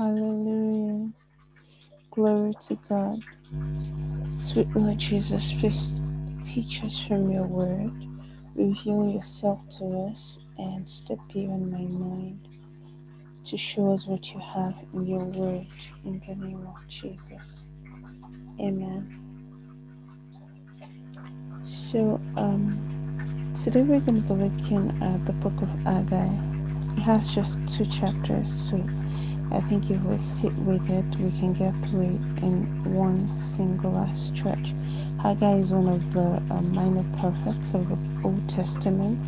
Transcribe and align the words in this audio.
Hallelujah. 0.00 1.10
Glory 2.10 2.54
to 2.68 2.78
God. 2.88 3.20
Sweet 4.34 4.74
Lord 4.74 4.96
Jesus, 4.96 5.52
please 5.52 6.00
teach 6.42 6.82
us 6.82 7.04
from 7.06 7.30
your 7.30 7.44
word. 7.44 7.92
Reveal 8.54 9.10
yourself 9.10 9.60
to 9.76 10.10
us 10.10 10.38
and 10.56 10.88
step 10.88 11.18
beyond 11.30 11.70
my 11.70 11.82
mind 11.82 12.48
to 13.44 13.58
show 13.58 13.92
us 13.92 14.06
what 14.06 14.32
you 14.32 14.40
have 14.40 14.74
in 14.94 15.06
your 15.06 15.24
word 15.26 15.66
in 16.06 16.22
the 16.26 16.34
name 16.34 16.66
of 16.66 16.88
Jesus. 16.88 17.64
Amen. 18.58 19.20
So, 21.62 22.18
um, 22.38 23.52
today 23.62 23.82
we're 23.82 24.00
going 24.00 24.22
to 24.22 24.34
be 24.34 24.44
looking 24.44 25.02
at 25.02 25.26
the 25.26 25.34
book 25.34 25.60
of 25.60 25.68
Haggai. 25.80 26.30
It 26.96 27.00
has 27.00 27.34
just 27.34 27.58
two 27.68 27.84
chapters, 27.84 28.50
so 28.70 28.82
I 29.52 29.60
think 29.62 29.90
if 29.90 30.00
we 30.02 30.18
sit 30.20 30.54
with 30.58 30.88
it, 30.90 31.04
we 31.16 31.30
can 31.38 31.52
get 31.52 31.72
through 31.88 32.02
it 32.02 32.42
in 32.42 32.94
one 32.94 33.36
singular 33.36 34.08
stretch. 34.14 34.74
Haggai 35.22 35.56
is 35.58 35.72
one 35.72 35.88
of 35.88 36.12
the 36.12 36.40
uh, 36.54 36.60
minor 36.62 37.04
prophets 37.18 37.74
of 37.74 37.88
the 37.88 37.98
Old 38.24 38.48
Testament. 38.48 39.20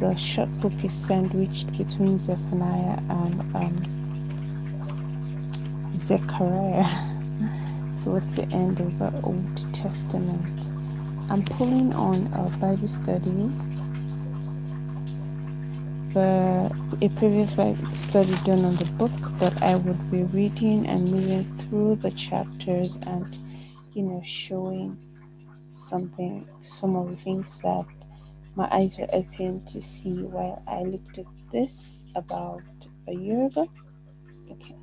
The 0.00 0.14
short 0.16 0.50
book 0.60 0.72
is 0.84 0.92
sandwiched 0.92 1.76
between 1.76 2.18
Zephaniah 2.18 2.98
and 3.08 3.40
um, 3.56 3.82
Zechariah. 5.96 6.86
towards 8.02 8.34
the 8.34 8.44
end 8.44 8.80
of 8.80 8.98
the 8.98 9.12
Old 9.22 9.74
Testament. 9.74 10.60
I'm 11.30 11.44
pulling 11.44 11.92
on 11.92 12.32
a 12.32 12.56
Bible 12.56 12.88
study 12.88 13.50
Uh, 16.16 16.68
a 17.02 17.08
previous 17.10 17.52
study 17.52 18.34
done 18.44 18.64
on 18.64 18.74
the 18.74 18.90
book, 18.98 19.12
but 19.38 19.62
I 19.62 19.76
would 19.76 20.10
be 20.10 20.24
reading 20.24 20.84
and 20.88 21.08
moving 21.08 21.56
through 21.58 21.96
the 22.02 22.10
chapters 22.10 22.98
and, 23.02 23.38
you 23.94 24.02
know, 24.02 24.20
showing 24.26 24.98
something, 25.72 26.48
some 26.62 26.96
of 26.96 27.10
the 27.10 27.16
things 27.16 27.58
that 27.58 27.86
my 28.56 28.68
eyes 28.72 28.98
were 28.98 29.06
open 29.12 29.64
to 29.66 29.80
see 29.80 30.24
while 30.24 30.60
I 30.66 30.82
looked 30.82 31.18
at 31.18 31.26
this 31.52 32.04
about 32.16 32.64
a 33.06 33.14
year 33.14 33.46
ago. 33.46 33.68
Okay. 34.50 34.74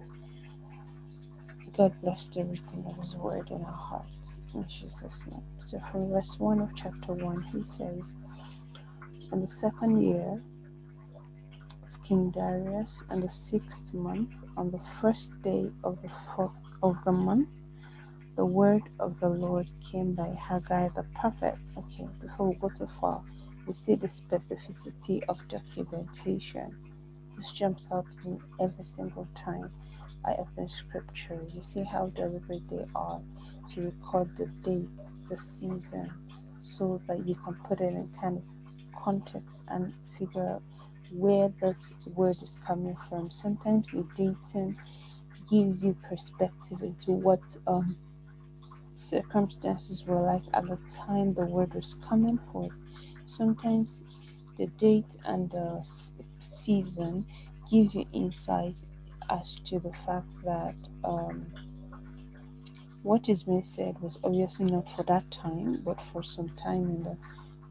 God 1.76 1.94
bless 2.02 2.28
the 2.30 2.40
of 2.42 2.98
His 3.02 3.16
word 3.18 3.52
in 3.52 3.62
our 3.66 3.72
hearts 3.72 4.40
in 4.54 4.66
Jesus' 4.70 5.26
name. 5.28 5.44
So, 5.60 5.82
from 5.92 6.10
verse 6.10 6.40
1 6.40 6.62
of 6.62 6.74
chapter 6.74 7.12
1, 7.12 7.42
he 7.54 7.64
says, 7.64 8.16
In 9.34 9.42
the 9.42 9.48
second 9.48 10.02
year, 10.02 10.42
King 12.08 12.32
Darius, 12.32 13.04
and 13.10 13.22
the 13.22 13.30
sixth 13.30 13.94
month, 13.94 14.30
on 14.56 14.72
the 14.72 14.80
first 15.02 15.34
day 15.42 15.70
of 15.84 16.02
the 16.02 16.10
fourth 16.34 16.54
of 16.82 16.96
the 17.04 17.12
month, 17.12 17.50
the 18.38 18.46
word 18.46 18.84
of 18.98 19.20
the 19.20 19.28
Lord 19.28 19.68
came 19.92 20.14
by 20.14 20.30
Haggai 20.30 20.88
the 20.96 21.04
prophet. 21.20 21.56
Okay, 21.78 22.08
before 22.22 22.48
we 22.48 22.56
go 22.56 22.70
too 22.70 22.88
far, 23.02 23.22
we 23.66 23.74
see 23.74 23.96
the 23.96 24.08
specificity 24.08 25.22
of 25.28 25.38
documentation. 25.50 26.78
This 27.38 27.52
jumps 27.52 27.90
out 27.92 28.06
in 28.24 28.40
every 28.62 28.86
single 28.86 29.28
time 29.36 29.70
I 30.24 30.36
open 30.36 30.70
scripture. 30.70 31.46
You 31.54 31.62
see 31.62 31.84
how 31.84 32.08
deliberate 32.08 32.70
they 32.70 32.86
are 32.96 33.20
to 33.74 33.82
record 33.82 34.38
the 34.38 34.46
dates, 34.64 35.16
the 35.28 35.38
season, 35.38 36.10
so 36.58 37.02
that 37.08 37.28
you 37.28 37.36
can 37.36 37.56
put 37.68 37.82
it 37.82 37.94
in 37.94 38.10
kind 38.22 38.38
of 38.38 38.44
context 39.04 39.66
and 39.68 39.94
figure 40.18 40.48
out 40.48 40.62
where 41.12 41.50
this 41.62 41.94
word 42.16 42.38
is 42.42 42.58
coming 42.66 42.98
from. 43.10 43.32
Sometimes 43.32 43.92
the 43.92 44.06
dating 44.16 44.78
gives 45.50 45.84
you 45.84 45.96
perspective 46.08 46.82
into 46.82 47.12
what 47.12 47.42
um, 47.68 47.98
circumstances 48.96 50.04
were 50.06 50.22
like 50.22 50.44
at 50.54 50.66
the 50.68 50.78
time 50.94 51.34
the 51.34 51.46
word 51.46 51.74
was 51.74 51.96
coming 52.08 52.40
forth. 52.52 52.72
Sometimes 53.26 54.04
the 54.58 54.68
date 54.68 55.16
and 55.26 55.50
the 55.52 55.86
season 56.40 57.26
gives 57.70 57.96
you 57.96 58.06
insight 58.14 58.76
as 59.30 59.60
to 59.66 59.80
the 59.80 59.92
fact 60.06 60.28
that 60.44 60.76
um, 61.04 61.46
what 63.04 63.30
is 63.30 63.44
being 63.44 63.64
said 63.64 64.00
was 64.02 64.18
obviously 64.24 64.66
not 64.66 64.92
for 64.92 65.04
that 65.04 65.30
time, 65.32 65.82
but 65.84 66.02
for 66.02 66.24
some 66.24 66.50
time 66.58 66.90
in 66.90 67.04
the 67.04 67.18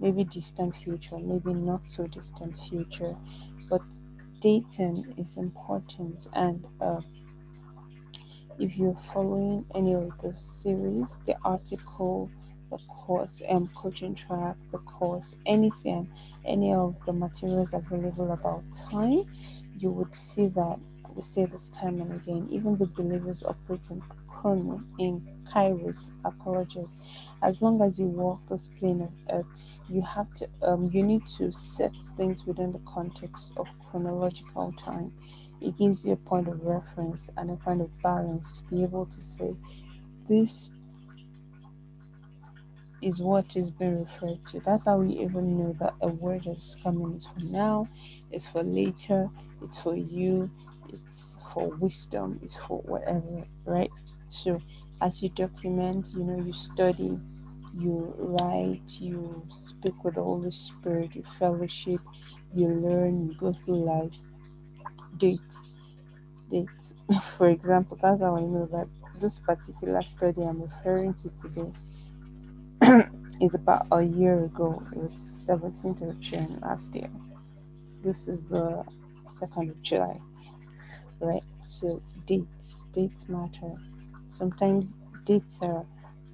maybe 0.01 0.25
distant 0.25 0.77
future, 0.77 1.19
maybe 1.19 1.53
not 1.55 1.81
so 1.87 2.07
distant 2.07 2.57
future, 2.69 3.17
but 3.69 3.83
dating 4.41 5.15
is 5.19 5.37
important. 5.37 6.29
And 6.33 6.65
uh, 6.81 7.01
if 8.59 8.77
you're 8.77 8.99
following 9.13 9.65
any 9.75 9.95
of 9.95 10.11
the 10.23 10.35
series, 10.35 11.19
the 11.27 11.37
article, 11.45 12.31
the 12.71 12.79
course, 12.89 13.43
um, 13.49 13.71
coaching 13.77 14.15
track, 14.15 14.57
the 14.73 14.79
course, 14.79 15.37
anything, 15.47 16.09
any 16.45 16.73
of 16.73 16.95
the 17.07 17.13
materials 17.13 17.73
available 17.73 18.33
about 18.33 18.63
time, 18.91 19.25
you 19.79 19.91
would 19.91 20.15
see 20.15 20.47
that 20.49 20.79
we 21.15 21.23
say 21.23 21.45
this 21.47 21.69
time 21.71 22.01
and 22.01 22.13
again, 22.13 22.47
even 22.51 22.77
the 22.77 22.87
believers 22.87 23.43
operating 23.43 24.03
in 24.99 25.36
kairos 25.55 26.09
apologies. 26.25 26.97
As 27.43 27.63
long 27.63 27.83
as 27.83 27.99
you 27.99 28.07
walk 28.07 28.41
this 28.49 28.69
plane 28.79 29.03
of 29.03 29.13
earth 29.31 29.47
you 29.89 30.03
have 30.03 30.33
to 30.35 30.49
um, 30.63 30.91
you 30.93 31.03
need 31.03 31.27
to 31.39 31.51
set 31.53 31.93
things 32.17 32.45
within 32.47 32.73
the 32.73 32.81
context 32.87 33.51
of 33.57 33.67
chronological 33.91 34.73
time. 34.73 35.13
It 35.61 35.79
gives 35.79 36.05
you 36.05 36.13
a 36.13 36.17
point 36.17 36.49
of 36.49 36.63
reference 36.65 37.31
and 37.37 37.51
a 37.51 37.57
kind 37.57 37.81
of 37.81 38.03
balance 38.03 38.59
to 38.59 38.63
be 38.65 38.83
able 38.83 39.07
to 39.07 39.23
say 39.23 39.57
this 40.29 40.71
is 43.03 43.21
what 43.21 43.57
is 43.57 43.71
being 43.71 44.05
referred 44.05 44.41
to. 44.51 44.61
That's 44.61 44.85
how 44.85 44.99
we 44.99 45.15
even 45.21 45.59
know 45.59 45.77
that 45.81 45.95
a 46.01 46.09
word 46.09 46.47
is 46.47 46.77
coming. 46.83 47.15
Is 47.15 47.27
for 47.27 47.41
now 47.41 47.89
it's 48.33 48.47
for 48.49 48.63
later 48.63 49.29
it's 49.63 49.79
for 49.79 49.97
you 49.97 50.51
it's 50.89 51.37
for 51.55 51.69
wisdom 51.69 52.39
it's 52.43 52.57
for 52.57 52.81
whatever 52.83 53.45
right? 53.65 53.91
So 54.29 54.61
as 55.01 55.23
you 55.23 55.29
document 55.31 56.09
you 56.15 56.25
know 56.25 56.43
you 56.45 56.53
study 56.53 57.19
you 57.79 58.15
write, 58.19 58.89
you 59.01 59.43
speak 59.51 60.03
with 60.03 60.15
the 60.15 60.23
Holy 60.23 60.51
Spirit, 60.51 61.15
you 61.15 61.23
fellowship, 61.39 62.01
you 62.55 62.69
learn, 62.69 63.29
you 63.29 63.35
go 63.39 63.53
through 63.53 63.85
life. 63.85 64.13
Date. 65.19 65.41
Date. 66.51 66.95
For 67.37 67.51
example, 67.51 67.99
that's 68.01 68.21
how 68.21 68.37
I 68.37 68.41
know 68.41 68.67
that 68.73 68.89
this 69.21 69.39
particular 69.39 70.03
study 70.03 70.43
I'm 70.43 70.63
referring 70.63 71.15
to 71.15 71.29
today 71.31 71.73
is 73.41 73.55
about 73.55 73.87
a 73.93 74.03
year 74.03 74.45
ago. 74.45 74.83
It 74.93 74.99
was 74.99 75.15
17th 75.15 76.09
of 76.09 76.21
June 76.21 76.59
last 76.63 76.95
year. 76.95 77.11
This 78.03 78.29
is 78.29 78.47
the 78.47 78.85
2nd 79.27 79.71
of 79.71 79.83
July, 79.83 80.19
right? 81.21 81.43
So 81.67 82.03
dates, 82.27 82.85
dates 82.93 83.29
matter. 83.29 83.73
Sometimes 84.37 84.97
dates 85.25 85.59
are 85.63 85.87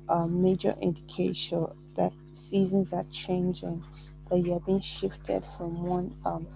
a 0.08 0.26
major 0.26 0.74
indication 0.80 1.66
that 1.96 2.12
seasons 2.32 2.92
are 2.92 3.06
changing, 3.12 3.84
that 4.30 4.38
you 4.38 4.54
are 4.54 4.60
being 4.60 4.80
shifted 4.80 5.44
from 5.56 5.84
one 5.84 6.16
um, 6.24 6.46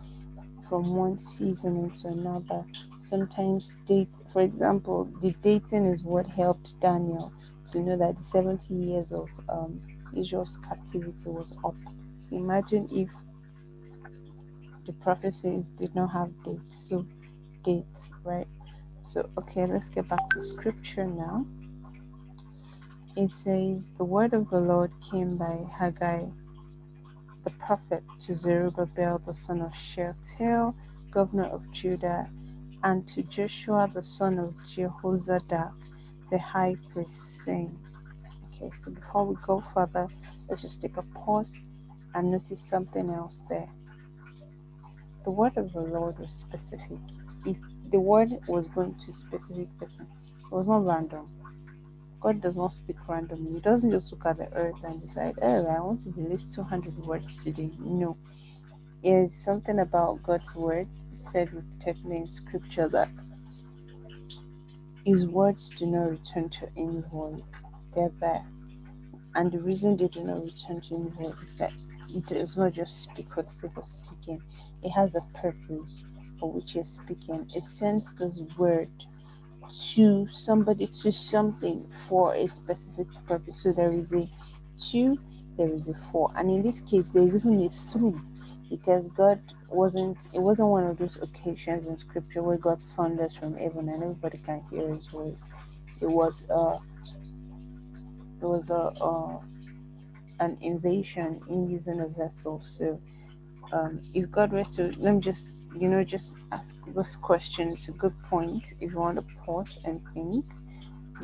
from 0.69 0.95
one 0.97 1.19
season 1.19 1.77
into 1.77 2.09
another. 2.09 2.65
Sometimes 3.01 3.77
date, 3.87 4.11
for 4.33 4.43
example, 4.43 5.09
the 5.21 5.33
dating 5.43 5.87
is 5.87 6.03
what 6.03 6.27
helped 6.27 6.79
Daniel 6.81 7.33
to 7.73 7.81
know 7.81 7.97
that 7.97 8.19
the 8.19 8.25
70 8.25 8.75
years 8.75 9.13
of 9.13 9.29
um, 9.49 9.81
Israel's 10.17 10.59
captivity 10.69 11.29
was 11.31 11.53
up. 11.65 11.77
So 12.21 12.37
imagine 12.37 12.89
if 12.91 13.09
the 14.87 14.93
prophecies 14.95 15.73
did 15.73 15.95
not 15.95 16.09
have 16.13 16.31
dates. 16.45 16.89
So 16.89 17.07
dates, 17.65 18.11
right? 18.25 18.49
So 19.07 19.29
okay, 19.39 19.67
let's 19.67 19.89
get 19.89 20.09
back 20.09 20.29
to 20.31 20.43
scripture 20.43 21.07
now 21.07 21.47
it 23.17 23.31
says, 23.31 23.93
The 23.97 24.05
word 24.05 24.35
of 24.35 24.51
the 24.51 24.61
Lord 24.61 24.93
came 25.11 25.37
by 25.37 25.59
Haggai 25.79 26.27
the 27.45 27.51
prophet 27.53 28.03
to 28.21 28.35
Zerubbabel 28.35 29.23
the 29.25 29.33
son 29.33 29.63
of 29.63 29.75
Shealtiel, 29.75 30.75
governor 31.11 31.47
of 31.47 31.71
Judah, 31.71 32.29
and 32.83 33.09
to 33.09 33.23
Joshua 33.23 33.91
the 33.95 34.03
son 34.03 34.39
of 34.39 34.55
Jehozadak, 34.67 35.73
the 36.31 36.39
high 36.39 36.77
priest, 36.93 37.45
saying, 37.45 37.79
Okay, 38.55 38.71
so 38.83 38.91
before 38.91 39.25
we 39.25 39.37
go 39.47 39.63
further, 39.73 40.09
let's 40.49 40.63
just 40.63 40.83
take 40.83 40.97
a 40.97 41.03
pause 41.03 41.63
and 42.15 42.33
notice 42.33 42.61
something 42.61 43.09
else 43.11 43.45
there. 43.49 43.71
The 45.25 45.31
word 45.31 45.57
of 45.57 45.73
the 45.73 45.81
Lord 45.81 46.19
was 46.19 46.33
specific. 46.33 46.99
If 47.47 47.59
the 47.91 48.01
word 48.01 48.31
was 48.47 48.69
going 48.69 48.95
to 49.05 49.11
a 49.11 49.15
specific 49.15 49.69
person, 49.79 50.07
it 50.51 50.55
was 50.55 50.69
not 50.69 50.87
random 50.87 51.29
God 52.21 52.41
does 52.41 52.57
not 52.57 52.73
speak 52.73 52.97
randomly. 53.09 53.55
He 53.55 53.61
doesn't 53.61 53.91
just 53.91 54.13
look 54.13 54.27
at 54.27 54.39
the 54.39 54.53
earth 54.55 54.83
and 54.85 55.01
decide, 55.01 55.39
oh, 55.43 55.67
I 55.67 55.81
want 55.81 56.01
to 56.03 56.13
release 56.17 56.45
200 56.55 56.97
words 57.07 57.45
today. 57.45 57.71
No. 57.79 58.17
It 59.03 59.13
is 59.13 59.35
something 59.35 59.79
about 59.81 60.23
God's 60.23 60.55
word 60.55 60.89
said 61.13 61.53
repeatedly 61.53 62.17
in 62.19 62.31
scripture 62.31 62.89
that 62.89 63.11
His 65.05 65.27
words 65.27 65.71
do 65.71 65.87
not 65.87 66.11
return 66.11 66.51
to 66.51 66.67
him 66.77 67.05
void. 67.13 67.45
They're 67.97 68.13
there. 68.21 68.47
And 69.35 69.53
the 69.53 69.61
reason 69.61 69.97
they 69.97 70.09
do 70.09 70.25
not 70.25 70.45
return 70.45 70.81
to 70.83 70.97
him 70.97 71.11
void 71.11 71.37
is 71.43 71.59
that 71.59 71.73
it 72.09 72.27
does 72.27 72.57
not 72.57 72.73
just 72.73 73.03
speak 73.03 73.33
for 73.33 73.43
the 73.43 73.51
sake 73.53 73.77
of 73.77 73.87
speaking. 73.87 74.43
It 74.83 74.91
has 74.91 75.15
a 75.15 75.23
purpose 75.39 76.07
which 76.43 76.75
you're 76.75 76.85
speaking. 76.85 77.51
It 77.55 77.65
sends 77.65 78.15
this 78.15 78.41
word 78.59 78.91
to 79.95 80.29
somebody, 80.33 80.87
to 80.87 81.13
something 81.13 81.91
for 82.09 82.35
a 82.35 82.49
specific 82.49 83.07
purpose. 83.27 83.63
So 83.63 83.73
there 83.73 83.93
is 83.93 84.13
a 84.13 84.29
to, 84.91 85.19
there 85.57 85.73
is 85.73 85.89
a 85.89 85.95
for. 85.95 86.33
And 86.37 86.51
in 86.51 86.63
this 86.63 86.81
case, 86.83 87.11
there's 87.11 87.35
even 87.35 87.65
a 87.65 87.71
through 87.93 88.21
because 88.71 89.09
God 89.09 89.41
wasn't 89.69 90.19
it 90.33 90.41
wasn't 90.41 90.69
one 90.69 90.85
of 90.87 90.99
those 90.99 91.17
occasions 91.23 91.87
in 91.87 91.97
scripture 91.99 92.43
where 92.43 92.57
God 92.59 92.81
thunders 92.97 93.35
from 93.37 93.57
heaven 93.57 93.89
and 93.89 94.03
everybody 94.03 94.39
can 94.39 94.63
hear 94.71 94.89
his 94.89 95.07
voice. 95.07 95.45
It 96.01 96.07
was 96.07 96.45
uh 96.51 96.79
it 98.41 98.47
was 98.47 98.71
a 98.71 98.93
uh, 99.01 99.39
an 100.41 100.59
invasion 100.61 101.41
in 101.49 101.71
using 101.71 102.01
a 102.01 102.09
vessel. 102.09 102.63
So 102.65 103.01
um 103.73 104.01
if 104.15 104.31
God 104.31 104.53
were 104.53 104.65
to 104.77 104.95
let 104.99 105.15
me 105.17 105.21
just 105.21 105.55
you 105.81 105.89
know 105.89 106.05
just 106.05 106.35
ask 106.53 106.77
this 106.95 107.17
question, 107.17 107.73
it's 107.73 107.89
a 107.89 107.93
good 107.93 108.15
point. 108.25 108.75
If 108.81 108.91
you 108.93 108.99
want 108.99 109.17
to 109.17 109.25
pause 109.45 109.79
and 109.85 110.01
think, 110.15 110.45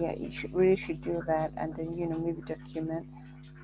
yeah, 0.00 0.14
you 0.16 0.30
should 0.30 0.54
really 0.54 0.76
should 0.76 1.02
do 1.02 1.22
that 1.26 1.52
and 1.56 1.74
then 1.76 1.94
you 1.94 2.06
know 2.06 2.18
maybe 2.18 2.42
document 2.42 3.06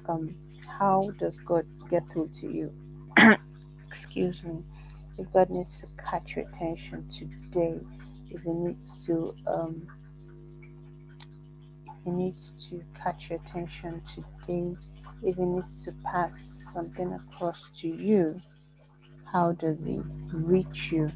um 0.09 0.35
how 0.67 1.11
does 1.19 1.39
God 1.39 1.67
get 1.91 2.05
through 2.13 2.31
to 2.41 2.51
you? 2.51 2.73
excuse 3.89 4.43
me, 4.43 4.63
if 5.17 5.33
God 5.33 5.51
needs 5.51 5.81
to 5.81 5.87
catch 6.03 6.37
your 6.37 6.47
attention 6.49 7.09
today, 7.11 7.81
if 8.31 8.43
He 8.43 8.51
needs 8.51 9.05
to, 9.07 9.35
um, 9.47 9.87
He 12.05 12.11
needs 12.11 12.53
to 12.69 12.83
catch 12.95 13.31
your 13.31 13.41
attention 13.41 14.03
today, 14.15 14.77
if 15.23 15.37
He 15.37 15.45
needs 15.45 15.85
to 15.85 15.93
pass 16.05 16.65
something 16.73 17.13
across 17.13 17.71
to 17.81 17.89
you, 17.89 18.41
how 19.33 19.53
does 19.53 19.81
He 19.81 20.01
reach 20.33 20.93
you? 20.93 21.11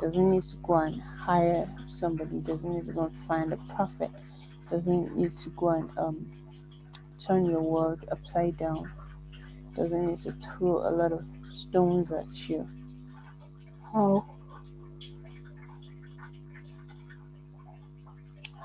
Doesn't 0.00 0.30
need 0.30 0.42
to 0.42 0.56
go 0.62 0.74
and 0.74 1.00
hire 1.00 1.68
somebody? 1.86 2.38
doesn't 2.40 2.74
need 2.74 2.86
to 2.86 2.92
go 2.92 3.04
and 3.04 3.26
find 3.26 3.52
a 3.52 3.56
prophet? 3.74 4.10
doesn't 4.70 5.16
need 5.16 5.36
to 5.36 5.50
go 5.50 5.68
and 5.70 5.90
um, 5.98 6.30
turn 7.18 7.46
your 7.46 7.60
world 7.60 8.04
upside 8.10 8.56
down? 8.56 8.90
doesn't 9.76 10.06
need 10.06 10.18
to 10.20 10.32
throw 10.32 10.78
a 10.88 10.90
lot 10.90 11.12
of 11.12 11.24
stones 11.54 12.12
at 12.12 12.48
you. 12.48 12.68
How 13.92 14.24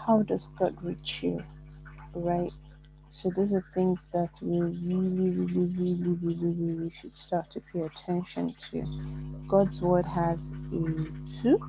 how 0.06 0.22
does 0.24 0.50
God 0.58 0.76
reach 0.84 1.24
you? 1.24 1.44
Right? 2.14 2.52
So 3.12 3.32
these 3.36 3.54
are 3.54 3.66
things 3.74 4.08
that 4.14 4.30
we 4.40 4.60
really, 4.62 5.32
really, 5.32 5.66
really, 5.66 6.18
really, 6.22 6.54
really 6.54 6.94
should 7.02 7.18
start 7.18 7.50
to 7.52 7.62
pay 7.74 7.82
attention 7.82 8.56
to. 8.72 9.46
God's 9.48 9.82
word 9.82 10.06
has 10.06 10.54
a 10.72 11.42
two. 11.42 11.60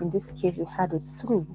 In 0.00 0.10
this 0.12 0.30
case, 0.40 0.58
it 0.58 0.68
had 0.68 0.92
a 0.92 1.00
through, 1.00 1.46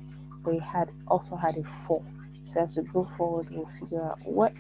but 0.44 0.56
it 0.56 0.62
had 0.62 0.92
also 1.08 1.38
had 1.38 1.58
a 1.58 1.64
four. 1.64 2.04
So 2.44 2.60
as 2.60 2.76
we 2.76 2.84
go 2.84 3.10
forward, 3.18 3.48
we'll 3.50 3.70
figure 3.80 4.04
out 4.04 4.20
what 4.26 4.52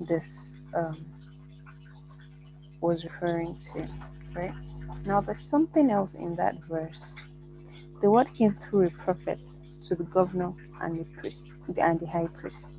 this 0.00 0.56
um, 0.74 1.04
was 2.80 3.02
referring 3.02 3.58
to, 3.72 3.88
right? 4.32 4.54
Now, 5.04 5.20
there's 5.20 5.44
something 5.44 5.90
else 5.90 6.14
in 6.14 6.36
that 6.36 6.54
verse. 6.68 7.16
The 8.00 8.10
word 8.10 8.28
came 8.38 8.56
through 8.70 8.86
a 8.86 8.90
prophet 8.90 9.40
to 9.88 9.94
the 9.94 10.04
governor 10.04 10.52
and 10.80 11.00
the 11.00 11.04
priest 11.20 11.48
and 11.78 12.00
the 12.00 12.06
high 12.06 12.28
priest, 12.28 12.70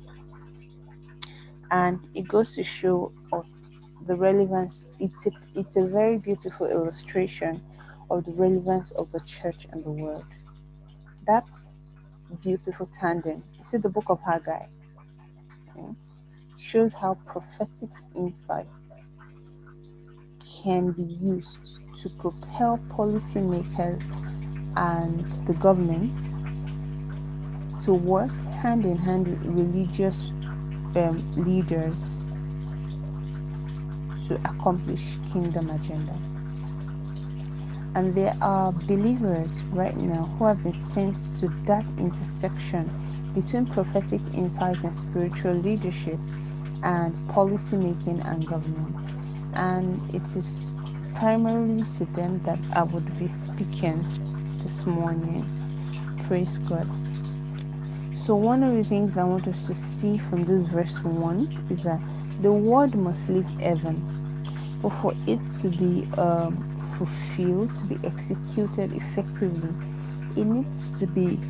and 1.70 2.00
it 2.14 2.26
goes 2.28 2.54
to 2.54 2.62
show 2.62 3.12
us 3.32 3.62
the 4.06 4.16
relevance. 4.16 4.84
It's 4.98 5.26
a, 5.26 5.30
it's 5.54 5.76
a 5.76 5.86
very 5.86 6.18
beautiful 6.18 6.66
illustration 6.66 7.62
of 8.10 8.24
the 8.24 8.32
relevance 8.32 8.90
of 8.92 9.10
the 9.12 9.20
church 9.20 9.66
and 9.70 9.84
the 9.84 9.90
world. 9.90 10.24
That's 11.26 11.72
beautiful 12.42 12.88
tandem. 12.98 13.42
You 13.56 13.64
see, 13.64 13.76
the 13.78 13.88
book 13.88 14.06
of 14.08 14.20
Haggai 14.20 14.66
okay, 15.76 15.88
shows 16.56 16.92
how 16.92 17.14
prophetic 17.26 17.90
insights 18.14 19.02
can 20.62 20.92
be 20.92 21.02
used 21.02 21.58
to 22.02 22.08
propel 22.10 22.78
policymakers 22.90 24.10
and 24.76 25.46
the 25.46 25.54
governments 25.54 26.36
to 27.80 27.94
work 27.94 28.30
hand 28.62 28.84
in 28.86 28.96
hand 28.96 29.28
with 29.28 29.44
religious 29.44 30.32
um, 30.96 31.24
leaders 31.36 32.24
to 34.28 34.34
accomplish 34.44 35.18
kingdom 35.32 35.70
agenda 35.70 36.16
and 37.94 38.14
there 38.14 38.36
are 38.40 38.72
believers 38.72 39.50
right 39.72 39.96
now 39.96 40.24
who 40.38 40.44
have 40.46 40.62
been 40.62 40.76
sent 40.76 41.16
to 41.40 41.48
that 41.66 41.84
intersection 41.98 42.90
between 43.34 43.66
prophetic 43.66 44.20
insight 44.34 44.82
and 44.84 44.96
spiritual 44.96 45.54
leadership 45.54 46.18
and 46.82 47.28
policy 47.30 47.76
making 47.76 48.20
and 48.20 48.46
government 48.46 48.96
and 49.54 50.14
it 50.14 50.36
is 50.36 50.70
primarily 51.16 51.84
to 51.90 52.04
them 52.06 52.40
that 52.44 52.58
I 52.72 52.82
would 52.84 53.18
be 53.18 53.28
speaking 53.28 54.04
this 54.64 54.86
morning. 54.86 55.46
Praise 56.28 56.58
God. 56.58 57.07
So, 58.28 58.36
one 58.36 58.62
of 58.62 58.76
the 58.76 58.84
things 58.84 59.16
I 59.16 59.24
want 59.24 59.48
us 59.48 59.66
to 59.68 59.74
see 59.74 60.18
from 60.18 60.44
this 60.44 60.68
verse 60.68 61.02
1 61.02 61.68
is 61.70 61.84
that 61.84 61.98
the 62.42 62.52
word 62.52 62.94
must 62.94 63.26
leave 63.30 63.46
heaven, 63.58 64.78
but 64.82 64.90
for 65.00 65.14
it 65.26 65.40
to 65.62 65.70
be 65.70 66.06
um, 66.18 66.52
fulfilled, 66.98 67.74
to 67.78 67.84
be 67.86 67.98
executed 68.06 68.92
effectively, 68.92 69.70
it 70.36 70.44
needs 70.44 71.00
to 71.00 71.06
be 71.06 71.40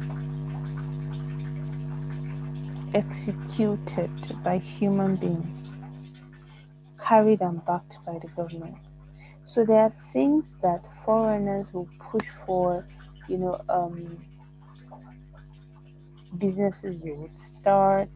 executed 2.95 4.13
by 4.45 4.59
human 4.59 5.17
beings 5.17 5.81
carried 7.05 7.41
and 7.41 7.67
backed 7.67 7.97
by 8.07 8.21
the 8.21 8.29
government. 8.37 8.77
So 9.45 9.65
there 9.65 9.79
are 9.79 9.93
things 10.13 10.55
that 10.63 10.85
foreigners 11.05 11.67
will 11.73 11.89
push 11.99 12.29
for, 12.47 12.87
you 13.29 13.39
know, 13.39 13.61
um, 13.69 14.28
businesses 16.37 17.01
you 17.03 17.15
would 17.15 17.39
start, 17.39 18.09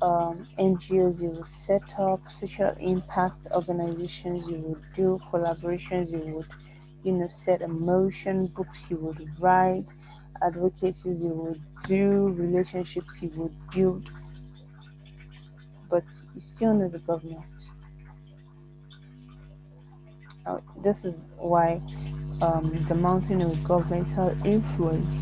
um, 0.00 0.46
NGOs 0.58 1.20
you 1.20 1.30
will 1.30 1.44
set 1.44 1.98
up, 1.98 2.20
social 2.30 2.74
impact 2.80 3.46
organizations 3.52 4.46
you 4.48 4.56
would 4.56 4.82
do, 4.94 5.20
collaborations 5.32 6.10
you 6.10 6.34
would, 6.34 6.46
you 7.04 7.12
know, 7.12 7.28
set 7.28 7.62
a 7.62 7.68
motion, 7.68 8.46
books 8.48 8.86
you 8.88 8.96
would 8.96 9.28
write, 9.40 9.86
advocacies 10.42 11.22
you 11.22 11.28
would 11.28 11.62
do, 11.86 12.28
relationships 12.38 13.22
you 13.22 13.30
would 13.36 13.54
build. 13.70 14.08
But 15.88 16.04
you 16.34 16.40
still 16.40 16.74
need 16.74 16.92
the 16.92 16.98
government 16.98 17.44
uh, 20.46 20.58
this 20.82 21.04
is 21.04 21.22
why 21.36 21.80
um, 22.40 22.84
the 22.88 22.94
mountain 22.94 23.42
of 23.42 23.62
governmental 23.64 24.30
influence 24.44 25.14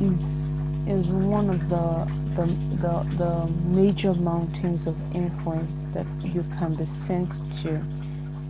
is 0.00 0.40
is 0.88 1.06
one 1.08 1.50
of 1.50 1.68
the 1.68 2.20
the, 2.34 2.46
the, 2.80 3.16
the 3.16 3.46
major 3.66 4.14
mountains 4.14 4.86
of 4.86 4.96
influence 5.14 5.76
that 5.92 6.06
you 6.22 6.42
can 6.58 6.74
be 6.74 6.84
sent 6.84 7.30
to 7.62 7.82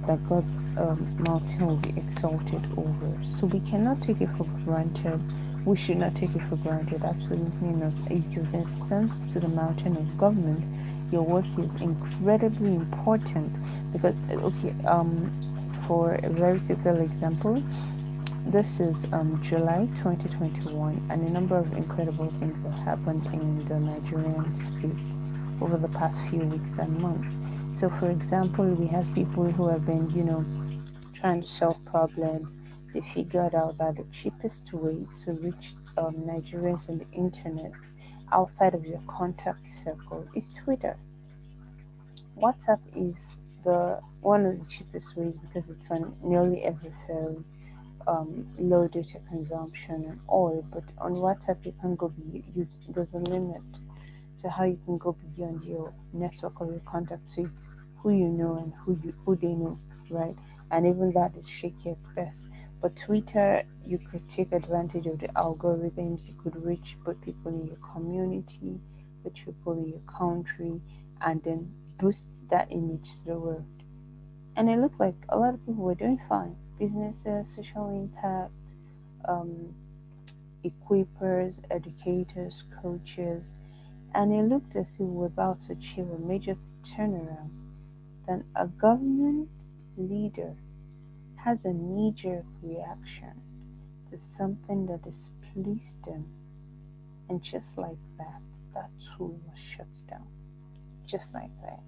that 0.07 0.29
God's 0.29 0.63
um, 0.77 1.17
mountain 1.19 1.67
will 1.67 1.77
be 1.77 1.91
exalted 1.91 2.67
over. 2.77 3.17
So 3.39 3.47
we 3.47 3.61
cannot 3.61 4.03
take 4.03 4.21
it 4.21 4.29
for 4.37 4.45
granted. 4.65 5.21
We 5.65 5.77
should 5.77 5.99
not 5.99 6.15
take 6.15 6.35
it 6.35 6.43
for 6.49 6.57
granted. 6.57 7.03
Absolutely 7.05 7.69
not. 7.69 7.93
If 8.11 8.25
you've 8.31 8.51
been 8.53 8.67
sent 8.67 9.13
to 9.31 9.41
the 9.41 9.49
mountain 9.49 9.97
of 9.97 10.19
government, 10.19 10.65
your 11.13 11.23
work 11.23 11.47
is 11.59 11.75
incredibly 11.77 12.75
important 12.75 13.53
because 13.93 14.15
okay 14.31 14.75
um 14.87 15.11
for 15.87 16.15
a 16.15 16.29
very 16.31 16.61
typical 16.61 17.01
example 17.01 17.63
this 18.53 18.81
is 18.81 19.05
um, 19.13 19.41
July 19.43 19.87
2021 19.97 21.07
and 21.11 21.29
a 21.29 21.33
number 21.33 21.57
of 21.57 21.73
incredible 21.73 22.29
things 22.41 22.63
have 22.65 22.73
happened 22.85 23.27
in 23.27 23.65
the 23.67 23.79
Nigerian 23.79 24.57
space 24.57 25.17
over 25.61 25.77
the 25.77 25.89
past 25.89 26.19
few 26.29 26.41
weeks 26.41 26.79
and 26.79 26.99
months 26.99 27.37
so 27.79 27.89
for 28.01 28.11
example 28.11 28.65
we 28.65 28.87
have 28.89 29.07
people 29.15 29.51
who 29.51 29.69
have 29.69 29.87
been 29.87 30.11
you 30.11 30.25
know 30.25 30.45
trying 31.15 31.43
to 31.43 31.49
solve 31.49 31.77
problems 31.85 32.57
they 32.93 33.01
figured 33.15 33.55
out 33.55 33.79
that 33.79 33.97
the 33.97 34.05
cheapest 34.11 34.73
way 34.73 35.07
to 35.25 35.33
reach 35.33 35.75
um, 35.97 36.15
Nigerians 36.27 36.89
on 36.89 36.99
the 36.99 37.07
internet 37.13 37.73
outside 38.33 38.75
of 38.75 38.85
your 38.85 39.01
contact 39.07 39.69
circle 39.69 40.27
is 40.35 40.53
Twitter. 40.53 40.97
WhatsApp 42.37 42.81
is 42.97 43.37
the 43.65 44.01
one 44.23 44.47
of 44.47 44.59
the 44.59 44.65
cheapest 44.67 45.17
ways 45.17 45.37
because 45.37 45.71
it's 45.71 45.91
on 45.91 46.17
nearly 46.23 46.63
every 46.63 46.93
ferry. 47.07 47.45
Um, 48.07 48.49
low 48.59 48.89
data 48.89 49.19
consumption 49.29 50.05
and 50.09 50.21
all, 50.27 50.65
but 50.73 50.85
on 50.99 51.13
WhatsApp 51.13 51.65
you 51.67 51.75
can 51.81 51.97
go 51.97 52.09
be 52.09 52.43
you, 52.57 52.67
there's 52.89 53.15
a 53.15 53.19
limit 53.19 53.63
to 54.43 54.49
how 54.49 54.65
you 54.65 54.79
can 54.85 54.97
go 54.97 55.15
beyond 55.37 55.65
your 55.65 55.93
network 56.13 56.61
or 56.61 56.67
your 56.67 56.81
contact. 56.81 57.29
So 57.31 57.45
it's 57.45 57.69
who 57.97 58.11
you 58.11 58.29
know 58.29 58.57
and 58.57 58.73
who 58.83 58.99
you 59.05 59.15
who 59.25 59.37
they 59.37 59.49
know, 59.49 59.79
right? 60.09 60.37
And 60.71 60.87
even 60.87 61.13
that 61.13 61.37
is 61.37 61.49
shaky 61.49 61.91
at 61.91 62.15
best. 62.15 62.47
But 62.81 62.97
Twitter, 62.97 63.63
you 63.85 63.99
could 63.99 64.27
take 64.31 64.53
advantage 64.53 65.07
of 65.07 65.19
the 65.21 65.29
algorithms. 65.29 66.27
You 66.27 66.35
could 66.43 66.57
reach 66.65 66.97
both 67.05 67.21
people 67.21 67.53
in 67.53 67.67
your 67.67 67.77
community, 67.93 68.81
with 69.23 69.35
people 69.35 69.75
in 69.75 69.89
your 69.89 70.01
country, 70.19 70.81
and 71.21 71.43
then 71.43 71.71
boost 71.99 72.49
that 72.49 72.69
image 72.71 73.11
to 73.19 73.25
the 73.27 73.39
world. 73.39 73.65
And 74.57 74.71
it 74.71 74.79
looked 74.79 74.99
like 74.99 75.15
a 75.29 75.39
lot 75.39 75.55
of 75.55 75.67
people 75.67 75.85
were 75.85 75.95
doing 75.95 76.21
fine. 76.29 76.57
Businesses, 76.81 77.47
social 77.55 77.91
impact, 77.91 78.53
um, 79.29 79.75
equippers, 80.65 81.59
educators, 81.71 82.65
coaches, 82.83 83.53
and 84.15 84.33
it 84.33 84.43
looked 84.45 84.77
as 84.77 84.95
if 84.95 85.01
we 85.01 85.07
were 85.07 85.27
about 85.27 85.61
to 85.67 85.73
achieve 85.73 86.11
a 86.11 86.19
major 86.19 86.57
turnaround. 86.85 87.51
Then 88.27 88.45
a 88.57 88.67
government 88.67 89.51
leader 89.99 90.57
has 91.37 91.65
a 91.67 91.73
knee 91.73 92.13
jerk 92.17 92.45
reaction 92.63 93.41
to 94.09 94.17
something 94.17 94.87
that 94.87 95.03
displeased 95.03 96.03
them. 96.05 96.27
And 97.29 97.43
just 97.43 97.77
like 97.79 97.99
that, 98.19 98.41
that 98.75 98.91
tool 99.17 99.39
was 99.47 99.59
shut 99.59 99.87
down. 100.09 100.27
Just 101.07 101.35
like 101.35 101.51
that. 101.63 101.81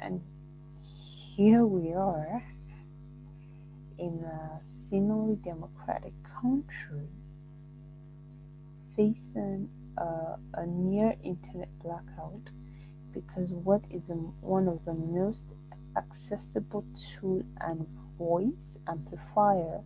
And 0.00 0.22
here 1.36 1.64
we 1.64 1.92
are 1.92 2.42
in 4.00 4.24
a 4.24 4.60
seemingly 4.66 5.36
democratic 5.44 6.14
country 6.40 7.06
facing 8.96 9.68
a, 9.98 10.36
a 10.54 10.66
near 10.66 11.14
internet 11.22 11.68
blackout 11.84 12.50
because 13.12 13.52
what 13.52 13.82
is 13.90 14.08
a, 14.08 14.14
one 14.14 14.68
of 14.68 14.84
the 14.86 14.94
most 14.94 15.52
accessible 15.96 16.84
tool 17.20 17.42
and 17.60 17.86
voice 18.18 18.78
amplifier 18.88 19.82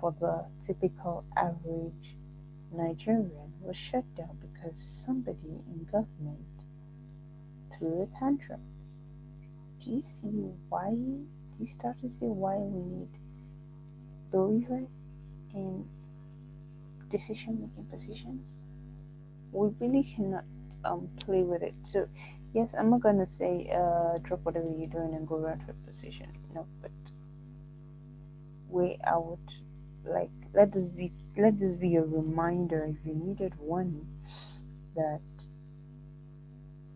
for 0.00 0.14
the 0.20 0.44
typical 0.66 1.24
average 1.36 2.16
Nigerian 2.72 3.52
was 3.60 3.76
shut 3.76 4.04
down 4.16 4.38
because 4.40 4.78
somebody 5.04 5.64
in 5.66 5.84
government 5.90 6.66
threw 7.72 8.02
a 8.02 8.18
tantrum. 8.18 8.60
Do 9.82 9.90
you 9.90 10.02
see 10.04 10.52
why? 10.68 10.90
Do 10.90 11.64
you 11.64 11.70
start 11.72 12.00
to 12.02 12.08
see 12.08 12.26
why 12.26 12.56
we 12.58 12.80
need 12.80 13.08
believers 14.30 14.88
in 15.54 15.84
decision 17.10 17.60
making 17.60 17.84
positions? 17.90 18.46
We 19.52 19.70
really 19.80 20.04
cannot 20.04 20.44
um, 20.84 21.08
play 21.24 21.42
with 21.42 21.62
it. 21.62 21.74
So 21.84 22.08
yes, 22.54 22.74
I'm 22.78 22.90
not 22.90 23.00
gonna 23.00 23.26
say 23.26 23.70
uh, 23.74 24.18
drop 24.18 24.40
whatever 24.44 24.68
you're 24.76 24.88
doing 24.88 25.14
and 25.14 25.26
go 25.26 25.38
run 25.38 25.62
for 25.66 25.72
position. 25.90 26.28
No, 26.54 26.66
but 26.82 26.90
way 28.68 28.98
I 29.04 29.16
would 29.16 29.38
like 30.04 30.30
let 30.54 30.72
this 30.72 30.88
be 30.88 31.12
let 31.36 31.58
this 31.58 31.74
be 31.74 31.96
a 31.96 32.02
reminder 32.02 32.84
if 32.84 33.06
you 33.06 33.14
needed 33.14 33.52
one 33.58 34.06
that 34.94 35.20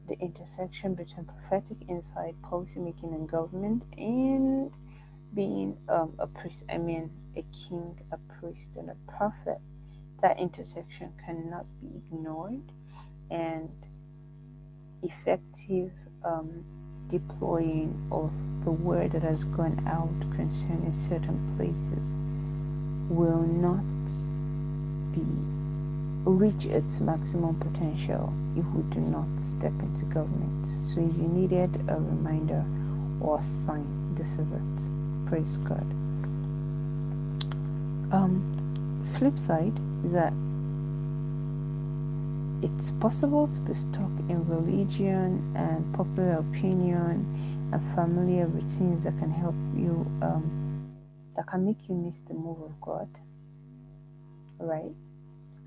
the 0.09 0.19
intersection 0.21 0.95
between 0.95 1.25
prophetic 1.25 1.79
insight, 1.89 2.35
policymaking, 2.43 3.15
and 3.15 3.29
government, 3.29 3.83
and 3.97 4.71
being 5.35 5.77
um, 5.89 6.15
a 6.19 6.27
priest, 6.27 6.65
I 6.71 6.79
mean, 6.79 7.11
a 7.37 7.45
king, 7.69 7.99
a 8.13 8.19
priest, 8.39 8.77
and 8.77 8.91
a 8.91 8.97
prophet, 9.11 9.59
that 10.23 10.39
intersection 10.39 11.13
cannot 11.25 11.67
be 11.81 11.89
ignored. 11.97 12.73
And 13.31 13.71
effective 15.03 15.93
um, 16.25 16.65
deploying 17.09 18.09
of 18.11 18.31
the 18.65 18.71
word 18.71 19.13
that 19.13 19.23
has 19.23 19.45
gone 19.45 19.83
out 19.87 20.35
concerning 20.35 20.93
certain 21.09 21.55
places 21.57 22.15
will 23.11 23.43
not 23.43 23.85
be 25.13 25.25
reach 26.25 26.65
its 26.65 27.01
maximum 27.01 27.55
potential 27.57 28.33
if 28.57 28.65
we 28.75 28.83
do 28.95 29.01
not 29.01 29.27
step 29.39 29.73
into 29.81 30.07
government. 30.07 30.67
So 30.95 31.01
you 31.01 31.29
needed 31.29 31.75
a 31.89 31.97
reminder 31.97 32.65
or 33.21 33.43
sign, 33.43 34.15
this 34.15 34.39
is 34.39 34.53
it. 34.53 34.94
Praise 35.35 35.57
God. 35.57 35.91
Um, 38.13 39.11
flip 39.19 39.37
side 39.37 39.77
is 40.05 40.13
that 40.13 40.33
it's 42.63 42.93
possible 43.01 43.49
to 43.49 43.61
be 43.63 43.75
stuck 43.75 44.15
in 44.29 44.47
religion 44.47 45.53
and 45.57 45.93
popular 45.93 46.35
opinion 46.35 47.27
and 47.73 47.95
familiar 47.97 48.47
routines 48.47 49.03
that 49.03 49.19
can 49.19 49.33
help 49.33 49.57
you, 49.77 50.07
um, 50.23 50.95
that 51.35 51.49
can 51.49 51.67
make 51.67 51.89
you 51.89 51.97
miss 51.97 52.21
the 52.21 52.35
move 52.35 52.63
of 52.63 52.81
God. 52.81 53.09
Right? 54.61 54.95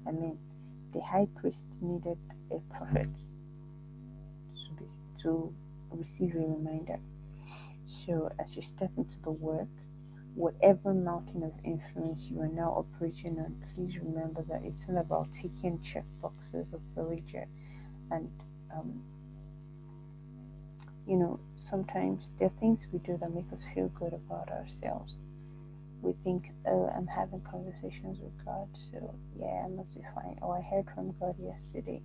I 0.07 0.12
mean, 0.12 0.38
the 0.93 1.01
high 1.01 1.27
priest 1.41 1.65
needed 1.81 2.17
a 2.51 2.59
prophet 2.74 3.09
to, 4.55 4.71
be, 4.81 4.89
to 5.24 5.53
receive 5.91 6.36
a 6.36 6.39
reminder. 6.39 7.00
So, 7.88 8.29
as 8.39 8.56
you 8.56 8.62
step 8.62 8.91
into 8.98 9.17
the 9.24 9.32
work, 9.32 9.70
whatever 10.36 10.94
mountain 10.94 11.44
of 11.44 11.53
influence 11.63 12.27
you 12.29 12.41
are 12.41 12.48
now 12.48 12.72
operating 12.72 13.39
on, 13.39 13.56
please 13.74 13.98
remember 13.98 14.44
that 14.50 14.62
it's 14.63 14.88
not 14.88 15.01
about 15.01 15.32
ticking 15.32 15.82
check 15.82 16.06
boxes 16.22 16.67
of 16.74 16.82
religion. 16.96 17.48
And, 18.12 18.29
um, 18.74 19.03
you 21.08 21.15
know, 21.17 21.39
sometimes 21.56 22.34
there 22.38 22.48
are 22.50 22.60
things 22.60 22.86
we 22.91 23.00
do 23.00 23.17
that 23.17 23.34
make 23.34 23.51
us 23.53 23.63
feel 23.74 23.88
good 23.89 24.13
about 24.13 24.50
ourselves. 24.50 25.24
We 26.01 26.13
think, 26.24 26.51
oh, 26.67 26.91
I'm 26.96 27.08
having 27.08 27.41
conversations 27.41 28.20
with 28.20 28.46
God, 28.46 28.67
so 28.91 29.15
yeah, 29.39 29.65
I 29.65 29.70
must 29.70 29.96
be 29.96 30.03
fine. 30.13 30.38
Or 30.41 30.58
I 30.58 30.62
heard 30.62 30.88
from 30.94 31.15
God 31.20 31.36
yesterday, 31.39 32.01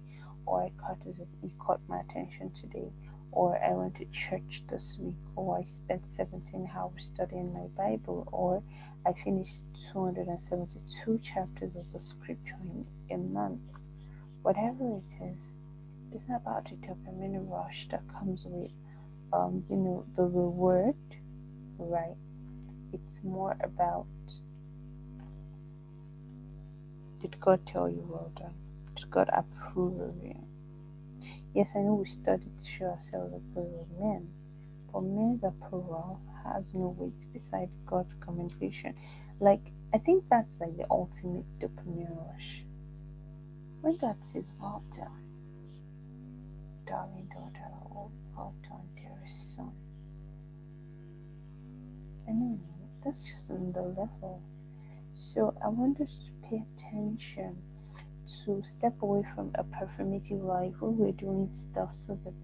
or 0.46 0.62
I 0.62 0.72
caught 0.80 1.02
his, 1.04 1.16
he 1.42 1.52
caught 1.58 1.80
my 1.88 2.00
attention 2.00 2.52
today, 2.52 2.90
or 3.32 3.58
I 3.62 3.72
went 3.72 3.96
to 3.96 4.04
church 4.06 4.62
this 4.68 4.96
week, 5.00 5.16
or 5.34 5.58
I 5.58 5.64
spent 5.64 6.06
17 6.06 6.70
hours 6.76 7.10
studying 7.14 7.52
my 7.52 7.66
Bible, 7.76 8.28
or 8.30 8.62
I 9.06 9.12
finished 9.24 9.64
272 9.92 11.18
chapters 11.24 11.74
of 11.74 11.90
the 11.92 11.98
scripture 12.00 12.58
in 13.08 13.14
a 13.14 13.16
month. 13.18 13.60
Whatever 14.42 14.98
it 14.98 15.24
is, 15.34 15.56
it's 16.12 16.28
not 16.28 16.42
about 16.42 16.64
the 16.64 16.76
dopamine 16.86 17.50
rush 17.50 17.88
that 17.90 18.02
comes 18.08 18.42
with, 18.44 18.70
um, 19.32 19.64
you 19.70 19.76
know, 19.76 20.04
the 20.16 20.24
reward, 20.24 20.94
right? 21.78 22.16
It's 22.92 23.20
more 23.24 23.56
about 23.62 24.06
did 27.22 27.40
God 27.40 27.64
tell 27.66 27.88
you 27.88 28.04
well 28.10 28.32
done? 28.36 28.54
Did 28.96 29.10
God 29.10 29.30
approve 29.32 30.00
of 30.00 30.14
you? 30.24 30.36
Yes, 31.54 31.72
I 31.76 31.80
know 31.80 31.94
we 31.94 32.06
study 32.06 32.44
to 32.58 32.66
show 32.70 32.86
ourselves 32.86 33.34
approved 33.34 33.74
of 33.80 33.90
men, 34.00 34.28
but 34.92 35.02
men's 35.02 35.44
approval 35.44 36.20
has 36.44 36.64
no 36.74 36.88
weight 36.98 37.26
besides 37.32 37.76
God's 37.86 38.14
commendation. 38.16 38.94
Like, 39.40 39.72
I 39.94 39.98
think 39.98 40.24
that's 40.30 40.60
like 40.60 40.76
the 40.76 40.86
ultimate 40.90 41.46
dopamine 41.60 42.10
rush. 42.16 42.64
When 43.82 43.96
God 43.98 44.16
says, 44.24 44.52
Well 44.60 44.84
done, 44.96 45.34
darling 46.86 47.28
daughter, 47.32 47.70
or 47.90 48.10
well 48.36 48.54
done, 48.68 48.88
dearest 48.96 49.56
son. 49.56 49.72
I 52.28 52.32
mean, 52.32 52.60
that's 53.04 53.24
just 53.24 53.50
on 53.50 53.72
the 53.72 53.82
level. 53.82 54.42
So 55.14 55.54
I 55.64 55.68
want 55.68 56.00
us 56.00 56.18
to 56.26 56.48
pay 56.48 56.64
attention 56.76 57.56
to 58.44 58.62
step 58.64 59.00
away 59.02 59.24
from 59.34 59.50
a 59.54 59.64
performative 59.64 60.42
life 60.42 60.74
where 60.80 60.90
we're 60.90 61.12
doing 61.12 61.48
stuff 61.54 61.90
so 61.94 62.18
that 62.24 62.34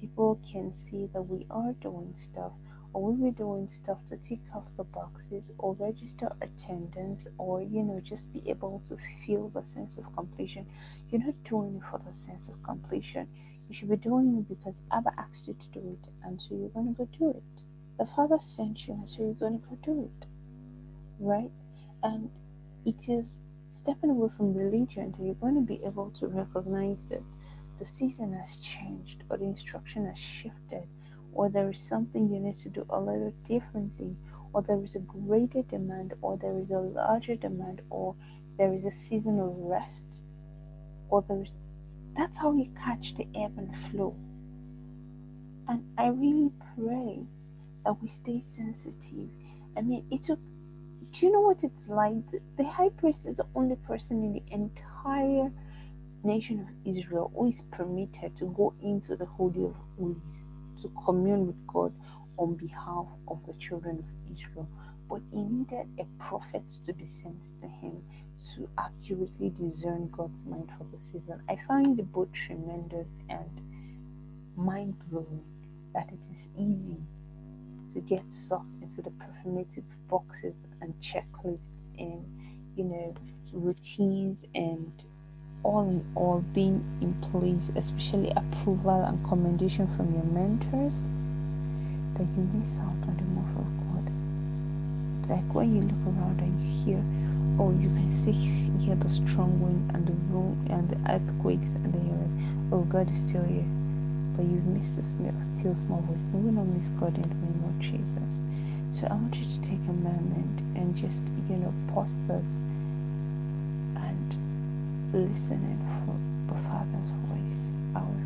people 0.00 0.40
can 0.50 0.72
see 0.72 1.08
that 1.12 1.22
we 1.22 1.46
are 1.50 1.72
doing 1.80 2.14
stuff 2.16 2.52
or 2.92 3.12
we're 3.12 3.32
doing 3.32 3.68
stuff 3.68 3.98
to 4.06 4.16
tick 4.16 4.38
off 4.54 4.64
the 4.76 4.84
boxes 4.84 5.50
or 5.58 5.74
register 5.74 6.30
attendance 6.40 7.26
or 7.38 7.60
you 7.60 7.82
know 7.82 8.00
just 8.00 8.32
be 8.32 8.42
able 8.48 8.82
to 8.88 8.96
feel 9.26 9.48
the 9.50 9.62
sense 9.62 9.98
of 9.98 10.04
completion. 10.14 10.66
You're 11.10 11.24
not 11.24 11.34
doing 11.44 11.76
it 11.76 11.82
for 11.90 12.00
the 12.06 12.14
sense 12.14 12.46
of 12.48 12.62
completion. 12.62 13.26
You 13.68 13.74
should 13.74 13.90
be 13.90 13.96
doing 13.96 14.36
it 14.38 14.48
because 14.48 14.82
abba 14.92 15.12
asked 15.18 15.48
you 15.48 15.54
to 15.54 15.80
do 15.80 15.98
it 16.00 16.08
and 16.22 16.40
so 16.40 16.54
you're 16.54 16.68
going 16.68 16.94
to 16.94 17.04
go 17.04 17.08
do 17.18 17.30
it. 17.30 17.62
The 17.98 18.06
father 18.06 18.38
sent 18.40 18.86
you 18.86 18.94
and 18.94 19.08
so 19.08 19.22
you're 19.22 19.34
going 19.34 19.60
to 19.60 19.66
go 19.68 19.78
do 19.82 20.10
it. 20.10 20.26
Right? 21.18 21.50
And 22.02 22.30
it 22.84 23.08
is 23.08 23.40
stepping 23.74 24.10
away 24.10 24.30
from 24.36 24.54
religion, 24.54 25.14
you're 25.20 25.34
going 25.34 25.54
to 25.56 25.60
be 25.60 25.80
able 25.84 26.10
to 26.20 26.28
recognize 26.28 27.06
that 27.08 27.22
the 27.78 27.84
season 27.84 28.32
has 28.32 28.56
changed 28.56 29.24
or 29.28 29.36
the 29.36 29.44
instruction 29.44 30.06
has 30.06 30.18
shifted 30.18 30.86
or 31.34 31.48
there 31.48 31.70
is 31.70 31.80
something 31.80 32.28
you 32.28 32.40
need 32.40 32.56
to 32.56 32.68
do 32.68 32.86
a 32.90 32.98
little 32.98 33.34
differently, 33.46 34.16
or 34.52 34.62
there 34.62 34.82
is 34.82 34.94
a 34.94 35.00
greater 35.00 35.62
demand, 35.62 36.14
or 36.22 36.36
there 36.36 36.58
is 36.58 36.70
a 36.70 36.78
larger 36.78 37.34
demand, 37.34 37.82
or 37.90 38.14
there 38.56 38.72
is 38.72 38.84
a 38.84 38.90
season 38.92 39.40
of 39.40 39.52
rest, 39.56 40.22
or 41.08 41.24
there 41.28 41.42
is 41.42 41.50
that's 42.16 42.36
how 42.36 42.52
you 42.52 42.70
catch 42.80 43.14
the 43.16 43.26
ebb 43.34 43.58
and 43.58 43.74
flow. 43.90 44.14
And 45.66 45.82
I 45.98 46.06
really 46.08 46.52
pray 46.76 47.18
that 47.84 48.00
we 48.00 48.06
stay 48.06 48.40
sensitive. 48.40 49.28
I 49.76 49.80
mean, 49.80 50.06
it 50.12 50.22
took 50.22 50.38
do 51.14 51.26
you 51.26 51.32
know 51.32 51.40
what 51.40 51.62
it's 51.62 51.86
like? 51.88 52.24
The 52.56 52.64
high 52.64 52.88
priest 52.88 53.26
is 53.26 53.36
the 53.36 53.46
only 53.54 53.76
person 53.76 54.24
in 54.24 54.32
the 54.32 54.42
entire 54.50 55.52
nation 56.24 56.60
of 56.60 56.96
Israel 56.96 57.30
who 57.36 57.48
is 57.48 57.62
permitted 57.70 58.36
to 58.38 58.46
go 58.46 58.74
into 58.82 59.14
the 59.14 59.26
Holy 59.26 59.64
of 59.64 59.76
Holies 59.96 60.46
to 60.82 60.90
commune 61.04 61.46
with 61.46 61.66
God 61.68 61.92
on 62.36 62.54
behalf 62.56 63.06
of 63.28 63.38
the 63.46 63.52
children 63.60 64.00
of 64.00 64.32
Israel. 64.36 64.68
But 65.08 65.20
he 65.30 65.42
needed 65.44 65.86
a 66.00 66.06
prophet 66.18 66.64
to 66.84 66.92
be 66.92 67.04
sent 67.04 67.60
to 67.60 67.68
him 67.68 68.02
to 68.56 68.68
accurately 68.76 69.50
discern 69.50 70.08
God's 70.10 70.44
mind 70.44 70.72
for 70.76 70.84
the 70.90 71.00
season. 71.00 71.40
I 71.48 71.58
find 71.68 71.96
the 71.96 72.02
book 72.02 72.32
tremendous 72.32 73.06
and 73.28 73.60
mind 74.56 74.96
blowing 75.08 75.44
that 75.94 76.08
it 76.08 76.34
is 76.34 76.48
easy 76.58 76.96
to 77.94 78.00
get 78.00 78.22
sucked 78.30 78.82
into 78.82 79.00
the 79.00 79.10
performative 79.10 79.84
boxes 80.08 80.54
and 80.80 80.92
checklists 81.00 81.86
and 81.98 82.24
you 82.76 82.84
know 82.84 83.14
routines 83.52 84.44
and 84.54 84.92
all 85.62 85.88
in 85.88 86.04
all 86.14 86.44
being 86.52 86.84
in 87.00 87.14
place 87.30 87.70
especially 87.76 88.30
approval 88.36 89.04
and 89.04 89.24
commendation 89.26 89.86
from 89.96 90.12
your 90.12 90.24
mentors 90.24 91.08
that 92.14 92.26
you 92.36 92.48
miss 92.52 92.78
out 92.80 93.00
on 93.08 93.16
the 93.16 93.22
move 93.22 93.56
of 93.58 93.70
god. 93.86 94.12
It's 95.20 95.30
like 95.30 95.54
when 95.54 95.74
you 95.74 95.82
look 95.82 96.14
around 96.14 96.40
and 96.40 96.52
you 96.60 96.84
hear 96.84 97.02
oh 97.58 97.70
you 97.80 97.88
can 97.88 98.10
see 98.12 98.32
hear 98.84 98.96
the 98.96 99.08
strong 99.08 99.60
wind 99.60 99.90
and 99.94 100.06
the 100.06 100.12
room 100.32 100.66
and 100.68 100.90
the 100.90 101.12
earthquakes 101.12 101.66
and 101.82 101.94
then 101.94 102.06
you're 102.06 102.18
like 102.18 102.72
oh 102.72 102.84
god 102.90 103.10
is 103.10 103.18
still 103.20 103.44
here 103.44 103.64
but 104.36 104.44
you've 104.44 104.66
missed 104.66 104.96
the 104.96 105.02
still 105.02 105.74
small 105.74 106.00
voice. 106.02 106.18
Will 106.32 106.52
not 106.52 106.66
miss 106.66 106.88
God 107.00 107.14
in 107.14 107.22
the 107.22 107.34
name 107.46 107.64
of 107.66 107.78
Jesus. 107.80 109.00
So 109.00 109.06
I 109.10 109.14
want 109.14 109.34
you 109.36 109.46
to 109.46 109.60
take 109.62 109.82
a 109.88 109.92
moment 109.92 110.60
and 110.76 110.94
just, 110.96 111.22
you 111.48 111.56
know, 111.56 111.72
pause 111.92 112.18
this 112.28 112.50
and 113.96 114.28
listen 115.12 115.58
in 115.62 115.78
for 116.04 116.16
the 116.52 116.60
Father's 116.68 117.10
voice, 117.30 117.74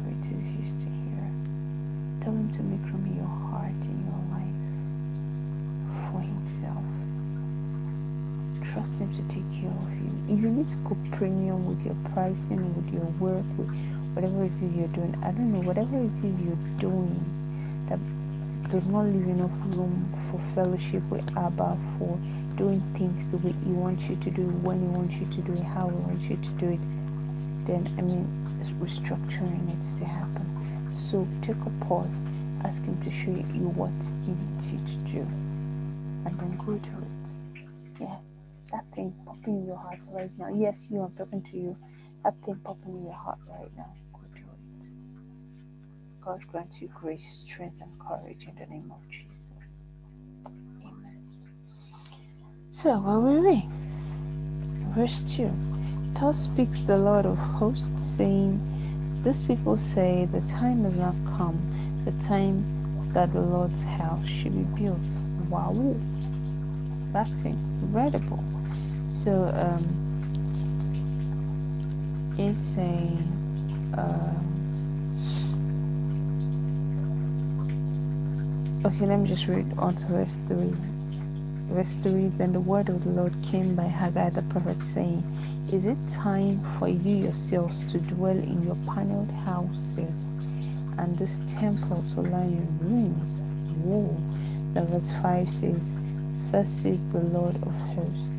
it 0.09 0.33
is 0.33 0.47
used 0.61 0.79
to 0.81 0.89
hear. 0.89 1.23
Tell 2.23 2.33
Him 2.33 2.51
to 2.53 2.63
make 2.63 2.83
room 2.93 3.07
in 3.07 3.17
your 3.17 3.35
heart, 3.51 3.81
in 3.87 3.99
your 4.09 4.23
life, 4.35 4.61
for 6.11 6.21
Himself. 6.21 6.85
Trust 8.73 8.93
Him 8.99 9.15
to 9.15 9.23
take 9.35 9.49
care 9.61 9.71
of 9.71 9.93
you. 10.03 10.37
You 10.37 10.51
need 10.51 10.69
to 10.71 10.77
go 10.89 10.97
premium 11.13 11.67
with 11.67 11.85
your 11.85 11.97
pricing, 12.13 12.75
with 12.75 12.93
your 12.93 13.07
work, 13.21 13.45
with 13.57 13.71
whatever 14.19 14.43
it 14.43 14.53
is 14.61 14.75
you're 14.75 14.89
doing. 14.89 15.15
I 15.23 15.31
don't 15.31 15.53
know, 15.53 15.61
whatever 15.61 15.97
it 15.97 16.11
is 16.27 16.41
you're 16.41 16.81
doing 16.81 17.15
that 17.89 18.01
does 18.69 18.85
not 18.91 19.07
leave 19.07 19.29
enough 19.29 19.55
room 19.77 19.95
for 20.27 20.41
fellowship 20.57 21.05
with 21.09 21.23
Abba, 21.37 21.79
for 21.97 22.19
doing 22.57 22.83
things 22.99 23.31
the 23.31 23.37
way 23.39 23.55
He 23.65 23.71
wants 23.71 24.03
you 24.11 24.17
to 24.17 24.31
do, 24.33 24.43
when 24.67 24.81
He 24.81 24.89
wants 24.89 25.15
you 25.15 25.27
to 25.37 25.41
do 25.47 25.53
it, 25.53 25.63
how 25.63 25.89
He 25.89 25.95
wants 26.03 26.25
you 26.25 26.35
to 26.35 26.51
do 26.59 26.67
it, 26.75 26.83
then 27.71 27.87
I 27.97 28.03
mean, 28.03 28.27
restructuring 28.83 29.65
needs 29.69 29.95
to 30.01 30.05
happen. 30.05 30.91
So 30.91 31.23
take 31.41 31.63
a 31.63 31.85
pause, 31.87 32.19
ask 32.65 32.83
Him 32.83 33.01
to 33.05 33.13
show 33.13 33.31
you 33.31 33.71
what 33.79 33.95
He 34.27 34.35
needs 34.35 34.67
you 34.67 34.79
to 34.83 35.13
do, 35.15 35.21
and 36.27 36.35
then 36.41 36.59
go 36.67 36.75
to 36.75 36.95
it. 37.07 38.01
Yeah, 38.01 38.19
that 38.73 38.85
thing 38.97 39.15
popping 39.25 39.63
in 39.63 39.67
your 39.67 39.77
heart 39.79 40.01
right 40.11 40.31
now. 40.37 40.49
Yes, 40.53 40.89
you, 40.91 41.03
I'm 41.03 41.13
talking 41.13 41.47
to 41.53 41.57
you. 41.57 41.77
That 42.25 42.35
thing 42.45 42.61
popping 42.65 42.99
in 42.99 43.05
your 43.05 43.15
heart 43.15 43.39
right 43.49 43.71
now. 43.77 43.95
God 46.29 46.47
grant 46.53 46.69
you 46.79 46.91
grace, 46.95 47.43
strength, 47.49 47.81
and 47.81 47.91
courage 47.99 48.47
in 48.47 48.55
the 48.57 48.67
name 48.67 48.93
of 48.95 49.01
Jesus. 49.11 49.51
Amen. 50.85 51.23
So, 52.71 52.99
where 52.99 53.19
were 53.19 53.41
we? 53.41 53.67
Verse 54.95 55.25
2 55.35 55.51
Thus 56.21 56.45
speaks 56.45 56.83
the 56.83 56.99
Lord 56.99 57.25
of 57.25 57.39
hosts, 57.39 57.95
saying, 58.15 58.61
These 59.25 59.43
people 59.45 59.79
say 59.79 60.29
the 60.31 60.43
time 60.53 60.85
has 60.85 60.97
not 60.97 61.15
come, 61.39 61.57
the 62.05 62.13
time 62.27 63.11
that 63.15 63.33
the 63.33 63.41
Lord's 63.41 63.83
house 63.83 64.29
should 64.29 64.55
be 64.55 64.83
built. 64.83 64.99
Wow, 65.49 65.97
that's 67.11 67.41
incredible. 67.41 68.45
So, 69.25 69.33
um, 69.57 69.83
it's 72.37 72.61
saying, 72.61 73.95
uh, 73.97 74.35
Okay, 78.85 79.07
let 79.07 79.19
me 79.19 79.29
just 79.29 79.49
read 79.49 79.67
on 79.77 79.97
to 79.97 80.07
verse 80.07 80.39
3. 80.47 80.73
Verse 81.75 81.97
3 81.97 82.29
Then 82.39 82.53
the 82.53 82.61
word 82.61 82.89
of 82.89 83.03
the 83.03 83.11
Lord 83.11 83.35
came 83.51 83.75
by 83.75 83.87
Haggai 83.87 84.31
the 84.31 84.43
prophet, 84.43 84.81
saying, 84.85 85.25
Is 85.73 85.85
it 85.85 85.99
time 86.13 86.65
for 86.79 86.87
you 86.87 87.17
yourselves 87.17 87.85
to 87.91 87.99
dwell 87.99 88.39
in 88.39 88.63
your 88.63 88.77
paneled 88.87 89.33
houses, 89.45 90.23
and 90.97 91.19
this 91.19 91.41
temple 91.59 92.05
to 92.15 92.21
lie 92.21 92.43
in 92.43 92.79
ruins? 92.81 93.43
Whoa. 93.83 94.17
Then 94.75 94.87
verse 94.87 95.11
5 95.23 95.51
says, 95.51 95.83
Thus 96.53 96.69
says 96.81 97.01
the 97.13 97.19
Lord 97.19 97.57
of 97.57 97.75
hosts, 97.97 98.31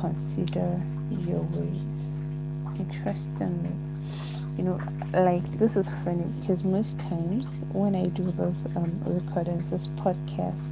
consider 0.00 0.80
your 1.10 1.42
ways. 1.52 2.00
Interestingly, 2.78 3.76
you 4.58 4.64
know 4.64 4.78
like 5.14 5.50
this 5.58 5.76
is 5.76 5.88
funny 6.04 6.24
because 6.40 6.64
most 6.64 6.98
times 6.98 7.60
when 7.72 7.94
i 7.94 8.06
do 8.08 8.30
those 8.32 8.66
um, 8.76 9.00
recordings 9.06 9.70
this 9.70 9.86
podcast 9.88 10.70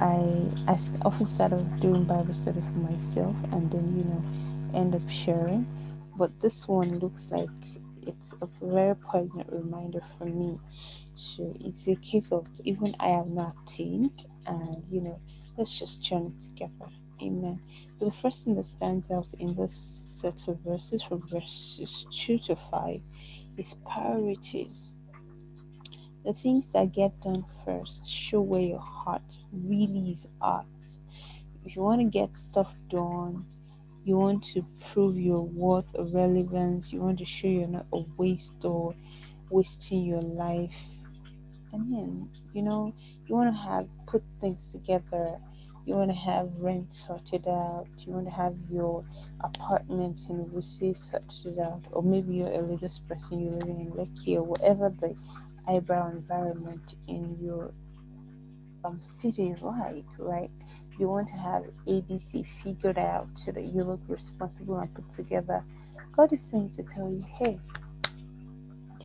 i 0.00 0.72
i 0.72 0.78
often 1.04 1.26
start 1.26 1.52
off 1.52 1.62
doing 1.80 2.04
bible 2.04 2.34
study 2.34 2.60
for 2.60 2.78
myself 2.90 3.36
and 3.52 3.70
then 3.70 3.96
you 3.96 4.04
know 4.04 4.24
end 4.74 4.94
up 4.94 5.08
sharing. 5.10 5.66
But 6.16 6.38
this 6.40 6.68
one 6.68 6.98
looks 6.98 7.28
like 7.30 7.48
it's 8.06 8.34
a 8.42 8.48
very 8.62 8.94
poignant 8.96 9.50
reminder 9.52 10.02
for 10.18 10.24
me. 10.26 10.58
So 11.16 11.54
it's 11.60 11.86
a 11.88 11.96
case 11.96 12.32
of 12.32 12.46
even 12.64 12.94
i 13.00 13.08
have 13.08 13.28
not 13.28 13.54
attained 13.64 14.26
and 14.46 14.82
you 14.90 15.00
know 15.00 15.18
let's 15.56 15.78
just 15.78 16.02
journey 16.02 16.32
together. 16.42 16.90
Amen. 17.22 17.60
So 17.98 18.06
the 18.06 18.12
first 18.12 18.44
thing 18.44 18.54
that 18.56 18.66
stands 18.66 19.10
out 19.10 19.32
in 19.38 19.54
this 19.54 19.74
sets 20.20 20.48
of 20.48 20.58
verses 20.58 21.02
from 21.02 21.26
verses 21.28 22.06
2 22.14 22.38
to 22.40 22.56
5 22.70 23.00
is 23.56 23.74
priorities. 23.90 24.96
The 26.24 26.34
things 26.34 26.70
that 26.72 26.92
get 26.92 27.18
done 27.20 27.44
first 27.64 28.08
show 28.08 28.42
where 28.42 28.60
your 28.60 28.80
heart 28.80 29.22
really 29.52 30.10
is 30.12 30.26
at. 30.42 30.66
If 31.64 31.74
you 31.74 31.82
want 31.82 32.00
to 32.00 32.04
get 32.04 32.36
stuff 32.36 32.72
done, 32.90 33.46
you 34.04 34.16
want 34.16 34.44
to 34.52 34.64
prove 34.92 35.18
your 35.18 35.42
worth 35.42 35.86
or 35.94 36.04
relevance, 36.04 36.92
you 36.92 37.00
want 37.00 37.18
to 37.18 37.24
show 37.24 37.48
you're 37.48 37.66
not 37.66 37.86
a 37.92 38.00
waste 38.16 38.64
or 38.64 38.94
wasting 39.48 40.04
your 40.04 40.22
life. 40.22 40.74
And 41.72 41.92
then, 41.92 42.30
you 42.52 42.62
know, 42.62 42.94
you 43.26 43.34
want 43.34 43.54
to 43.54 43.58
have 43.58 43.88
put 44.06 44.22
things 44.40 44.68
together 44.68 45.38
you 45.90 45.94
want 45.94 46.10
to 46.10 46.16
have 46.16 46.48
rent 46.58 46.94
sorted 46.94 47.48
out, 47.48 47.88
you 47.98 48.12
want 48.12 48.26
to 48.26 48.32
have 48.32 48.54
your 48.70 49.04
apartment 49.42 50.20
in 50.28 50.44
Wuse 50.50 50.96
such 50.96 51.44
that, 51.44 51.80
or 51.92 52.02
maybe 52.02 52.34
you're 52.34 52.52
a 52.52 52.62
religious 52.62 53.00
person, 53.08 53.40
you're 53.40 53.54
living 53.54 53.80
in 53.80 53.92
Lekki 53.92 54.36
or 54.36 54.42
whatever 54.42 54.92
the 55.00 55.14
eyebrow 55.68 56.10
environment 56.10 56.94
in 57.08 57.36
your 57.40 57.72
um, 58.84 59.00
city 59.02 59.48
is 59.50 59.62
like, 59.62 60.04
right? 60.18 60.50
You 60.98 61.08
want 61.08 61.28
to 61.28 61.34
have 61.34 61.64
ABC 61.86 62.46
figured 62.62 62.98
out 62.98 63.28
so 63.34 63.52
that 63.52 63.64
you 63.64 63.84
look 63.84 64.00
responsible 64.08 64.78
and 64.78 64.92
put 64.94 65.10
together. 65.10 65.64
God 66.16 66.32
is 66.32 66.42
saying 66.42 66.70
to 66.70 66.82
tell 66.82 67.08
you, 67.10 67.24
hey, 67.38 67.58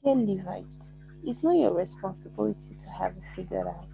dear 0.04 0.16
Levites, 0.16 0.94
it's 1.26 1.44
not 1.44 1.56
your 1.58 1.74
responsibility 1.74 2.76
to 2.80 2.90
have 2.90 3.12
it 3.18 3.24
figured 3.36 3.68
out. 3.68 3.88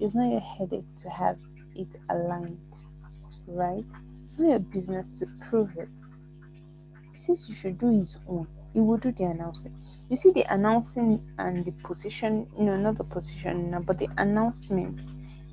It's 0.00 0.14
not 0.14 0.30
your 0.30 0.40
headache 0.40 0.96
to 0.98 1.10
have 1.10 1.38
it 1.74 1.88
aligned, 2.10 2.58
right? 3.46 3.84
It's 4.34 4.40
not 4.40 4.48
your 4.48 4.58
business 4.58 5.20
to 5.20 5.28
prove 5.48 5.76
it. 5.76 5.88
Says 7.12 7.48
you 7.48 7.54
should 7.54 7.78
do 7.78 8.00
his 8.00 8.16
own. 8.26 8.48
He 8.72 8.80
will 8.80 8.96
do 8.96 9.12
the 9.12 9.26
announcing. 9.26 9.72
You 10.10 10.16
see, 10.16 10.32
the 10.32 10.42
announcing 10.52 11.22
and 11.38 11.64
the 11.64 11.70
position, 11.70 12.48
know, 12.58 12.76
not 12.76 12.98
the 12.98 13.04
position, 13.04 13.80
but 13.86 14.00
the 14.00 14.08
announcement 14.18 14.98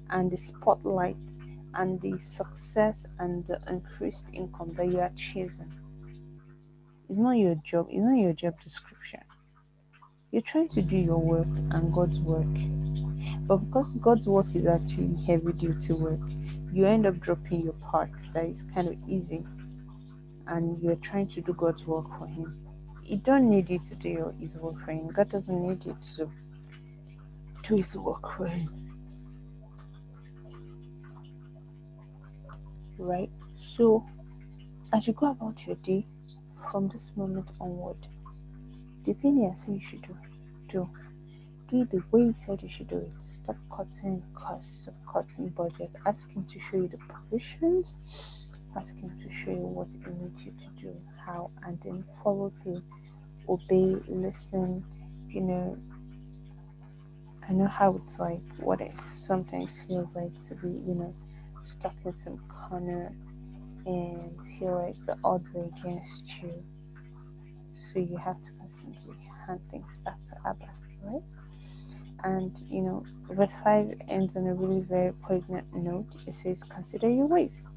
and 0.09 0.31
the 0.31 0.35
spotlight 0.37 1.15
and 1.75 2.01
the 2.01 2.17
success 2.17 3.05
and 3.19 3.45
the 3.45 3.61
increased 3.69 4.25
income 4.33 4.73
that 4.77 4.87
you 4.87 4.99
are 4.99 5.11
chasing. 5.15 5.71
It's 7.07 7.19
not 7.19 7.33
your 7.33 7.53
job, 7.63 7.85
it's 7.91 8.01
not 8.01 8.17
your 8.17 8.33
job 8.33 8.55
description. 8.63 9.19
You're 10.31 10.41
trying 10.41 10.69
to 10.69 10.81
do 10.81 10.97
your 10.97 11.19
work 11.19 11.45
and 11.45 11.93
God's 11.93 12.19
work. 12.19 12.47
But 13.45 13.57
because 13.57 13.93
God's 14.01 14.27
work 14.27 14.47
is 14.55 14.65
actually 14.65 15.23
heavy 15.27 15.53
duty 15.53 15.93
work, 15.93 16.19
you 16.73 16.85
end 16.85 17.05
up 17.05 17.19
dropping 17.19 17.61
your 17.63 17.73
part 17.73 18.11
that 18.33 18.45
is 18.45 18.63
kind 18.73 18.87
of 18.87 18.95
easy 19.07 19.43
and 20.47 20.81
you're 20.81 20.95
trying 20.95 21.27
to 21.27 21.41
do 21.41 21.53
God's 21.53 21.85
work 21.85 22.07
for 22.17 22.27
Him. 22.27 22.57
He 23.03 23.17
don't 23.17 23.49
need 23.49 23.69
you 23.69 23.79
to 23.79 23.95
do 23.95 24.09
your, 24.09 24.33
His 24.39 24.55
work 24.57 24.83
for 24.85 24.91
Him. 24.91 25.07
God 25.09 25.29
doesn't 25.29 25.67
need 25.67 25.85
you 25.85 25.97
to 26.15 26.31
do 27.67 27.75
His 27.75 27.95
work 27.95 28.37
for 28.37 28.47
Him. 28.47 28.69
Right? 32.97 33.29
So, 33.57 34.05
as 34.93 35.07
you 35.07 35.13
go 35.13 35.31
about 35.31 35.65
your 35.65 35.75
day 35.77 36.05
from 36.71 36.87
this 36.89 37.11
moment 37.15 37.47
onward, 37.59 38.07
the 39.05 39.13
thing 39.13 39.49
has 39.49 39.61
said 39.61 39.73
you 39.75 39.81
should 39.81 40.01
do, 40.03 40.17
do. 40.69 40.89
Do 41.71 41.85
the 41.85 42.03
way 42.11 42.27
He 42.27 42.33
said 42.33 42.61
you 42.61 42.69
should 42.69 42.89
do 42.89 42.97
it. 42.97 43.13
Stop 43.43 43.55
cutting 43.75 44.21
costs, 44.35 44.83
stop 44.83 44.95
cutting 45.11 45.49
budget. 45.49 45.89
Ask 46.05 46.29
Him 46.29 46.45
to 46.53 46.59
show 46.59 46.77
you 46.77 46.87
the 46.89 46.97
provisions 46.97 47.95
ask 48.75 48.95
him 48.95 49.11
to 49.21 49.31
show 49.31 49.51
you 49.51 49.57
what 49.57 49.87
he 49.91 50.11
needs 50.23 50.43
you 50.45 50.51
to 50.53 50.81
do, 50.81 50.95
how, 51.25 51.51
and 51.65 51.79
then 51.83 52.03
follow 52.23 52.51
through, 52.63 52.81
obey, 53.49 53.95
listen. 54.07 54.83
You 55.29 55.41
know, 55.41 55.77
I 57.47 57.53
know 57.53 57.67
how 57.67 57.95
it's 57.97 58.19
like, 58.19 58.41
what 58.57 58.81
it 58.81 58.91
sometimes 59.15 59.81
feels 59.87 60.15
like 60.15 60.31
to 60.47 60.55
be, 60.55 60.69
you 60.69 60.95
know, 60.95 61.13
stuck 61.65 61.95
in 62.05 62.15
some 62.15 62.39
corner 62.49 63.13
and 63.85 64.37
feel 64.59 64.75
like 64.75 64.95
the 65.05 65.17
odds 65.23 65.55
are 65.55 65.65
against 65.65 66.23
you. 66.41 66.63
So 67.93 67.99
you 67.99 68.17
have 68.17 68.41
to 68.43 68.51
constantly 68.53 69.15
hand 69.47 69.59
things 69.69 69.97
back 70.05 70.23
to 70.27 70.35
Abba, 70.47 70.69
right? 71.03 71.21
And 72.23 72.57
you 72.69 72.81
know, 72.81 73.05
verse 73.29 73.53
5 73.63 74.01
ends 74.09 74.35
on 74.35 74.47
a 74.47 74.53
really 74.53 74.81
very 74.81 75.11
poignant 75.13 75.73
note. 75.73 76.07
It 76.27 76.35
says, 76.35 76.63
Consider 76.63 77.09
your 77.09 77.27
ways 77.27 77.67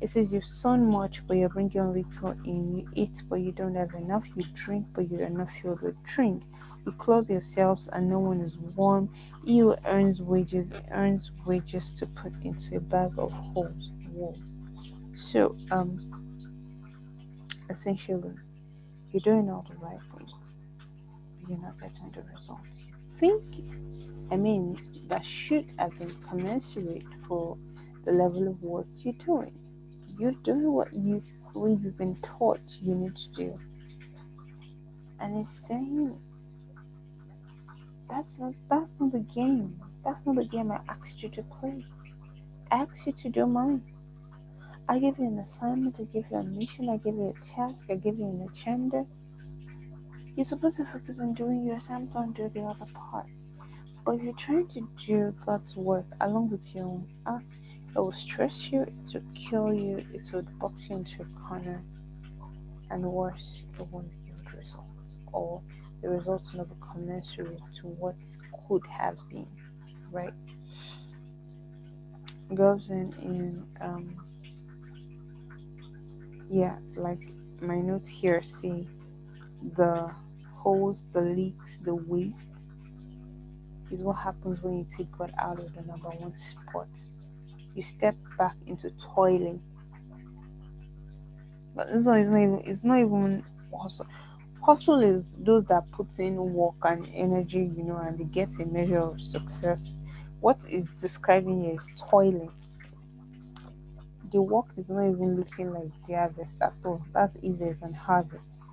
it 0.00 0.10
says 0.10 0.32
you've 0.32 0.46
sown 0.46 0.90
much, 0.90 1.22
but 1.26 1.36
you're 1.36 1.48
bringing 1.48 1.92
little 1.92 2.32
in. 2.44 2.78
You 2.78 2.88
eat, 2.94 3.22
but 3.28 3.36
you 3.36 3.52
don't 3.52 3.74
have 3.74 3.94
enough. 3.94 4.24
You 4.34 4.44
drink, 4.54 4.86
but 4.92 5.10
you 5.10 5.22
are 5.22 5.30
not 5.30 5.50
filled 5.50 5.80
with 5.80 5.96
drink. 6.04 6.42
You 6.84 6.92
clothe 6.92 7.30
yourselves, 7.30 7.88
and 7.92 8.10
no 8.10 8.18
one 8.18 8.40
is 8.40 8.56
warm. 8.76 9.08
He 9.44 9.60
who 9.60 9.74
earns 9.86 10.20
wages 10.20 10.66
earns 10.90 11.30
wages 11.46 11.90
to 11.98 12.06
put 12.06 12.32
into 12.42 12.76
a 12.76 12.80
bag 12.80 13.12
of 13.16 13.32
holes 13.32 13.90
wool. 14.12 14.38
So, 15.32 15.56
um, 15.70 16.10
essentially, 17.70 18.34
you're 19.12 19.22
doing 19.22 19.48
all 19.48 19.64
the 19.68 19.76
right 19.76 20.00
things, 20.18 20.58
but 21.40 21.48
you're 21.48 21.58
not 21.60 21.80
getting 21.80 22.10
the 22.14 22.22
results. 22.34 22.93
Think, 23.18 23.42
I 24.30 24.36
mean, 24.36 24.78
that 25.08 25.24
should 25.24 25.66
have 25.78 25.98
been 25.98 26.14
commensurate 26.28 27.06
for 27.26 27.56
the 28.04 28.12
level 28.12 28.48
of 28.48 28.62
work 28.62 28.86
you're 28.98 29.14
doing 29.14 29.52
you're 30.18 30.32
doing 30.44 30.72
what 30.72 30.92
you 30.92 31.22
you've 31.54 31.96
been 31.96 32.16
taught 32.16 32.60
you 32.80 32.94
need 32.94 33.16
to 33.16 33.28
do. 33.30 33.58
And 35.20 35.38
it's 35.38 35.50
saying 35.50 36.18
that's 38.10 38.38
not 38.38 38.54
that's 38.68 38.92
not 39.00 39.12
the 39.12 39.20
game. 39.20 39.80
That's 40.04 40.24
not 40.26 40.36
the 40.36 40.44
game 40.44 40.70
I 40.70 40.80
asked 40.88 41.22
you 41.22 41.28
to 41.30 41.42
play. 41.42 41.84
I 42.70 42.82
asked 42.82 43.06
you 43.06 43.12
to 43.12 43.28
do 43.28 43.46
mine. 43.46 43.82
I 44.88 44.98
give 44.98 45.18
you 45.18 45.26
an 45.26 45.38
assignment, 45.38 45.96
I 45.98 46.04
give 46.12 46.24
you 46.30 46.36
a 46.36 46.42
mission, 46.42 46.90
I 46.90 46.98
give 46.98 47.14
you 47.14 47.34
a 47.34 47.56
task, 47.56 47.86
I 47.88 47.94
give 47.94 48.18
you 48.18 48.26
an 48.26 48.48
agenda. 48.52 49.06
You're 50.36 50.44
supposed 50.44 50.76
to 50.78 50.84
focus 50.86 51.16
on 51.20 51.34
doing 51.34 51.64
your 51.64 51.76
assignment 51.76 52.14
and 52.16 52.34
do 52.34 52.50
the 52.52 52.62
other 52.62 52.86
part. 52.92 53.26
But 54.04 54.16
if 54.16 54.22
you're 54.22 54.34
trying 54.34 54.68
to 54.68 54.88
do 55.06 55.34
God's 55.46 55.76
work 55.76 56.06
along 56.20 56.50
with 56.50 56.74
your 56.74 56.84
own, 56.84 57.08
ah, 57.26 57.40
it 57.94 57.98
will 57.98 58.12
stress 58.12 58.68
you, 58.70 58.82
it 58.82 59.14
will 59.14 59.22
kill 59.34 59.72
you, 59.72 60.04
it 60.12 60.32
will 60.32 60.42
box 60.60 60.82
you 60.88 60.96
into 60.96 61.22
a 61.22 61.48
corner, 61.48 61.82
and 62.90 63.02
worse, 63.04 63.64
it 63.78 63.86
won't 63.90 64.10
yield 64.26 64.54
results, 64.58 65.18
or 65.32 65.62
the 66.02 66.08
results 66.08 66.52
will 66.52 66.58
never 66.58 66.74
commensurate 66.92 67.62
to 67.80 67.86
what 67.86 68.16
could 68.68 68.84
have 68.86 69.16
been, 69.30 69.46
right? 70.10 70.34
Goes 72.54 72.90
in 72.90 73.14
in 73.22 73.66
um 73.80 74.16
yeah, 76.50 76.76
like 76.96 77.20
my 77.60 77.76
notes 77.80 78.08
here 78.08 78.42
see 78.42 78.86
the 79.76 80.10
holes, 80.64 80.98
the 81.12 81.20
leaks, 81.20 81.78
the 81.84 81.94
waste 81.94 82.48
is 83.90 84.02
what 84.02 84.14
happens 84.14 84.62
when 84.62 84.78
you 84.78 84.86
take 84.96 85.12
God 85.16 85.32
out 85.38 85.60
of 85.60 85.72
the 85.74 85.82
number 85.82 86.08
one 86.08 86.34
spot 86.50 86.88
you 87.74 87.82
step 87.82 88.16
back 88.38 88.56
into 88.66 88.90
toiling. 89.14 89.60
But 91.74 91.88
it's 91.90 92.06
not 92.06 92.20
even 92.20 92.62
it's 92.64 92.84
not 92.84 93.00
even 93.00 93.44
hustle. 93.76 94.06
Hustle 94.62 95.00
is 95.00 95.34
those 95.38 95.64
that 95.66 95.90
put 95.92 96.18
in 96.18 96.36
work 96.54 96.76
and 96.84 97.06
energy, 97.12 97.70
you 97.76 97.82
know, 97.82 97.98
and 97.98 98.18
they 98.18 98.24
get 98.24 98.48
a 98.60 98.64
measure 98.64 99.00
of 99.00 99.20
success. 99.20 99.92
What 100.40 100.58
is 100.68 100.92
describing 101.00 101.64
here 101.64 101.74
is 101.74 101.86
toiling. 101.98 102.50
The 104.32 104.40
work 104.40 104.66
is 104.76 104.88
not 104.88 105.02
even 105.02 105.36
looking 105.36 105.72
like 105.72 105.90
the 106.06 106.14
harvest 106.14 106.62
at 106.62 106.72
all. 106.84 107.04
That's 107.12 107.36
if 107.42 107.58
there's 107.58 107.82
an 107.82 107.92
harvest. 107.92 108.63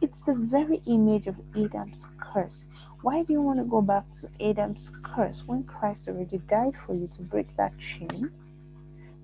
It's 0.00 0.22
the 0.22 0.34
very 0.34 0.82
image 0.86 1.26
of 1.26 1.36
Adam's 1.56 2.08
curse. 2.18 2.66
Why 3.02 3.22
do 3.22 3.32
you 3.32 3.42
want 3.42 3.58
to 3.58 3.64
go 3.64 3.82
back 3.82 4.04
to 4.20 4.28
Adam's 4.40 4.90
curse 5.02 5.42
when 5.46 5.64
Christ 5.64 6.08
already 6.08 6.38
died 6.48 6.74
for 6.86 6.94
you 6.94 7.08
to 7.16 7.22
break 7.22 7.54
that 7.56 7.76
chain, 7.78 8.30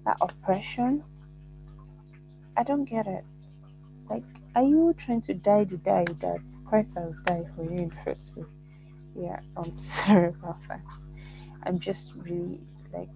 that 0.04 0.16
oppression? 0.20 1.02
I 2.56 2.62
don't 2.62 2.84
get 2.84 3.06
it. 3.06 3.24
Like, 4.10 4.24
are 4.54 4.62
you 4.62 4.94
trying 4.98 5.22
to 5.22 5.34
die 5.34 5.64
the 5.64 5.78
die 5.78 6.06
that 6.20 6.40
Christ 6.66 6.92
has 6.96 7.14
died 7.24 7.46
for 7.56 7.64
you 7.64 7.78
in 7.78 7.88
the 7.88 7.94
first 8.04 8.34
place? 8.34 8.54
Yeah, 9.16 9.40
I'm 9.56 9.78
sorry 10.06 10.28
about 10.28 10.58
that. 10.68 10.80
I'm 11.64 11.78
just 11.78 12.12
really 12.16 12.60
like 12.92 13.08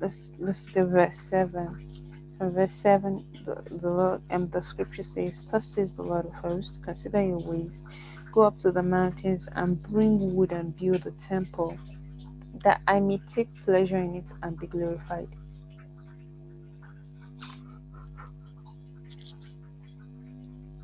let's 0.00 0.32
let's 0.38 0.66
go 0.66 0.86
verse 0.86 1.16
seven. 1.30 1.90
From 2.38 2.52
verse 2.52 2.72
seven, 2.82 3.24
the, 3.44 3.88
Lord 3.88 4.22
and 4.30 4.44
um, 4.44 4.50
the 4.50 4.62
scripture 4.62 5.02
says, 5.02 5.44
Thus 5.50 5.66
says 5.66 5.94
the 5.94 6.02
Lord 6.02 6.26
of 6.26 6.32
hosts, 6.32 6.78
consider 6.84 7.22
your 7.22 7.40
ways, 7.40 7.82
go 8.32 8.42
up 8.42 8.58
to 8.60 8.72
the 8.72 8.82
mountains 8.82 9.48
and 9.52 9.82
bring 9.82 10.34
wood 10.34 10.52
and 10.52 10.76
build 10.76 11.06
a 11.06 11.10
temple, 11.26 11.76
that 12.64 12.80
I 12.88 13.00
may 13.00 13.20
take 13.32 13.48
pleasure 13.64 13.98
in 13.98 14.16
it 14.16 14.24
and 14.42 14.58
be 14.58 14.66
glorified. 14.66 15.28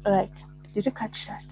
Like, 0.05 0.33
did 0.75 0.87
you 0.87 0.93
catch 0.93 1.27
that? 1.27 1.45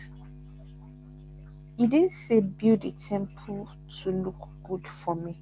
He 1.76 1.86
didn't 1.86 2.12
say 2.26 2.40
build 2.40 2.84
a 2.84 2.92
temple 2.92 3.68
to 4.02 4.10
look 4.10 4.48
good 4.68 4.86
for 5.04 5.14
me. 5.14 5.38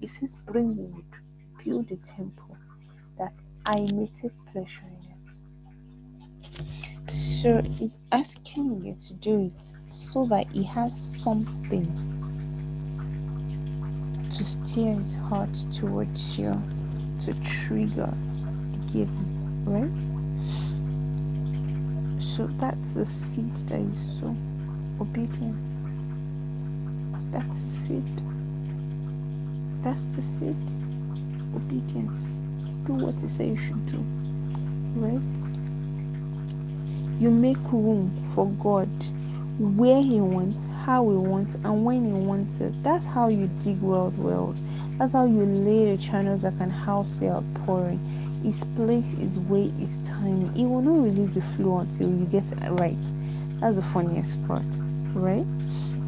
He 0.00 0.08
says 0.08 0.32
bring 0.46 0.76
wood, 0.76 1.04
build 1.64 1.90
a 1.90 1.96
temple 1.96 2.56
that 3.18 3.32
I 3.68 3.80
may 3.80 4.08
take 4.22 4.30
pleasure 4.52 4.84
in 4.86 4.94
it. 7.10 7.42
So 7.42 7.60
he's 7.68 7.96
asking 8.12 8.84
you 8.84 8.96
to 9.08 9.14
do 9.14 9.46
it 9.46 9.66
so 10.12 10.24
that 10.26 10.46
he 10.52 10.62
has 10.62 10.96
something 11.24 11.84
to 14.30 14.44
steer 14.44 14.94
his 14.94 15.16
heart 15.16 15.50
towards 15.74 16.38
you, 16.38 16.52
to 17.24 17.34
trigger 17.42 18.14
giving, 18.92 19.64
right? 19.64 19.90
So 22.36 22.46
that's 22.60 22.94
the 22.94 23.04
seed 23.04 23.52
that 23.68 23.80
you 23.80 23.94
sow. 24.20 24.36
Obedience. 25.00 25.74
That's 27.32 27.62
the 27.62 27.70
seed. 27.84 28.22
That's 29.82 30.04
the 30.14 30.22
seed. 30.38 30.56
Obedience 31.56 32.35
do 32.86 32.94
what 32.94 33.14
he 33.16 33.28
says 33.28 33.40
you 33.40 33.56
should 33.56 33.86
do. 33.92 33.98
Right? 34.96 35.20
You 37.20 37.30
make 37.30 37.56
room 37.72 38.10
for 38.34 38.46
God 38.62 38.88
where 39.58 40.02
He 40.02 40.20
wants, 40.20 40.58
how 40.84 41.08
He 41.08 41.16
wants, 41.16 41.54
and 41.54 41.84
when 41.84 42.04
He 42.04 42.12
wants 42.12 42.60
it. 42.60 42.74
That's 42.82 43.06
how 43.06 43.28
you 43.28 43.48
dig 43.64 43.80
world 43.80 44.18
wells. 44.18 44.58
That's 44.98 45.12
how 45.12 45.26
you 45.26 45.44
lay 45.44 45.96
the 45.96 46.02
channels 46.02 46.42
that 46.42 46.56
can 46.58 46.70
house 46.70 47.16
the 47.16 47.30
outpouring. 47.30 48.00
His 48.42 48.62
place, 48.76 49.12
His 49.12 49.38
way, 49.38 49.68
His 49.70 49.96
timing. 50.06 50.52
He 50.54 50.66
will 50.66 50.82
not 50.82 51.04
release 51.04 51.34
the 51.34 51.42
flow 51.56 51.78
until 51.78 52.08
you 52.10 52.26
get 52.26 52.44
it 52.44 52.70
right. 52.70 52.96
That's 53.60 53.76
the 53.76 53.82
funniest 53.82 54.46
part, 54.46 54.64
right? 55.14 55.46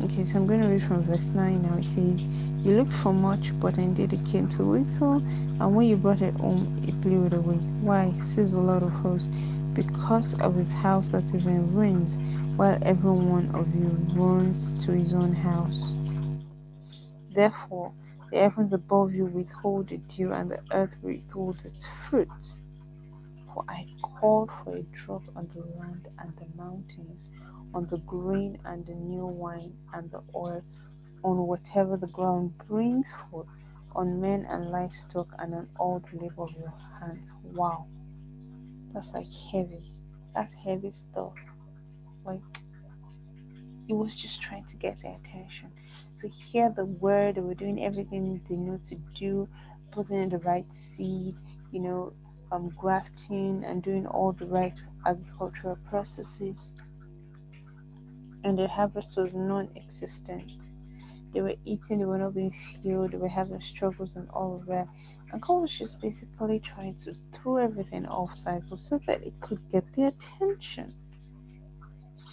Okay, 0.05 0.25
so 0.27 0.37
I'm 0.37 0.47
going 0.47 0.61
to 0.61 0.69
read 0.69 0.83
from 0.83 1.03
verse 1.03 1.27
9 1.27 1.62
now. 1.62 1.79
It 1.79 1.85
says, 1.85 2.21
You 2.68 2.76
looked 2.76 2.92
for 2.92 3.14
much, 3.14 3.59
but 3.61 3.78
indeed 3.78 4.12
it 4.12 4.26
came 4.26 4.50
to 4.50 4.62
little, 4.62 5.14
and 5.14 5.74
when 5.74 5.87
you 5.87 5.96
brought 5.96 6.20
it 6.20 6.35
home, 6.35 6.85
it 6.87 7.00
blew 7.00 7.24
it 7.24 7.33
away. 7.33 7.57
Why? 7.81 8.12
Says 8.35 8.50
the 8.50 8.59
Lord 8.59 8.83
of 8.83 8.90
hosts. 8.90 9.31
because 9.72 10.35
of 10.40 10.57
his 10.57 10.70
house 10.70 11.09
that 11.09 11.24
is 11.35 11.46
in 11.46 11.74
ruins, 11.74 12.18
while 12.59 12.78
every 12.83 13.12
one 13.12 13.50
of 13.54 13.74
you 13.74 13.88
runs 14.20 14.85
to 14.85 14.92
his 14.92 15.14
own 15.14 15.35
house. 15.35 15.81
Therefore, 17.35 17.94
the 18.31 18.38
heavens 18.38 18.74
above 18.74 19.14
you 19.14 19.26
withhold 19.26 19.88
the 19.88 19.96
dew, 19.96 20.33
and 20.35 20.50
the 20.50 20.61
earth 20.72 20.94
withholds 21.02 21.64
its 21.64 21.87
fruits. 22.11 22.59
For 23.54 23.64
I 23.68 23.87
called 24.02 24.50
for 24.62 24.76
a 24.76 24.83
drought 24.83 25.24
on 25.37 25.48
the 25.54 25.62
land 25.81 26.09
and 26.18 26.35
the 26.37 26.62
mountains, 26.62 27.24
on 27.72 27.87
the 27.90 27.98
grain 27.98 28.59
and 28.66 28.85
the 28.87 28.94
new 28.94 29.26
wine 29.26 29.72
and 29.94 30.11
the 30.11 30.22
oil, 30.35 30.62
on 31.24 31.46
whatever 31.46 31.96
the 31.96 32.07
ground 32.07 32.57
brings 32.68 33.07
forth, 33.31 33.48
on 33.94 34.20
men 34.20 34.46
and 34.48 34.70
livestock, 34.70 35.28
and 35.38 35.54
on 35.54 35.68
all 35.78 36.02
the 36.11 36.18
labor 36.18 36.42
of 36.42 36.52
your 36.52 36.72
hands. 37.00 37.28
Wow, 37.42 37.87
that's 38.92 39.11
like 39.12 39.33
heavy. 39.52 39.92
That's 40.35 40.54
heavy 40.64 40.90
stuff. 40.90 41.33
Like, 42.24 42.40
it 43.88 43.94
was 43.94 44.14
just 44.14 44.40
trying 44.42 44.64
to 44.66 44.76
get 44.76 45.00
their 45.02 45.16
attention. 45.16 45.72
To 46.20 46.28
hear 46.28 46.70
the 46.70 46.85
word, 46.85 47.37
they 47.37 47.40
were 47.40 47.54
doing 47.54 47.85
everything 47.85 48.40
they 48.48 48.57
know 48.57 48.81
to 48.88 48.96
do, 49.18 49.48
putting 49.92 50.22
in 50.22 50.28
the 50.28 50.38
right 50.38 50.66
seed, 50.72 51.37
you 51.72 51.81
know, 51.81 52.12
um, 52.50 52.70
grafting 52.76 53.64
and 53.64 53.83
doing 53.83 54.07
all 54.07 54.33
the 54.33 54.46
right 54.46 54.74
agricultural 55.07 55.78
processes. 55.88 56.70
And 58.44 58.59
the 58.59 58.68
harvest 58.68 59.16
was 59.16 59.33
non 59.33 59.68
existent. 59.76 60.50
They 61.33 61.41
were 61.41 61.55
eating, 61.64 61.99
they 61.99 62.05
were 62.05 62.19
not 62.19 62.35
being 62.35 62.55
filled, 62.83 63.12
they 63.12 63.19
were 63.19 63.29
having 63.29 63.61
struggles 63.61 64.17
and 64.17 64.29
all 64.31 64.57
of 64.57 64.67
that. 64.67 64.88
And 65.33 65.43
was 65.47 65.71
just 65.71 66.01
basically 66.01 66.61
trying 66.61 66.95
to 67.05 67.14
throw 67.33 67.59
everything 67.59 68.07
off 68.07 68.37
cycle 68.37 68.79
so 68.79 68.99
that 69.07 69.23
it 69.23 69.35
could 69.41 69.61
get 69.71 69.85
their 69.95 70.09
attention. 70.09 70.95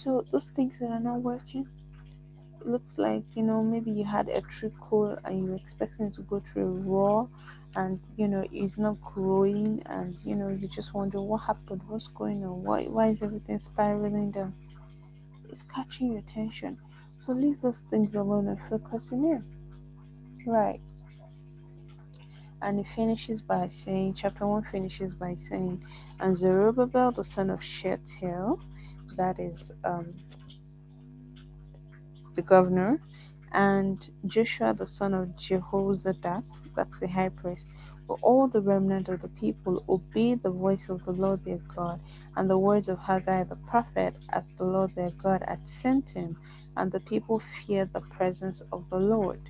So 0.02 0.24
those 0.32 0.48
things 0.56 0.74
that 0.80 0.90
are 0.90 1.00
not 1.00 1.20
working, 1.20 1.68
it 2.60 2.66
looks 2.66 2.98
like 2.98 3.24
you 3.34 3.42
know 3.42 3.62
maybe 3.62 3.90
you 3.90 4.04
had 4.04 4.28
a 4.28 4.40
trickle 4.42 5.18
and 5.24 5.44
you're 5.46 5.56
expecting 5.56 6.10
to 6.12 6.22
go 6.22 6.42
through 6.52 6.62
a 6.64 6.80
raw 6.90 7.26
and 7.76 8.00
you 8.16 8.26
know 8.26 8.44
it's 8.52 8.78
not 8.78 9.00
growing 9.02 9.82
and 9.86 10.16
you 10.24 10.34
know 10.34 10.48
you 10.48 10.68
just 10.68 10.94
wonder 10.94 11.20
what 11.20 11.38
happened 11.38 11.80
what's 11.88 12.08
going 12.08 12.42
on 12.44 12.62
why 12.64 12.84
why 12.84 13.08
is 13.08 13.22
everything 13.22 13.58
spiraling 13.58 14.30
down 14.30 14.54
it's 15.48 15.62
catching 15.74 16.12
your 16.12 16.18
attention 16.20 16.78
so 17.18 17.32
leave 17.32 17.60
those 17.62 17.84
things 17.90 18.14
alone 18.14 18.48
and 18.48 18.58
focus 18.70 19.12
in 19.12 19.24
it 19.24 19.42
right. 20.50 20.80
And 22.62 22.80
it 22.80 22.86
finishes 22.96 23.42
by 23.42 23.70
saying 23.84 24.16
chapter 24.20 24.46
1 24.46 24.64
finishes 24.72 25.14
by 25.14 25.36
saying 25.48 25.84
and 26.20 26.36
zerubbabel 26.36 27.12
the 27.12 27.24
son 27.24 27.50
of 27.50 27.62
shealtiel 27.62 28.60
that 29.16 29.38
is 29.40 29.72
um, 29.84 30.14
the 32.34 32.42
governor 32.42 33.00
and 33.52 34.10
joshua 34.26 34.74
the 34.74 34.86
son 34.88 35.14
of 35.14 35.28
jehozadak 35.36 36.44
that's 36.76 36.98
the 37.00 37.08
high 37.08 37.28
priest 37.30 37.64
for 38.06 38.18
all 38.22 38.48
the 38.48 38.60
remnant 38.60 39.08
of 39.08 39.22
the 39.22 39.28
people 39.28 39.84
obeyed 39.88 40.42
the 40.42 40.50
voice 40.50 40.88
of 40.88 41.04
the 41.04 41.12
Lord 41.12 41.44
their 41.44 41.60
God 41.76 42.00
and 42.36 42.48
the 42.48 42.58
words 42.58 42.88
of 42.88 42.98
Haggai 42.98 43.44
the 43.44 43.56
prophet 43.56 44.14
as 44.30 44.44
the 44.58 44.64
Lord 44.64 44.94
their 44.94 45.10
God 45.10 45.44
had 45.48 45.66
sent 45.66 46.10
him, 46.10 46.38
and 46.76 46.92
the 46.92 47.00
people 47.00 47.42
feared 47.66 47.92
the 47.92 48.00
presence 48.00 48.62
of 48.72 48.84
the 48.90 48.98
Lord. 48.98 49.40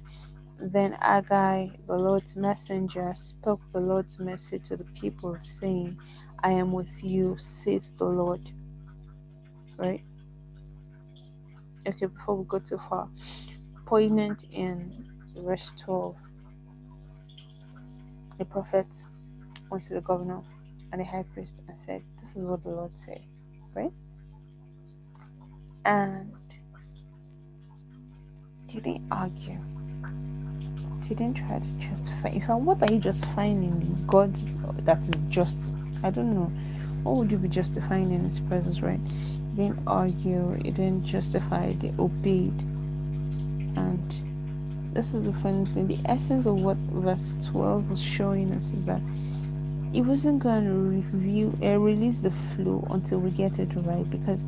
Then 0.60 0.92
Haggai, 1.00 1.68
the 1.86 1.96
Lord's 1.96 2.36
messenger, 2.36 3.14
spoke 3.16 3.60
the 3.72 3.80
Lord's 3.80 4.18
message 4.18 4.68
to 4.68 4.76
the 4.76 4.86
people, 5.00 5.36
saying, 5.60 5.98
I 6.42 6.52
am 6.52 6.72
with 6.72 6.88
you, 7.02 7.36
says 7.38 7.90
the 7.98 8.04
Lord. 8.04 8.50
Right? 9.76 10.02
Okay, 11.86 12.06
before 12.06 12.36
we 12.36 12.44
go 12.46 12.58
too 12.58 12.80
far, 12.88 13.08
poignant 13.86 14.44
in 14.50 15.06
verse 15.36 15.72
12 15.84 16.16
the 18.38 18.44
prophet 18.44 18.86
went 19.70 19.84
to 19.86 19.94
the 19.94 20.00
governor 20.00 20.42
and 20.92 21.00
the 21.00 21.04
high 21.04 21.24
priest 21.34 21.52
and 21.68 21.78
said, 21.78 22.02
This 22.20 22.36
is 22.36 22.44
what 22.44 22.62
the 22.62 22.70
Lord 22.70 22.92
said, 22.98 23.22
right? 23.74 23.92
And 25.84 26.32
didn't 28.80 29.06
argue. 29.10 29.58
He 31.08 31.14
didn't 31.14 31.34
try 31.36 31.58
to 31.58 31.66
justify. 31.78 32.28
In 32.28 32.40
fact, 32.40 32.60
what 32.60 32.82
are 32.82 32.92
you 32.92 32.98
justifying 32.98 33.62
in 33.62 34.06
God 34.06 34.34
that 34.84 34.98
is 35.02 35.14
just? 35.28 35.56
I 36.02 36.10
don't 36.10 36.34
know. 36.34 36.50
What 37.02 37.16
would 37.16 37.30
you 37.30 37.38
be 37.38 37.48
justifying 37.48 38.12
in 38.12 38.28
His 38.28 38.40
presence, 38.40 38.80
right? 38.80 39.00
He 39.54 39.62
didn't 39.62 39.80
argue. 39.86 40.58
He 40.64 40.70
didn't 40.70 41.04
justify. 41.04 41.74
They 41.74 41.94
obeyed. 41.98 42.58
And 43.76 44.94
this 44.94 45.14
is 45.14 45.26
the 45.26 45.32
funny 45.34 45.66
thing. 45.72 45.86
The 45.86 46.00
essence 46.10 46.46
of 46.46 46.56
what 46.56 46.76
verse 46.76 47.34
12 47.50 47.90
was 47.90 48.00
showing 48.00 48.52
us 48.52 48.64
is 48.72 48.86
that 48.86 49.00
it 49.96 50.02
wasn't 50.02 50.42
going 50.42 50.64
to 50.64 50.72
review 50.72 51.58
uh, 51.62 51.78
release 51.78 52.20
the 52.20 52.32
flow 52.54 52.86
until 52.90 53.18
we 53.18 53.30
get 53.30 53.58
it 53.58 53.70
right 53.76 54.08
because 54.10 54.42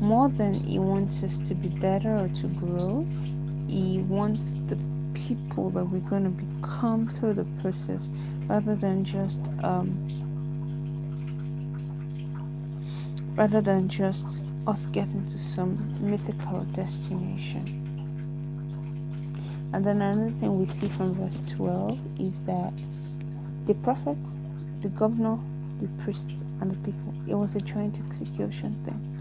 more 0.00 0.28
than 0.28 0.54
he 0.54 0.78
wants 0.78 1.22
us 1.22 1.38
to 1.48 1.54
be 1.54 1.68
better 1.68 2.14
or 2.14 2.28
to 2.40 2.48
grow 2.58 3.06
he 3.68 3.98
wants 4.08 4.54
the 4.68 4.78
people 5.14 5.70
that 5.70 5.84
we're 5.84 6.08
going 6.10 6.24
to 6.24 6.30
become 6.30 7.08
through 7.18 7.34
the 7.34 7.46
process 7.60 8.02
rather 8.48 8.74
than 8.74 9.04
just 9.04 9.40
um, 9.62 9.94
rather 13.36 13.60
than 13.60 13.88
just 13.88 14.24
us 14.66 14.86
getting 14.86 15.26
to 15.30 15.38
some 15.38 15.78
mythical 16.00 16.60
destination 16.74 17.84
and 19.74 19.84
then 19.84 20.00
another 20.02 20.30
thing 20.38 20.56
we 20.56 20.66
see 20.66 20.86
from 20.86 21.14
verse 21.14 21.42
12 21.56 21.98
is 22.20 22.38
that 22.42 22.72
the 23.66 23.74
prophets, 23.74 24.38
the 24.82 24.88
governor, 24.90 25.36
the 25.80 25.88
priests, 26.04 26.44
and 26.60 26.70
the 26.70 26.76
people, 26.76 27.12
it 27.26 27.34
was 27.34 27.56
a 27.56 27.60
joint 27.60 27.96
execution 28.08 28.80
thing. 28.84 29.13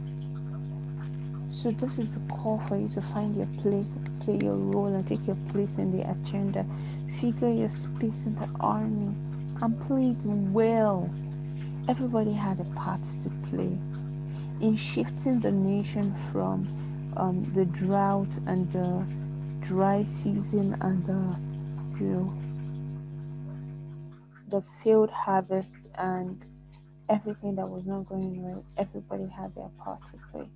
So 1.64 1.72
this 1.72 1.98
is 1.98 2.18
a 2.18 2.20
call 2.20 2.62
for 2.68 2.76
you 2.76 2.90
to 2.90 3.02
find 3.02 3.38
your 3.38 3.48
place, 3.62 3.96
play 4.20 4.36
your 4.36 4.56
role, 4.56 4.88
and 4.88 5.08
take 5.08 5.26
your 5.26 5.38
place 5.48 5.76
in 5.78 5.98
the 5.98 6.04
agenda. 6.12 6.66
Figure 7.22 7.54
your 7.54 7.70
space 7.70 8.26
in 8.26 8.36
the 8.36 8.50
army 8.60 9.16
and 9.62 9.82
play 9.88 10.10
it 10.10 10.26
well. 10.26 11.10
Everybody 11.88 12.34
had 12.34 12.60
a 12.60 12.66
part 12.76 13.02
to 13.22 13.30
play 13.50 13.78
in 14.60 14.76
shifting 14.76 15.40
the 15.40 15.54
nation 15.54 16.14
from 16.34 16.68
um, 17.16 17.50
the 17.54 17.64
drought 17.64 18.28
and 18.46 18.70
the 18.74 19.66
dry 19.66 20.04
season 20.04 20.76
and 20.82 21.06
the 21.08 22.04
you 22.04 22.10
know 22.10 22.34
the 24.50 24.62
field 24.84 25.10
harvest 25.10 25.88
and 25.96 26.46
everything 27.08 27.56
that 27.56 27.70
was 27.70 27.86
not 27.86 28.06
going 28.10 28.44
right 28.44 28.64
everybody 28.76 29.28
had 29.30 29.56
their 29.56 29.70
part 29.80 30.06
to 30.08 30.18
play 30.30 30.50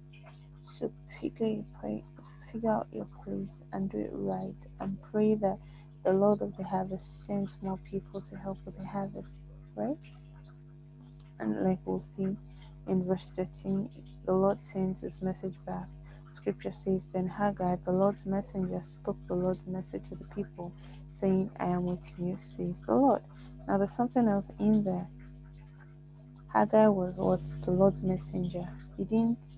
so 0.67 0.91
figure 1.19 1.47
your 1.47 1.65
play 1.79 2.03
figure 2.51 2.71
out 2.71 2.87
your 2.91 3.07
place 3.23 3.61
and 3.73 3.89
do 3.89 3.99
it 3.99 4.09
right 4.13 4.55
and 4.79 4.97
pray 5.11 5.35
that 5.35 5.57
the 6.03 6.13
lord 6.13 6.41
of 6.41 6.55
the 6.57 6.63
harvest 6.63 7.25
sends 7.25 7.57
more 7.61 7.79
people 7.89 8.21
to 8.21 8.35
help 8.35 8.57
with 8.65 8.77
the 8.77 8.85
harvest 8.85 9.47
right 9.75 9.97
and 11.39 11.63
like 11.63 11.79
we'll 11.85 12.01
see 12.01 12.35
in 12.87 13.03
verse 13.05 13.31
13 13.35 13.89
the 14.25 14.33
lord 14.33 14.61
sends 14.61 15.01
his 15.01 15.21
message 15.21 15.55
back 15.65 15.87
scripture 16.47 16.71
says, 16.71 17.09
Then 17.11 17.27
Haggai, 17.27 17.75
the 17.83 17.91
Lord's 17.91 18.25
messenger, 18.25 18.81
spoke 18.81 19.17
the 19.27 19.35
Lord's 19.35 19.67
message 19.67 20.07
to 20.07 20.15
the 20.15 20.23
people, 20.33 20.71
saying, 21.11 21.51
I 21.59 21.65
am 21.65 21.83
with 21.83 21.99
you, 22.17 22.37
says 22.39 22.79
the 22.87 22.95
Lord. 22.95 23.21
Now 23.67 23.77
there's 23.77 23.91
something 23.91 24.29
else 24.29 24.49
in 24.57 24.81
there. 24.85 25.05
Haggai 26.53 26.87
was 26.87 27.17
what? 27.17 27.41
The 27.63 27.71
Lord's 27.71 28.01
messenger. 28.01 28.65
He 28.95 29.03
didn't 29.03 29.57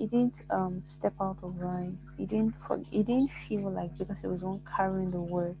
he 0.00 0.06
didn't 0.06 0.42
um 0.58 0.82
step 0.86 1.14
out 1.20 1.38
of 1.42 1.60
line. 1.60 1.98
He 2.18 2.26
didn't 2.26 2.54
he 2.90 3.02
didn't 3.02 3.32
feel 3.48 3.70
like 3.70 3.96
because 3.98 4.20
he 4.20 4.28
was 4.28 4.42
one 4.42 4.62
carrying 4.76 5.10
the 5.12 5.20
word, 5.20 5.56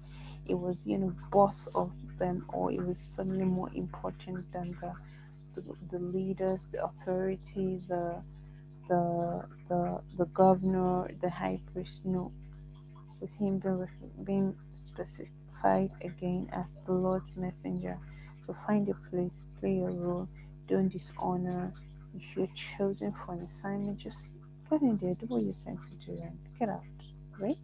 it 0.46 0.54
was 0.54 0.76
you 0.86 0.98
know 0.98 1.12
boss 1.30 1.68
of 1.74 1.90
them 2.18 2.46
or 2.52 2.72
it 2.72 2.82
was 2.82 2.98
suddenly 2.98 3.44
more 3.44 3.70
important 3.74 4.52
than 4.52 4.76
the 4.82 4.92
the, 5.54 5.62
the 5.92 5.98
leaders, 5.98 6.66
the 6.72 6.84
authority, 6.84 7.80
the 7.88 8.16
the 8.88 9.44
the 9.68 10.00
the 10.18 10.26
governor, 10.26 11.08
the 11.22 11.30
high 11.30 11.60
priest. 11.72 12.00
No, 12.04 12.32
with 13.20 13.36
him 13.36 13.58
being, 13.58 13.88
being 14.24 14.56
specified 14.74 15.90
again 16.02 16.48
as 16.52 16.76
the 16.86 16.92
Lord's 16.92 17.36
messenger. 17.36 17.98
So 18.46 18.56
find 18.66 18.88
a 18.88 18.94
place, 19.10 19.44
play 19.60 19.78
a 19.80 19.90
role, 19.90 20.28
don't 20.68 20.88
dishonor. 20.88 21.72
If 22.14 22.22
you're 22.36 22.48
chosen 22.54 23.14
for 23.24 23.34
an 23.34 23.48
assignment, 23.50 23.98
just 23.98 24.18
get 24.70 24.82
in 24.82 24.98
there, 24.98 25.14
do 25.14 25.26
what 25.26 25.42
you're 25.42 25.54
sent 25.54 25.78
to 25.82 25.90
do, 26.06 26.12
and 26.22 26.38
get 26.58 26.68
out, 26.68 26.82
right? 27.38 27.58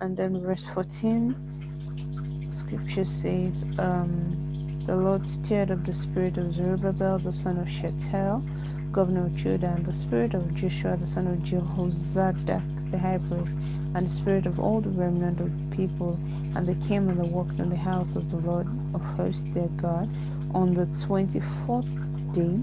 And 0.00 0.16
then 0.16 0.40
verse 0.42 0.66
14, 0.74 2.50
scripture 2.58 3.04
says, 3.04 3.64
um, 3.78 4.82
the 4.86 4.96
Lord 4.96 5.26
stirred 5.28 5.70
up 5.70 5.86
the 5.86 5.94
spirit 5.94 6.38
of 6.38 6.54
Zerubbabel, 6.54 7.20
the 7.20 7.32
son 7.32 7.58
of 7.58 7.68
Shealtiel, 7.68 8.42
governor 8.90 9.26
of 9.26 9.36
Judah, 9.36 9.72
and 9.76 9.86
the 9.86 9.92
spirit 9.92 10.34
of 10.34 10.54
Joshua, 10.54 10.96
the 10.96 11.06
son 11.06 11.28
of 11.28 11.38
Jehozadak, 11.38 12.90
the 12.90 12.98
high 12.98 13.18
priest, 13.28 13.52
and 13.94 14.06
the 14.08 14.12
spirit 14.12 14.44
of 14.44 14.58
all 14.58 14.80
the 14.80 14.90
remnant 14.90 15.40
of 15.40 15.46
the 15.46 15.76
people. 15.76 16.14
And 16.56 16.66
they 16.66 16.74
came 16.88 17.08
and 17.08 17.18
they 17.18 17.28
walked 17.28 17.60
in 17.60 17.70
the 17.70 17.76
house 17.76 18.16
of 18.16 18.28
the 18.30 18.38
Lord 18.38 18.66
of 18.92 19.00
hosts 19.00 19.46
their 19.54 19.68
God 19.68 20.10
on 20.52 20.74
the 20.74 20.86
twenty 21.06 21.40
fourth 21.64 21.86
day 22.32 22.58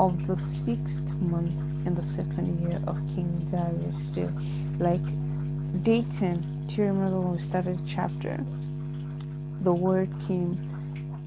of 0.00 0.26
the 0.26 0.36
sixth 0.38 1.14
month 1.20 1.52
in 1.86 1.94
the 1.94 2.04
second 2.04 2.60
year 2.60 2.80
of 2.86 2.96
King 3.14 3.46
Darius. 3.50 4.14
So, 4.14 4.30
like 4.78 5.04
dating, 5.84 6.66
do 6.68 6.74
you 6.76 6.84
remember 6.84 7.20
when 7.20 7.36
we 7.36 7.42
started 7.42 7.78
the 7.78 7.88
chapter? 7.88 8.44
The 9.62 9.72
word 9.72 10.10
came 10.26 10.56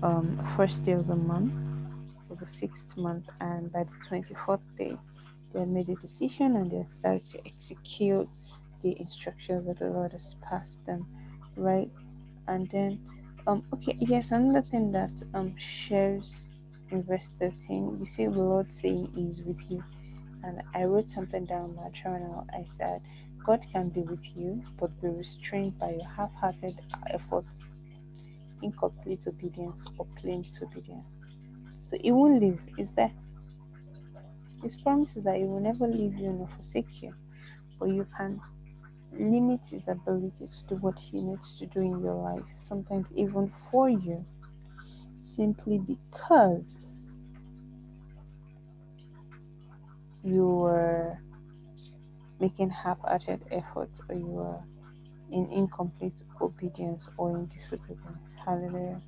um, 0.03 0.39
first 0.55 0.83
day 0.85 0.93
of 0.93 1.07
the 1.07 1.15
month, 1.15 1.53
of 2.29 2.39
the 2.39 2.47
sixth 2.47 2.95
month, 2.97 3.25
and 3.39 3.71
by 3.71 3.83
the 3.83 3.91
24th 4.09 4.61
day, 4.77 4.97
they 5.53 5.59
had 5.59 5.69
made 5.69 5.89
a 5.89 5.95
decision 5.95 6.55
and 6.55 6.71
they 6.71 6.77
had 6.77 6.91
started 6.91 7.25
to 7.27 7.45
execute 7.45 8.29
the 8.83 8.99
instructions 8.99 9.67
that 9.67 9.79
the 9.79 9.89
Lord 9.89 10.13
has 10.13 10.35
passed 10.41 10.85
them, 10.85 11.05
right? 11.55 11.89
And 12.47 12.69
then, 12.71 12.99
um, 13.47 13.63
okay, 13.73 13.97
yes, 13.99 14.31
another 14.31 14.61
thing 14.61 14.91
that 14.91 15.11
um 15.33 15.55
shares 15.57 16.45
in 16.91 17.03
verse 17.03 17.33
13, 17.39 17.97
you 17.99 18.05
see 18.05 18.25
the 18.25 18.31
Lord 18.31 18.67
saying 18.73 19.11
is 19.17 19.41
with 19.41 19.59
you. 19.69 19.83
And 20.43 20.61
I 20.73 20.83
wrote 20.83 21.09
something 21.09 21.45
down 21.45 21.75
my 21.75 21.89
journal. 21.89 22.45
I 22.51 22.65
said, 22.77 23.01
God 23.45 23.61
can 23.71 23.89
be 23.89 24.01
with 24.01 24.23
you, 24.35 24.63
but 24.79 25.01
be 25.01 25.07
restrained 25.07 25.79
by 25.79 25.91
your 25.91 26.07
half 26.07 26.33
hearted 26.35 26.79
efforts, 27.09 27.55
incomplete 28.61 29.21
obedience, 29.27 29.83
or 29.97 30.05
plain 30.19 30.43
disobedience. 30.43 31.07
So 31.89 31.97
He 32.01 32.11
won't 32.11 32.41
leave, 32.41 32.59
is 32.77 32.91
there? 32.93 33.11
His 34.61 34.75
promise 34.75 35.15
is 35.15 35.23
that 35.23 35.37
He 35.37 35.43
will 35.43 35.59
never 35.59 35.87
leave 35.87 36.15
you 36.15 36.31
nor 36.31 36.49
forsake 36.55 37.01
you, 37.01 37.13
but 37.79 37.85
you 37.85 38.05
can 38.15 38.39
limit 39.13 39.61
His 39.69 39.87
ability 39.87 40.47
to 40.47 40.63
do 40.67 40.75
what 40.75 40.97
He 40.99 41.21
needs 41.21 41.57
to 41.59 41.65
do 41.67 41.79
in 41.79 42.01
your 42.03 42.15
life, 42.15 42.45
sometimes 42.57 43.11
even 43.15 43.51
for 43.71 43.89
you, 43.89 44.25
simply 45.21 45.77
because 45.79 47.11
you 50.23 50.47
were 50.47 51.17
making 52.39 52.69
half-hearted 52.69 53.41
efforts 53.51 54.01
or 54.09 54.15
you 54.15 54.39
are 54.39 54.63
in 55.31 55.49
incomplete 55.51 56.15
obedience 56.41 57.03
or 57.17 57.37
in 57.37 57.45
disobedience. 57.47 58.19
Hallelujah. 58.45 59.01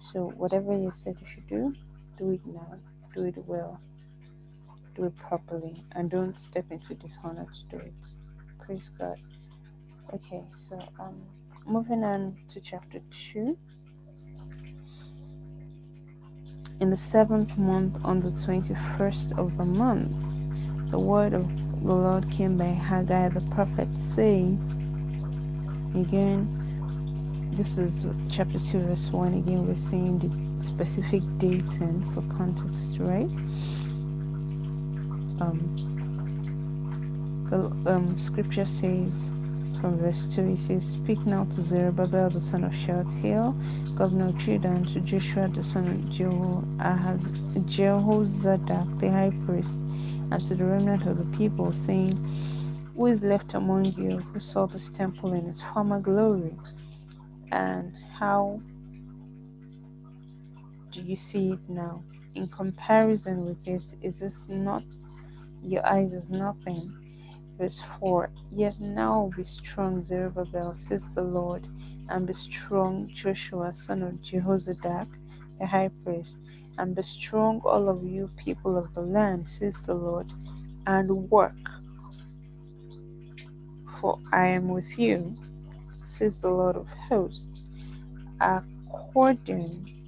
So 0.00 0.28
whatever 0.36 0.72
you 0.72 0.92
said 0.94 1.16
you 1.20 1.26
should 1.34 1.48
do, 1.48 1.74
do 2.18 2.30
it 2.32 2.40
now. 2.46 2.74
Do 3.14 3.24
it 3.24 3.36
well. 3.46 3.80
Do 4.94 5.04
it 5.04 5.16
properly. 5.16 5.84
And 5.92 6.10
don't 6.10 6.38
step 6.38 6.66
into 6.70 6.94
dishonor 6.94 7.46
to 7.46 7.76
do 7.76 7.82
it. 7.82 7.94
Praise 8.64 8.90
God. 8.98 9.20
Okay, 10.14 10.42
so 10.56 10.78
um 10.98 11.22
moving 11.66 12.04
on 12.04 12.36
to 12.52 12.60
chapter 12.60 13.00
two. 13.32 13.56
In 16.80 16.90
the 16.90 16.96
seventh 16.96 17.58
month 17.58 17.96
on 18.04 18.20
the 18.20 18.30
twenty 18.42 18.74
first 18.96 19.32
of 19.36 19.56
the 19.58 19.64
month, 19.66 20.12
the 20.90 20.98
word 20.98 21.34
of 21.34 21.46
the 21.84 21.92
Lord 21.92 22.30
came 22.30 22.56
by 22.56 22.68
Haggai 22.68 23.28
the 23.28 23.42
prophet, 23.52 23.88
saying, 24.14 24.58
Again, 25.94 27.52
this 27.52 27.76
is 27.76 28.06
chapter 28.30 28.58
2, 28.58 28.80
verse 28.80 29.08
1. 29.10 29.34
Again, 29.34 29.66
we're 29.66 29.74
seeing 29.74 30.18
the 30.18 30.64
specific 30.64 31.22
dates 31.38 31.76
and 31.78 32.02
for 32.14 32.22
context, 32.36 32.98
right? 32.98 33.30
Um, 35.40 35.98
the 37.50 37.92
um, 37.92 38.18
scripture 38.18 38.66
says 38.66 39.32
from 39.80 39.98
verse 39.98 40.26
2 40.34 40.42
it 40.42 40.58
says, 40.58 40.86
Speak 40.86 41.18
now 41.26 41.44
to 41.44 41.62
Zerubbabel 41.62 42.30
the 42.30 42.40
son 42.40 42.64
of 42.64 42.74
Shealtiel, 42.74 43.54
governor 43.96 44.28
of 44.28 44.38
Judah, 44.38 44.68
and 44.68 44.88
to 44.88 45.00
Joshua 45.00 45.48
the 45.48 45.62
son 45.62 45.88
of 45.88 45.98
Jehozadak 47.66 49.00
the 49.00 49.10
high 49.10 49.32
priest, 49.46 49.78
and 50.30 50.46
to 50.46 50.54
the 50.54 50.64
remnant 50.64 51.06
of 51.06 51.18
the 51.18 51.36
people, 51.36 51.72
saying, 51.86 52.18
Who 52.96 53.06
is 53.06 53.22
left 53.22 53.54
among 53.54 53.86
you 53.86 54.18
who 54.18 54.40
saw 54.40 54.66
this 54.66 54.90
temple 54.90 55.32
in 55.32 55.46
its 55.48 55.62
former 55.72 56.00
glory? 56.00 56.56
And 57.50 57.94
how 58.18 58.60
do 60.92 61.00
you 61.00 61.16
see 61.16 61.52
it 61.52 61.60
now? 61.68 62.02
In 62.34 62.48
comparison 62.48 63.44
with 63.46 63.66
it, 63.66 63.82
is 64.02 64.20
this 64.20 64.48
not 64.48 64.84
your 65.62 65.86
eyes 65.86 66.12
as 66.12 66.28
nothing? 66.28 66.99
Verse 67.60 67.82
4 68.00 68.30
Yet 68.52 68.80
now 68.80 69.30
be 69.36 69.44
strong, 69.44 70.04
Zerubbabel, 70.04 70.74
says 70.76 71.06
the 71.14 71.22
Lord, 71.22 71.68
and 72.08 72.26
be 72.26 72.34
strong, 72.34 73.10
Joshua, 73.14 73.74
son 73.74 74.02
of 74.02 74.14
Jehozadak, 74.22 75.08
the 75.60 75.66
high 75.66 75.90
priest 76.04 76.36
and 76.80 76.96
be 76.96 77.02
strong, 77.02 77.60
all 77.64 77.90
of 77.90 78.02
you 78.04 78.30
people 78.38 78.78
of 78.78 78.94
the 78.94 79.02
land, 79.02 79.46
says 79.48 79.74
the 79.86 79.94
Lord, 79.94 80.32
and 80.86 81.30
work. 81.30 81.52
For 84.00 84.18
I 84.32 84.46
am 84.46 84.68
with 84.68 84.98
you, 84.98 85.36
says 86.06 86.40
the 86.40 86.48
Lord 86.48 86.76
of 86.76 86.86
hosts, 86.88 87.68
according 88.40 90.02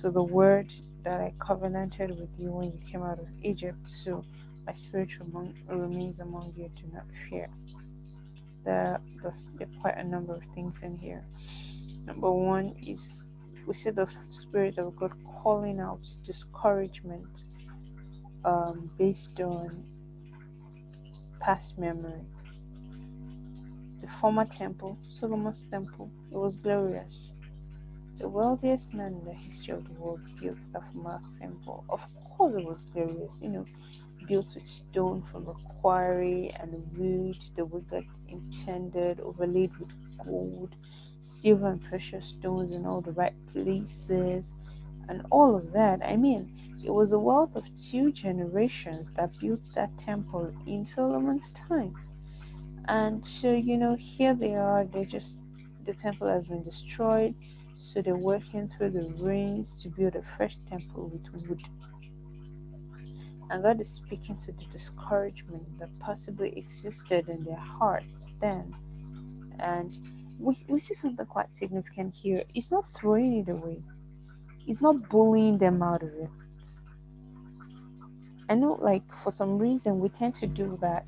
to 0.00 0.12
the 0.12 0.22
word 0.22 0.72
that 1.02 1.20
I 1.20 1.34
covenanted 1.40 2.10
with 2.20 2.30
you 2.38 2.52
when 2.52 2.66
you 2.70 2.80
came 2.88 3.02
out 3.02 3.18
of 3.18 3.26
Egypt. 3.42 3.78
So 4.04 4.24
my 4.66 4.72
spirit 4.72 5.10
remains 5.68 6.18
among 6.18 6.52
you. 6.56 6.70
Do 6.76 6.82
not 6.92 7.04
fear. 7.28 7.48
There, 8.64 9.00
there 9.22 9.32
are 9.32 9.80
quite 9.80 9.96
a 9.98 10.04
number 10.04 10.34
of 10.34 10.42
things 10.54 10.76
in 10.82 10.98
here. 10.98 11.24
Number 12.06 12.30
one 12.30 12.74
is 12.84 13.24
we 13.66 13.74
see 13.74 13.90
the 13.90 14.08
Spirit 14.30 14.78
of 14.78 14.96
God 14.96 15.12
calling 15.42 15.78
out 15.78 16.00
discouragement 16.24 17.44
um, 18.44 18.90
based 18.98 19.38
on 19.40 19.84
past 21.40 21.78
memory. 21.78 22.20
The 24.00 24.08
former 24.20 24.46
temple, 24.46 24.98
Solomon's 25.20 25.64
temple, 25.70 26.10
it 26.32 26.36
was 26.36 26.56
glorious. 26.56 27.30
The 28.18 28.28
wealthiest 28.28 28.92
man 28.92 29.14
in 29.20 29.24
the 29.24 29.32
history 29.32 29.74
of 29.74 29.84
the 29.84 29.92
world 29.94 30.20
built 30.40 30.58
that 30.72 30.82
former 30.92 31.20
temple. 31.40 31.84
Of 31.88 32.00
course, 32.36 32.54
it 32.56 32.64
was 32.64 32.84
glorious, 32.92 33.32
you 33.40 33.48
know, 33.48 33.66
built 34.32 34.54
with 34.54 34.66
stone 34.66 35.22
from 35.30 35.46
a 35.46 35.54
quarry 35.74 36.50
and 36.58 36.72
wood 36.96 37.36
the 37.54 37.66
way 37.66 37.82
God 37.90 38.06
intended, 38.30 39.20
overlaid 39.20 39.70
with 39.78 39.90
gold 40.24 40.74
silver 41.22 41.68
and 41.68 41.84
precious 41.84 42.24
stones 42.38 42.72
in 42.72 42.86
all 42.86 43.02
the 43.02 43.12
right 43.12 43.34
places 43.52 44.54
and 45.10 45.26
all 45.30 45.54
of 45.54 45.70
that. 45.72 46.00
I 46.02 46.16
mean, 46.16 46.80
it 46.82 46.90
was 46.90 47.12
a 47.12 47.18
wealth 47.18 47.54
of 47.56 47.64
two 47.90 48.10
generations 48.10 49.10
that 49.16 49.38
built 49.38 49.60
that 49.74 49.90
temple 49.98 50.50
in 50.66 50.86
Solomon's 50.96 51.50
time. 51.68 51.94
And 52.88 53.22
so, 53.26 53.52
you 53.52 53.76
know, 53.76 53.96
here 53.98 54.34
they 54.34 54.54
are, 54.54 54.86
they 54.86 55.04
just, 55.04 55.36
the 55.84 55.92
temple 55.92 56.26
has 56.28 56.44
been 56.44 56.62
destroyed, 56.62 57.34
so 57.76 58.00
they're 58.00 58.16
working 58.16 58.72
through 58.78 58.92
the 58.92 59.12
rains 59.22 59.74
to 59.82 59.90
build 59.90 60.16
a 60.16 60.24
fresh 60.38 60.56
temple 60.70 61.10
with 61.12 61.48
wood. 61.48 61.68
And 63.52 63.62
God 63.62 63.82
is 63.82 63.90
speaking 63.90 64.38
to 64.46 64.52
the 64.52 64.64
discouragement 64.72 65.78
that 65.78 65.90
possibly 66.00 66.56
existed 66.56 67.28
in 67.28 67.44
their 67.44 67.54
hearts 67.54 68.24
then. 68.40 68.74
And 69.60 69.92
we, 70.38 70.56
we 70.68 70.80
see 70.80 70.94
something 70.94 71.26
quite 71.26 71.54
significant 71.54 72.14
here. 72.14 72.44
It's 72.54 72.70
not 72.70 72.90
throwing 72.94 73.36
it 73.40 73.50
away, 73.50 73.82
it's 74.66 74.80
not 74.80 75.06
bullying 75.10 75.58
them 75.58 75.82
out 75.82 76.02
of 76.02 76.08
it. 76.14 76.30
I 78.48 78.54
know, 78.54 78.78
like, 78.80 79.02
for 79.22 79.30
some 79.30 79.58
reason, 79.58 80.00
we 80.00 80.08
tend 80.08 80.34
to 80.36 80.46
do 80.46 80.78
that 80.80 81.04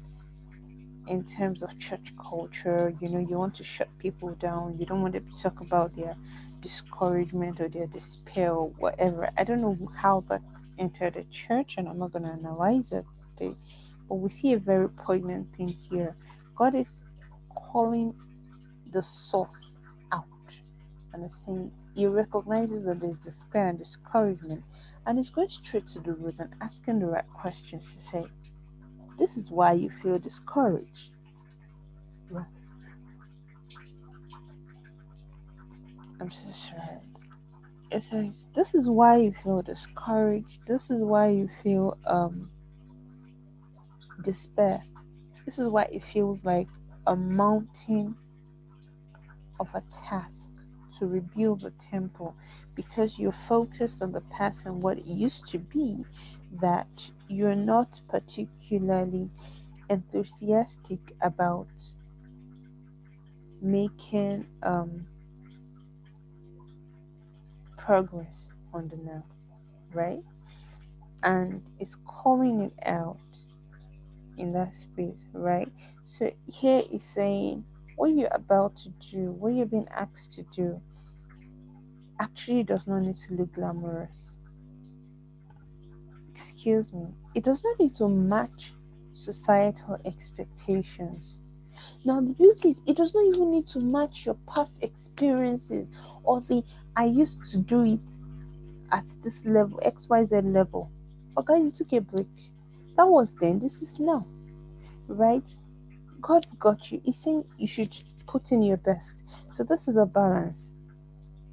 in 1.07 1.25
terms 1.25 1.63
of 1.63 1.79
church 1.79 2.13
culture. 2.21 2.93
You 3.01 3.09
know, 3.09 3.21
you 3.21 3.39
want 3.39 3.55
to 3.55 3.65
shut 3.65 3.89
people 3.99 4.35
down, 4.35 4.77
you 4.79 4.85
don't 4.85 5.01
want 5.01 5.15
to 5.15 5.23
talk 5.43 5.61
about 5.61 5.97
their 5.97 6.15
discouragement 6.61 7.59
or 7.59 7.71
their 7.71 7.87
despair 7.87 8.53
or 8.53 8.69
whatever. 8.69 9.31
I 9.39 9.45
don't 9.45 9.63
know 9.63 9.79
how 9.97 10.25
that 10.29 10.43
entered 10.79 11.15
the 11.15 11.25
church, 11.31 11.75
and 11.79 11.89
I'm 11.89 11.99
not 11.99 12.13
going 12.13 12.25
to 12.25 12.31
analyze 12.31 12.93
it 12.93 13.05
today. 13.37 13.55
But 14.09 14.17
we 14.17 14.31
see 14.31 14.53
a 14.53 14.59
very 14.59 14.89
poignant 14.89 15.55
thing 15.57 15.69
here. 15.69 16.17
God 16.57 16.75
is 16.75 17.05
calling 17.55 18.15
the 18.93 19.03
source 19.03 19.79
out. 20.13 20.25
And 21.13 21.25
it's 21.25 21.45
saying 21.45 21.71
he 21.95 22.07
recognizes 22.07 22.85
that 22.87 23.01
there's 23.01 23.19
despair 23.19 23.69
and 23.69 23.79
discouragement, 23.79 24.63
and 25.07 25.19
he's 25.19 25.31
going 25.31 25.49
straight 25.49 25.87
to 25.89 26.01
the 26.01 26.13
root 26.13 26.37
and 26.39 26.55
asking 26.61 27.01
the 27.01 27.07
right 27.07 27.25
questions 27.35 27.85
to 27.97 28.03
say, 28.03 28.25
This 29.19 29.37
is 29.37 29.51
why 29.51 29.73
you 29.73 29.91
feel 30.03 30.19
discouraged. 30.19 31.11
Right. 32.31 32.47
I'm 36.21 36.31
so 36.31 36.53
sorry. 36.53 37.01
It 37.95 38.03
says 38.11 38.49
this 38.55 38.75
is 38.75 38.91
why 38.91 39.17
you 39.19 39.33
feel 39.45 39.63
discouraged. 39.63 40.59
This 40.67 40.83
is 40.91 41.01
why 41.01 41.29
you 41.29 41.49
feel 41.63 41.97
um 42.07 42.51
despair. 44.23 44.83
This 45.45 45.59
is 45.59 45.69
why 45.69 45.85
it 45.85 46.03
feels 46.03 46.45
like 46.45 46.69
a 47.07 47.15
mountain 47.15 48.17
of 49.61 49.69
a 49.75 49.83
task 49.93 50.51
to 50.99 51.07
rebuild 51.07 51.63
the 51.63 51.71
temple 51.73 52.35
because 52.75 53.19
you're 53.19 53.31
focused 53.31 54.03
on 54.03 54.11
the 54.11 54.23
past 54.23 54.67
and 54.67 54.83
what 54.83 54.99
it 54.99 55.07
used 55.07 55.47
to 55.49 55.59
be 55.59 56.05
that 56.61 56.89
you're 57.29 57.55
not 57.55 58.01
particularly 58.09 59.31
enthusiastic 59.89 60.99
about 61.21 61.69
making 63.61 64.47
um, 64.63 65.07
progress 67.85 68.51
on 68.73 68.89
the 68.89 68.97
now, 68.97 69.25
right? 69.93 70.23
And 71.23 71.63
it's 71.79 71.97
calling 72.07 72.61
it 72.61 72.73
out 72.87 73.19
in 74.39 74.53
that 74.53 74.75
space, 74.77 75.25
right? 75.33 75.71
So 76.07 76.31
here 76.53 76.83
is 76.93 77.03
saying 77.03 77.65
what 77.97 78.09
you're 78.09 78.29
about 78.33 78.77
to 78.79 78.89
do, 79.11 79.33
what 79.33 79.55
you're 79.55 79.67
being 79.67 79.89
asked 79.95 80.33
to 80.35 80.43
do, 80.55 80.81
actually 82.21 82.63
does 82.63 82.87
not 82.87 83.01
need 83.01 83.17
to 83.29 83.35
look 83.35 83.53
glamorous. 83.55 84.41
Excuse 86.33 86.93
me, 86.93 87.07
it 87.35 87.45
does 87.45 87.63
not 87.65 87.79
need 87.79 87.95
to 87.97 88.09
match 88.09 88.75
societal 89.13 89.99
expectations. 90.05 91.41
Now, 92.05 92.21
the 92.21 92.33
beauty 92.33 92.71
is, 92.71 92.83
it 92.87 92.97
does 92.97 93.15
not 93.15 93.25
even 93.27 93.51
need 93.51 93.67
to 93.69 93.81
match 93.81 94.27
your 94.27 94.37
past 94.47 94.83
experiences 94.83 95.91
or 96.23 96.43
the 96.43 96.63
I 96.97 97.07
used 97.07 97.45
to 97.51 97.59
do 97.59 97.85
it 97.85 98.13
at 98.93 99.05
this 99.23 99.45
level, 99.45 99.81
XYZ 99.85 100.53
level. 100.53 100.91
Okay, 101.37 101.59
you 101.59 101.71
took 101.71 101.93
a 101.93 102.01
break. 102.01 102.29
That 102.97 103.09
was 103.09 103.35
then, 103.35 103.59
this 103.59 103.83
is 103.83 103.99
now. 103.99 104.27
Right? 105.09 105.45
God's 106.21 106.53
got 106.59 106.93
you. 106.93 107.01
He's 107.05 107.17
saying 107.17 107.45
you 107.59 107.67
should 107.67 107.97
put 108.27 108.53
in 108.53 108.63
your 108.63 108.77
best. 108.77 109.25
So 109.51 109.65
this 109.65 109.89
is 109.89 109.97
a 109.97 110.07
balance. 110.07 110.71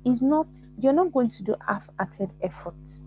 Is 0.06 0.22
not 0.22 0.48
you're 0.80 0.94
not 0.94 1.12
going 1.12 1.30
to 1.30 1.44
do 1.44 1.56
half-hearted 1.68 2.32
efforts, 2.42 3.02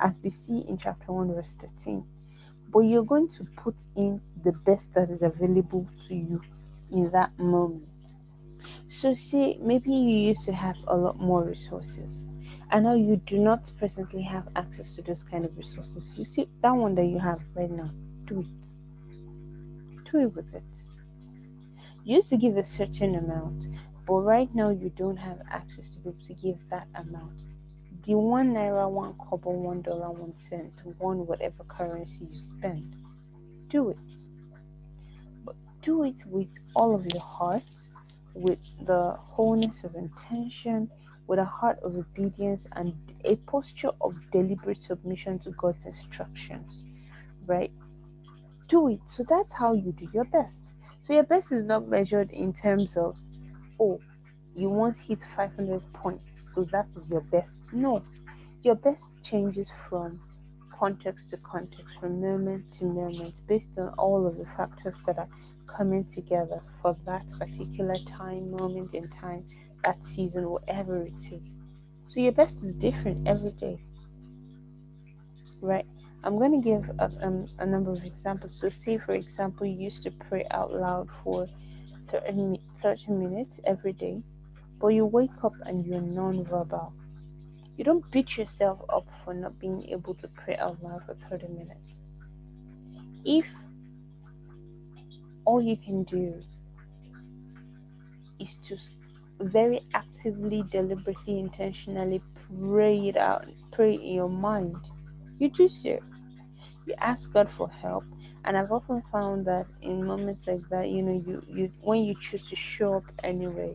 as 0.00 0.18
we 0.22 0.30
see 0.30 0.64
in 0.68 0.76
chapter 0.78 1.12
1, 1.12 1.32
verse 1.32 1.56
13. 1.60 2.04
But 2.70 2.80
you're 2.80 3.04
going 3.04 3.28
to 3.30 3.44
put 3.56 3.76
in 3.96 4.20
the 4.44 4.52
best 4.52 4.92
that 4.94 5.10
is 5.10 5.22
available 5.22 5.86
to 6.08 6.14
you 6.14 6.40
in 6.90 7.10
that 7.10 7.38
moment. 7.38 7.84
So 8.88 9.14
see, 9.14 9.58
maybe 9.60 9.92
you 9.92 10.28
used 10.28 10.44
to 10.44 10.52
have 10.52 10.76
a 10.86 10.96
lot 10.96 11.18
more 11.20 11.44
resources 11.44 12.26
and 12.70 12.84
now 12.84 12.94
you 12.94 13.16
do 13.16 13.38
not 13.38 13.70
presently 13.78 14.22
have 14.22 14.48
access 14.56 14.94
to 14.96 15.02
those 15.02 15.22
kind 15.22 15.44
of 15.44 15.56
resources. 15.56 16.10
You 16.16 16.24
see 16.24 16.48
that 16.62 16.70
one 16.72 16.94
that 16.96 17.06
you 17.06 17.18
have 17.18 17.40
right 17.54 17.70
now, 17.70 17.90
do 18.26 18.40
it. 18.40 20.10
Do 20.10 20.18
it 20.20 20.34
with 20.34 20.54
it. 20.54 20.62
You 22.04 22.16
used 22.16 22.30
to 22.30 22.36
give 22.36 22.56
a 22.56 22.62
certain 22.62 23.14
amount, 23.14 23.66
but 24.06 24.20
right 24.20 24.54
now 24.54 24.70
you 24.70 24.90
don't 24.96 25.16
have 25.16 25.38
access 25.50 25.88
to 25.88 25.98
be 25.98 26.10
able 26.10 26.24
to 26.26 26.34
give 26.34 26.56
that 26.70 26.88
amount. 26.94 27.42
The 28.04 28.14
one 28.14 28.54
naira, 28.54 28.90
one 28.90 29.14
kobo, 29.14 29.50
one 29.50 29.82
dollar, 29.82 30.10
one 30.10 30.34
cent, 30.36 30.72
one 30.98 31.26
whatever 31.26 31.64
currency 31.64 32.28
you 32.30 32.40
spend, 32.48 32.96
do 33.68 33.90
it. 33.90 33.98
But 35.44 35.56
do 35.82 36.04
it 36.04 36.24
with 36.26 36.48
all 36.74 36.94
of 36.94 37.06
your 37.12 37.22
heart 37.22 37.62
with 38.38 38.58
the 38.86 39.16
wholeness 39.18 39.84
of 39.84 39.94
intention, 39.94 40.88
with 41.26 41.38
a 41.38 41.44
heart 41.44 41.78
of 41.82 41.96
obedience, 41.96 42.66
and 42.72 42.94
a 43.24 43.36
posture 43.36 43.90
of 44.00 44.14
deliberate 44.32 44.80
submission 44.80 45.38
to 45.40 45.50
God's 45.52 45.84
instructions, 45.84 46.84
right? 47.46 47.72
Do 48.68 48.88
it. 48.88 49.00
So 49.06 49.24
that's 49.28 49.52
how 49.52 49.72
you 49.72 49.92
do 49.92 50.08
your 50.12 50.24
best. 50.24 50.62
So 51.02 51.12
your 51.12 51.24
best 51.24 51.52
is 51.52 51.64
not 51.64 51.88
measured 51.88 52.30
in 52.30 52.52
terms 52.52 52.96
of, 52.96 53.16
oh, 53.80 54.00
you 54.56 54.68
once 54.68 54.98
hit 54.98 55.20
500 55.36 55.80
points, 55.92 56.52
so 56.54 56.64
that 56.72 56.86
is 56.96 57.08
your 57.08 57.20
best. 57.22 57.72
No, 57.72 58.02
your 58.62 58.74
best 58.74 59.06
changes 59.22 59.70
from 59.88 60.20
context 60.78 61.30
to 61.30 61.36
context, 61.38 61.98
from 62.00 62.20
moment 62.20 62.70
to 62.78 62.84
moment, 62.84 63.40
based 63.46 63.70
on 63.78 63.88
all 63.98 64.26
of 64.26 64.36
the 64.36 64.46
factors 64.56 64.96
that 65.06 65.18
are 65.18 65.28
coming 65.68 66.04
together 66.04 66.60
for 66.82 66.96
that 67.06 67.24
particular 67.38 67.96
time, 68.08 68.50
moment 68.50 68.94
in 68.94 69.08
time, 69.10 69.44
that 69.84 69.98
season, 70.06 70.48
whatever 70.50 71.02
it 71.02 71.32
is. 71.32 71.54
So 72.08 72.20
your 72.20 72.32
best 72.32 72.64
is 72.64 72.72
different 72.74 73.28
every 73.28 73.52
day, 73.52 73.80
right? 75.60 75.86
I'm 76.24 76.38
going 76.38 76.60
to 76.60 76.68
give 76.68 76.88
a, 76.98 77.10
um, 77.26 77.46
a 77.58 77.66
number 77.66 77.92
of 77.92 78.04
examples. 78.04 78.58
So, 78.60 78.68
say 78.68 78.98
for 78.98 79.14
example, 79.14 79.66
you 79.66 79.84
used 79.84 80.02
to 80.04 80.10
pray 80.10 80.46
out 80.50 80.72
loud 80.74 81.08
for 81.22 81.46
30, 82.10 82.60
30 82.82 83.12
minutes 83.12 83.60
every 83.64 83.92
day, 83.92 84.22
but 84.80 84.88
you 84.88 85.06
wake 85.06 85.44
up 85.44 85.54
and 85.66 85.86
you're 85.86 86.00
non-verbal. 86.00 86.92
You 87.76 87.84
don't 87.84 88.10
beat 88.10 88.36
yourself 88.36 88.80
up 88.88 89.06
for 89.24 89.34
not 89.34 89.58
being 89.60 89.84
able 89.90 90.14
to 90.16 90.28
pray 90.28 90.56
out 90.56 90.82
loud 90.82 91.04
for 91.06 91.16
30 91.30 91.48
minutes. 91.48 91.94
If 93.24 93.46
all 95.48 95.62
you 95.62 95.78
can 95.78 96.02
do 96.02 96.34
is 98.38 98.58
to 98.66 98.76
very 99.40 99.80
actively, 99.94 100.62
deliberately, 100.70 101.38
intentionally 101.38 102.20
pray 102.60 103.08
it 103.08 103.16
out, 103.16 103.46
pray 103.72 103.94
in 103.94 104.12
your 104.12 104.28
mind. 104.28 104.76
You 105.38 105.48
do 105.48 105.70
so. 105.70 106.00
You 106.86 106.94
ask 106.98 107.32
God 107.32 107.48
for 107.56 107.70
help. 107.70 108.04
And 108.44 108.58
I've 108.58 108.70
often 108.70 109.02
found 109.10 109.46
that 109.46 109.64
in 109.80 110.04
moments 110.04 110.46
like 110.46 110.68
that, 110.68 110.90
you 110.90 111.00
know, 111.00 111.22
you, 111.26 111.42
you 111.48 111.72
when 111.80 112.04
you 112.04 112.14
choose 112.20 112.46
to 112.50 112.56
show 112.56 112.96
up 112.96 113.04
anyway, 113.24 113.74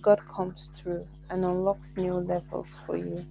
God 0.00 0.20
comes 0.34 0.70
through 0.78 1.06
and 1.28 1.44
unlocks 1.44 1.98
new 1.98 2.14
levels 2.14 2.68
for 2.86 2.96
you. 2.96 3.26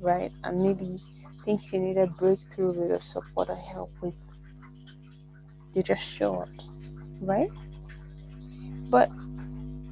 Right? 0.00 0.30
And 0.44 0.62
maybe 0.62 1.02
things 1.44 1.72
you 1.72 1.80
need 1.80 1.98
a 1.98 2.06
breakthrough 2.06 2.72
with 2.72 2.92
or 2.92 3.00
support 3.00 3.48
or 3.48 3.56
help 3.56 3.90
with 4.00 4.14
you 5.76 5.82
just 5.82 6.02
show 6.02 6.36
up, 6.36 6.48
right? 7.20 7.50
But 8.88 9.10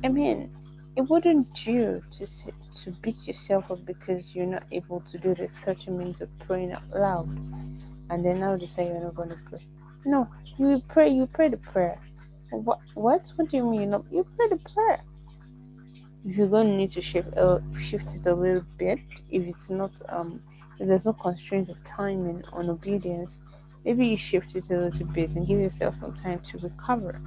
I 0.02 0.08
mean, 0.08 0.50
it 0.96 1.02
wouldn't 1.02 1.52
do 1.52 2.02
to 2.18 2.26
to 2.26 2.90
beat 3.02 3.26
yourself 3.26 3.70
up 3.70 3.84
because 3.84 4.24
you're 4.32 4.46
not 4.46 4.64
able 4.72 5.02
to 5.12 5.18
do 5.18 5.34
the 5.34 5.48
30 5.64 5.90
minutes 5.90 6.20
of 6.22 6.28
praying 6.46 6.72
out 6.72 6.88
loud, 6.90 7.28
and 8.10 8.24
then 8.24 8.40
now 8.40 8.56
decide 8.56 8.86
you're 8.86 9.00
not 9.00 9.14
going 9.14 9.28
to 9.28 9.38
pray. 9.48 9.66
No, 10.06 10.28
you 10.58 10.82
pray. 10.88 11.10
You 11.10 11.26
pray 11.26 11.48
the 11.50 11.58
prayer. 11.58 12.00
What? 12.50 12.80
What? 12.94 13.30
What 13.36 13.50
do 13.50 13.56
you 13.58 13.70
mean? 13.70 13.92
You 14.10 14.26
pray 14.36 14.48
the 14.48 14.60
prayer. 14.72 15.02
You're 16.24 16.48
going 16.48 16.68
to 16.68 16.76
need 16.76 16.92
to 16.92 17.02
shift 17.02 17.36
uh, 17.36 17.58
shift 17.78 18.08
it 18.14 18.26
a 18.26 18.34
little 18.34 18.64
bit, 18.78 19.00
if 19.30 19.42
it's 19.46 19.68
not 19.68 19.92
um, 20.08 20.40
if 20.80 20.88
there's 20.88 21.04
no 21.04 21.12
constraint 21.12 21.68
of 21.68 21.76
timing 21.84 22.42
on 22.52 22.70
obedience, 22.70 23.40
Maybe 23.84 24.06
you 24.06 24.16
shift 24.16 24.56
it 24.56 24.70
a 24.70 24.78
little 24.78 25.06
bit 25.06 25.30
and 25.30 25.46
give 25.46 25.60
yourself 25.60 25.96
some 25.98 26.16
time 26.16 26.40
to 26.50 26.58
recover. 26.58 27.20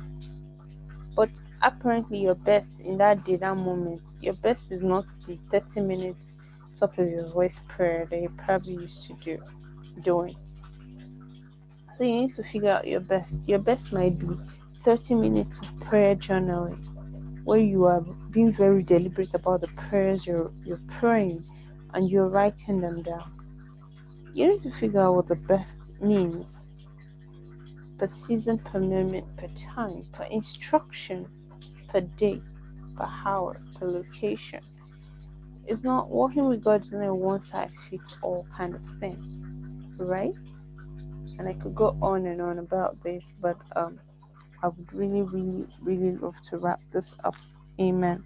But 1.16 1.30
apparently, 1.62 2.20
your 2.20 2.36
best 2.36 2.82
in 2.82 2.98
that 2.98 3.24
day, 3.26 3.36
that 3.38 3.58
moment, 3.58 4.02
your 4.22 4.34
best 4.34 4.72
is 4.72 4.84
not 4.84 5.06
the 5.28 5.38
30 5.52 5.82
minutes 5.82 6.36
top 6.80 6.98
of 6.98 7.10
your 7.10 7.28
voice 7.32 7.60
prayer 7.68 8.08
that 8.10 8.22
you 8.22 8.30
probably 8.46 8.74
used 8.74 9.04
to 9.08 9.14
do 9.24 9.42
doing. 10.04 10.36
So 11.98 12.04
you 12.04 12.22
need 12.22 12.36
to 12.36 12.44
figure 12.44 12.70
out 12.70 12.88
your 12.88 13.00
best. 13.00 13.48
Your 13.48 13.60
best 13.60 13.92
might 13.92 14.20
be 14.20 14.28
30 14.84 15.16
minutes 15.16 15.60
of 15.60 15.80
prayer 15.88 16.16
journaling 16.16 16.84
where 17.44 17.60
you 17.60 17.86
are 17.86 18.02
being 18.32 18.52
very 18.52 18.84
deliberate 18.84 19.34
about 19.34 19.62
the 19.62 19.68
prayers 19.90 20.26
you're 20.26 20.52
you're 20.66 20.82
praying 21.00 21.44
and 21.94 22.10
you're 22.10 22.28
writing 22.28 22.82
them 22.82 23.02
down 23.02 23.32
you 24.38 24.48
need 24.48 24.62
to 24.62 24.72
figure 24.72 25.02
out 25.02 25.16
what 25.16 25.28
the 25.28 25.36
best 25.36 25.94
means 26.00 26.62
per 27.98 28.06
season, 28.06 28.60
per 28.60 28.80
moment, 28.80 29.26
per 29.36 29.48
time, 29.58 30.06
per 30.14 30.26
instruction, 30.26 31.26
per 31.88 32.02
day, 32.02 32.40
per 32.96 33.08
hour, 33.26 33.60
per 33.80 33.88
location. 33.90 34.60
It's 35.66 35.84
not 35.84 36.12
working 36.12 36.48
with 36.48 36.64
God 36.64 36.86
is 36.86 36.92
not 36.92 37.08
a 37.08 37.14
one 37.16 37.42
size 37.42 37.74
fits 37.90 38.16
all 38.22 38.46
kind 38.56 38.76
of 38.76 38.82
thing, 39.00 39.18
right? 39.98 40.36
And 41.40 41.50
I 41.50 41.54
could 41.54 41.74
go 41.74 41.98
on 42.00 42.28
and 42.28 42.40
on 42.40 42.60
about 42.60 43.02
this, 43.04 43.24
but 43.42 43.58
um, 43.76 44.00
I 44.62 44.68
would 44.68 44.94
really, 44.94 45.24
really, 45.24 45.66
really 45.82 46.16
love 46.16 46.36
to 46.52 46.58
wrap 46.58 46.80
this 46.92 47.16
up. 47.24 47.36
Amen. 47.82 48.24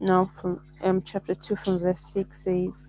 Now, 0.00 0.32
from 0.40 0.60
um, 0.82 1.00
chapter 1.02 1.36
2, 1.36 1.54
from 1.54 1.78
verse 1.78 2.00
6 2.12 2.44
says, 2.44 2.82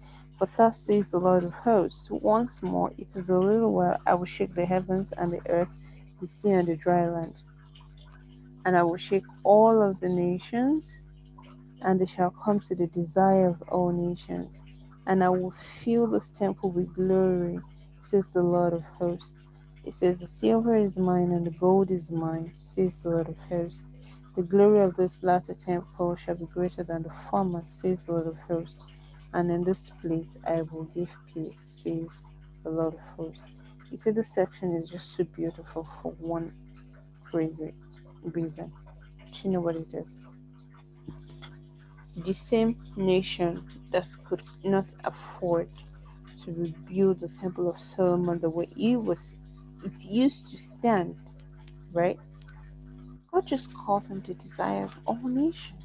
for 0.44 0.58
thus 0.58 0.78
says 0.78 1.12
the 1.12 1.20
Lord 1.20 1.46
of 1.46 1.54
hosts, 1.54 2.10
once 2.10 2.62
more 2.62 2.92
it 2.98 3.16
is 3.16 3.30
a 3.30 3.40
little 3.40 3.72
while 3.72 3.98
I 4.06 4.14
will 4.16 4.26
shake 4.26 4.54
the 4.54 4.66
heavens 4.66 5.14
and 5.18 5.32
the 5.32 5.40
earth, 5.50 5.70
the 6.20 6.28
sea 6.28 6.52
and 6.52 6.68
the 6.68 6.76
dry 6.76 7.10
land. 7.10 7.36
And 8.66 8.76
I 8.76 8.84
will 8.84 8.98
shake 8.98 9.24
all 9.46 9.82
of 9.82 10.02
the 10.02 10.10
nations, 10.10 10.84
and 11.82 12.00
they 12.00 12.06
shall 12.06 12.32
come 12.32 12.60
to 12.62 12.76
the 12.76 12.88
desire 12.88 13.48
of 13.48 13.62
all 13.70 13.94
nations. 13.94 14.60
And 15.08 15.24
I 15.24 15.30
will 15.30 15.52
fill 15.52 16.08
this 16.08 16.30
temple 16.30 16.72
with 16.72 16.94
glory, 16.94 17.60
says 18.02 18.28
the 18.28 18.44
Lord 18.44 18.74
of 18.74 18.84
hosts. 18.84 19.48
It 19.86 19.94
says, 19.94 20.20
The 20.20 20.28
silver 20.28 20.76
is 20.76 20.98
mine 20.98 21.32
and 21.32 21.48
the 21.48 21.52
gold 21.52 21.90
is 21.90 22.12
mine, 22.12 22.50
says 22.54 23.02
the 23.02 23.12
Lord 23.12 23.30
of 23.30 23.38
hosts. 23.50 23.86
The 24.36 24.44
glory 24.44 24.84
of 24.84 24.98
this 24.98 25.24
latter 25.24 25.54
temple 25.54 26.18
shall 26.18 26.36
be 26.36 26.46
greater 26.48 26.84
than 26.84 27.04
the 27.04 27.14
former, 27.30 27.62
says 27.64 28.06
the 28.06 28.12
Lord 28.14 28.28
of 28.28 28.38
hosts. 28.40 28.82
And 29.34 29.52
in 29.52 29.64
this 29.64 29.92
place 30.02 30.38
I 30.48 30.62
will 30.62 30.86
give 30.96 31.10
peace, 31.34 31.60
says 31.60 32.24
the 32.64 32.70
Lord 32.70 32.96
of 32.96 33.00
hosts. 33.18 33.50
You 33.92 33.98
see, 33.98 34.12
this 34.12 34.34
section 34.34 34.76
is 34.76 34.90
just 34.90 35.16
so 35.16 35.24
beautiful 35.24 35.88
for 36.02 36.12
one 36.14 36.54
crazy 37.24 37.74
reason. 38.24 38.72
Do 39.32 39.40
you 39.44 39.50
know 39.52 39.62
what 39.62 39.76
it 39.76 39.94
is? 39.94 40.22
The 42.18 42.34
same 42.34 42.78
nation 42.96 43.68
that 43.92 44.08
could 44.26 44.44
not 44.64 44.86
afford 45.04 45.70
to 46.44 46.52
rebuild 46.54 47.20
the 47.20 47.28
Temple 47.28 47.70
of 47.70 47.82
Solomon 47.82 48.40
the 48.40 48.50
way 48.50 48.68
it 48.78 48.98
was 48.98 49.36
it 49.84 50.04
used 50.06 50.50
to 50.52 50.58
stand, 50.58 51.16
right? 51.92 52.20
God 53.32 53.46
just 53.48 53.74
called 53.74 54.08
them 54.08 54.22
to 54.24 54.34
desire 54.34 54.86
of 54.86 54.98
all 55.06 55.20
nations. 55.28 55.83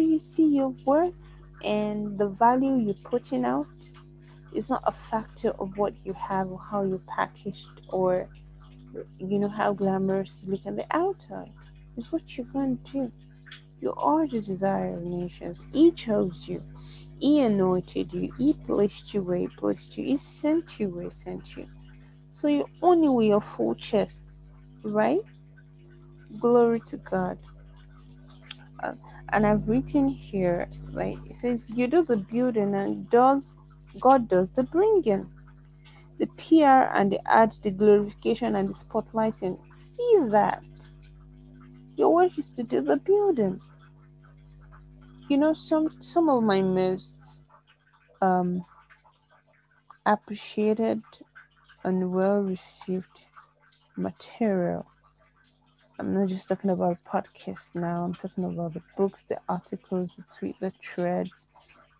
You 0.00 0.18
see 0.18 0.46
your 0.46 0.70
worth 0.84 1.14
and 1.64 2.18
the 2.18 2.28
value 2.28 2.76
you're 2.78 2.94
putting 3.04 3.44
out 3.44 3.66
is 4.54 4.68
not 4.70 4.82
a 4.86 4.92
factor 4.92 5.50
of 5.52 5.76
what 5.76 5.94
you 6.04 6.12
have 6.14 6.50
or 6.50 6.60
how 6.60 6.84
you're 6.84 6.98
packaged 7.00 7.82
or 7.88 8.28
you 9.18 9.38
know 9.38 9.48
how 9.48 9.72
glamorous 9.72 10.30
you 10.44 10.52
look 10.52 10.66
on 10.66 10.76
the 10.76 10.86
outside. 10.90 11.52
It's 11.96 12.12
what 12.12 12.36
you're 12.36 12.46
going 12.46 12.78
to 12.86 12.92
do. 12.92 13.12
You 13.80 13.94
are 13.94 14.26
the 14.28 14.40
desire 14.40 14.94
of 14.96 15.02
nations. 15.04 15.58
He 15.72 15.92
chose 15.92 16.44
you. 16.46 16.62
He 17.18 17.40
anointed 17.40 18.12
you. 18.12 18.32
He 18.38 18.54
placed 18.54 19.14
you 19.14 19.22
where 19.22 19.38
He 19.38 19.48
placed 19.48 19.96
you. 19.96 20.04
He 20.04 20.16
sent 20.16 20.80
you 20.80 20.88
where 20.88 21.04
He 21.04 21.10
sent 21.10 21.56
you. 21.56 21.68
So 22.32 22.48
you 22.48 22.66
only 22.82 23.08
with 23.08 23.26
your 23.28 23.40
full 23.40 23.74
chest, 23.76 24.22
right? 24.82 25.20
Glory 26.40 26.80
to 26.80 26.96
God. 26.98 27.38
Uh, 28.82 28.92
and 29.32 29.46
I've 29.46 29.68
written 29.68 30.08
here, 30.08 30.68
like 30.92 31.18
it 31.28 31.36
says, 31.36 31.64
you 31.68 31.86
do 31.86 32.04
the 32.04 32.16
building 32.16 32.74
and 32.74 33.08
does 33.10 33.44
God 34.00 34.28
does 34.28 34.50
the 34.52 34.62
bringing, 34.62 35.28
the 36.18 36.26
PR 36.38 36.92
and 36.96 37.12
the 37.12 37.20
art, 37.26 37.54
the 37.62 37.70
glorification 37.70 38.56
and 38.56 38.68
the 38.68 38.74
spotlighting. 38.74 39.58
See 39.72 40.18
that 40.30 40.62
your 41.96 42.14
work 42.14 42.38
is 42.38 42.50
to 42.50 42.62
do 42.62 42.80
the 42.82 42.96
building. 42.96 43.60
You 45.28 45.38
know, 45.38 45.54
some 45.54 45.96
some 46.00 46.28
of 46.28 46.42
my 46.42 46.62
most 46.62 47.44
um, 48.20 48.64
appreciated 50.06 51.02
and 51.84 52.12
well 52.12 52.40
received 52.40 53.20
material. 53.96 54.86
I'm 55.98 56.12
not 56.12 56.28
just 56.28 56.48
talking 56.48 56.70
about 56.70 56.98
podcasts 57.04 57.74
now, 57.74 58.04
I'm 58.04 58.14
talking 58.14 58.44
about 58.44 58.74
the 58.74 58.82
books, 58.98 59.24
the 59.24 59.40
articles, 59.48 60.16
the 60.16 60.24
tweet, 60.36 60.60
the 60.60 60.72
threads, 60.84 61.48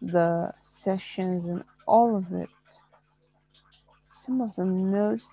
the 0.03 0.53
sessions, 0.59 1.47
and 1.47 1.65
all 1.87 2.17
of 2.17 2.31
it. 2.33 2.51
Some 4.25 4.43
of 4.43 4.55
the 4.57 4.67
most 4.67 5.31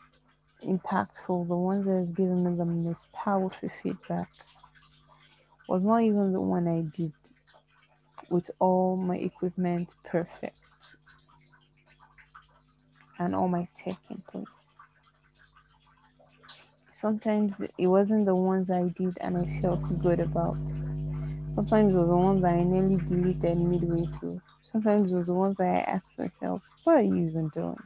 impactful, 0.65 1.47
the 1.47 1.55
ones 1.55 1.85
that 1.85 1.93
has 1.93 2.09
given 2.09 2.45
me 2.45 2.55
the 2.55 2.65
most 2.65 3.11
powerful 3.11 3.69
feedback, 3.81 4.29
was 5.67 5.83
not 5.83 6.03
even 6.03 6.31
the 6.31 6.39
one 6.39 6.67
I 6.67 6.81
did 6.95 7.11
with 8.29 8.49
all 8.59 8.95
my 8.95 9.17
equipment 9.17 9.93
perfect 10.05 10.57
and 13.19 13.35
all 13.35 13.49
my 13.49 13.67
tech 13.77 13.97
in 14.09 14.21
place. 14.31 14.62
Sometimes 17.03 17.55
it 17.77 17.87
wasn't 17.87 18.25
the 18.25 18.33
ones 18.33 18.71
I 18.71 18.83
did 18.95 19.17
and 19.19 19.37
I 19.37 19.59
felt 19.61 19.91
good 19.99 20.21
about. 20.21 20.57
Sometimes 21.51 21.93
it 21.93 21.97
was 21.97 22.07
the 22.07 22.15
ones 22.15 22.45
I 22.45 22.63
nearly 22.63 23.01
deleted 23.05 23.57
midway 23.57 24.07
through. 24.17 24.41
Sometimes 24.61 25.11
it 25.11 25.15
was 25.15 25.27
the 25.27 25.33
ones 25.33 25.57
that 25.57 25.67
I 25.67 25.79
asked 25.81 26.17
myself, 26.17 26.61
what 26.85 26.95
are 26.95 27.01
you 27.01 27.27
even 27.27 27.49
doing? 27.49 27.83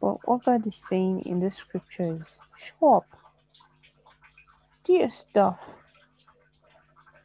But 0.00 0.26
what 0.26 0.46
God 0.46 0.66
is 0.66 0.76
saying 0.76 1.24
in 1.26 1.40
the 1.40 1.50
scriptures, 1.50 2.38
show 2.56 2.94
up. 2.94 3.18
Do 4.84 4.94
your 4.94 5.10
stuff. 5.10 5.58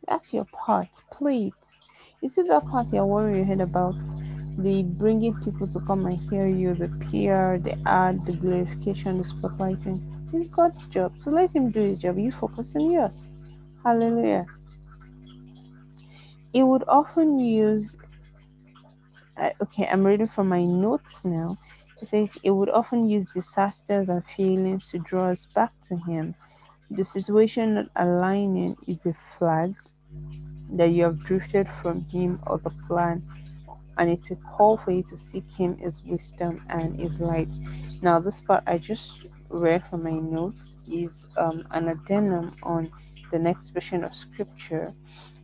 That's 0.10 0.34
your 0.34 0.44
part. 0.44 0.90
Play 1.10 1.48
it. 1.48 1.76
You 2.20 2.28
see 2.28 2.42
that 2.42 2.68
part 2.68 2.92
you're 2.92 3.06
worrying 3.06 3.62
about? 3.62 3.96
The 4.60 4.84
bringing 4.84 5.36
people 5.36 5.68
to 5.70 5.80
come 5.80 6.06
and 6.06 6.20
hear 6.30 6.46
you, 6.46 6.74
the 6.76 6.90
PR, 7.00 7.64
the 7.64 7.78
ad, 7.86 8.26
the 8.26 8.34
glorification, 8.34 9.18
the 9.18 9.24
spotlighting. 9.24 10.02
It's 10.34 10.48
God's 10.48 10.86
job. 10.88 11.14
So 11.18 11.32
let 11.32 11.56
Him 11.56 11.72
do 11.72 11.80
His 11.80 12.00
job. 12.00 12.18
You 12.18 12.32
focus 12.32 12.74
on 12.76 12.92
yours. 12.92 13.28
Hallelujah. 13.84 14.46
It 16.54 16.64
would 16.64 16.84
often 16.90 17.40
use. 17.40 17.96
Uh, 19.38 19.52
okay, 19.62 19.88
I'm 19.88 20.06
reading 20.06 20.28
from 20.28 20.50
my 20.50 20.66
notes 20.66 21.22
now. 21.24 21.58
It 22.02 22.10
says 22.10 22.38
it 22.44 22.52
would 22.52 22.70
often 22.70 23.10
use 23.10 23.28
disasters 23.34 24.10
and 24.10 24.24
failings 24.36 24.88
to 24.92 25.00
draw 25.00 25.30
us 25.32 25.48
back 25.56 25.72
to 25.88 25.96
Him. 25.96 26.36
The 26.92 27.06
situation 27.06 27.76
not 27.76 27.86
aligning 27.96 28.76
is 28.88 29.06
a 29.06 29.16
flag 29.38 29.74
that 30.74 30.90
you 30.90 31.04
have 31.04 31.24
drifted 31.24 31.68
from 31.82 32.06
Him 32.06 32.40
or 32.46 32.58
the 32.58 32.72
plan, 32.88 33.24
and 34.00 34.10
it's 34.10 34.32
a 34.32 34.36
call 34.38 34.78
for 34.78 34.92
you 34.92 35.04
to 35.04 35.18
seek 35.18 35.46
Him, 35.52 35.78
His 35.78 36.04
wisdom, 36.06 36.66
and 36.70 37.00
His 37.00 37.20
light. 37.20 37.50
Now, 38.02 38.20
this 38.20 38.42
part 38.42 38.64
I 38.66 38.80
just 38.80 39.12
read 39.50 39.84
from 39.90 40.04
my 40.04 40.14
notes 40.14 40.80
is 40.90 41.28
um, 41.38 41.68
an 41.72 41.90
addendum 41.90 42.56
on 42.64 42.92
the 43.32 43.40
next 43.40 43.70
version 43.70 44.06
of 44.06 44.16
Scripture, 44.16 44.94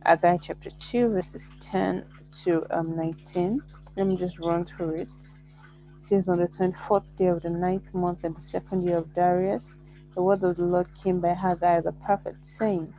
Haggai 0.06 0.38
chapter 0.42 0.70
2, 0.90 1.10
verses 1.10 1.52
10 1.60 2.06
to 2.44 2.66
um, 2.76 2.96
19. 2.96 3.62
Let 3.96 4.06
me 4.08 4.16
just 4.16 4.38
run 4.38 4.64
through 4.64 5.02
it. 5.02 5.08
It 5.98 6.04
says, 6.04 6.28
On 6.28 6.38
the 6.38 6.48
24th 6.48 7.04
day 7.18 7.26
of 7.26 7.42
the 7.42 7.50
ninth 7.50 7.92
month 7.94 8.20
and 8.24 8.36
the 8.36 8.40
second 8.40 8.86
year 8.86 8.98
of 8.98 9.14
Darius, 9.14 9.78
the 10.14 10.22
word 10.22 10.42
of 10.44 10.56
the 10.56 10.64
Lord 10.64 10.88
came 11.02 11.20
by 11.20 11.34
Haggai 11.34 11.82
the 11.82 11.92
prophet, 11.92 12.36
saying, 12.40 12.94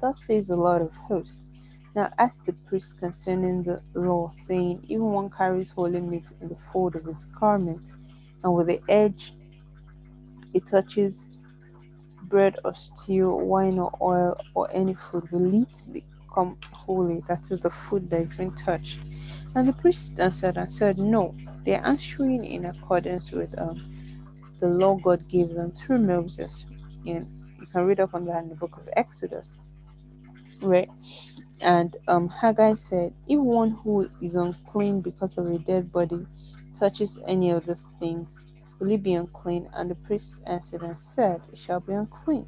Thus 0.00 0.24
says 0.24 0.48
the 0.48 0.56
Lord 0.56 0.82
of 0.82 0.92
hosts. 0.94 1.50
Now 1.94 2.12
ask 2.18 2.44
the 2.44 2.52
priest 2.52 2.98
concerning 2.98 3.62
the 3.62 3.80
law, 3.94 4.30
saying, 4.32 4.84
Even 4.88 5.12
one 5.12 5.30
carries 5.30 5.70
holy 5.70 6.00
meat 6.00 6.30
in 6.40 6.48
the 6.48 6.56
fold 6.72 6.96
of 6.96 7.04
his 7.04 7.26
garment, 7.38 7.92
and 8.42 8.54
with 8.54 8.66
the 8.68 8.80
edge 8.88 9.34
it 10.54 10.66
touches 10.66 11.28
bread 12.22 12.58
or 12.64 12.74
stew, 12.74 13.30
wine 13.30 13.78
or 13.78 13.92
oil, 14.00 14.36
or 14.54 14.68
any 14.72 14.94
food, 14.94 15.30
will 15.30 15.62
it 15.62 15.82
become 15.92 16.58
holy? 16.72 17.22
That 17.28 17.42
is 17.50 17.60
the 17.60 17.70
food 17.70 18.10
that 18.10 18.22
is 18.22 18.34
being 18.34 18.54
touched. 18.56 18.98
And 19.54 19.68
the 19.68 19.72
priest 19.72 20.18
answered 20.18 20.56
and 20.56 20.72
said, 20.72 20.98
No, 20.98 21.34
they 21.64 21.74
are 21.76 21.86
answering 21.86 22.44
in 22.44 22.66
accordance 22.66 23.30
with 23.30 23.56
um, 23.58 24.00
the 24.60 24.68
law 24.68 24.96
God 24.96 25.28
gave 25.28 25.54
them 25.54 25.72
through 25.72 25.98
Moses. 25.98 26.64
And 27.06 27.28
you 27.60 27.66
can 27.66 27.82
read 27.86 28.00
up 28.00 28.14
on 28.14 28.26
that 28.26 28.42
in 28.42 28.48
the 28.48 28.56
book 28.56 28.76
of 28.76 28.88
Exodus 28.96 29.60
right? 30.60 30.88
And 31.60 31.96
um, 32.08 32.28
Haggai 32.28 32.74
said, 32.74 33.14
If 33.26 33.38
one 33.38 33.70
who 33.70 34.10
is 34.20 34.34
unclean 34.34 35.00
because 35.00 35.38
of 35.38 35.46
a 35.46 35.58
dead 35.58 35.92
body 35.92 36.26
touches 36.78 37.18
any 37.26 37.50
of 37.50 37.66
these 37.66 37.88
things, 38.00 38.46
will 38.78 38.88
he 38.88 38.96
be 38.96 39.14
unclean? 39.14 39.68
And 39.72 39.90
the 39.90 39.94
priest 39.94 40.40
answered 40.46 40.82
and 40.82 40.98
said, 40.98 41.40
It 41.52 41.58
shall 41.58 41.80
be 41.80 41.92
unclean. 41.92 42.46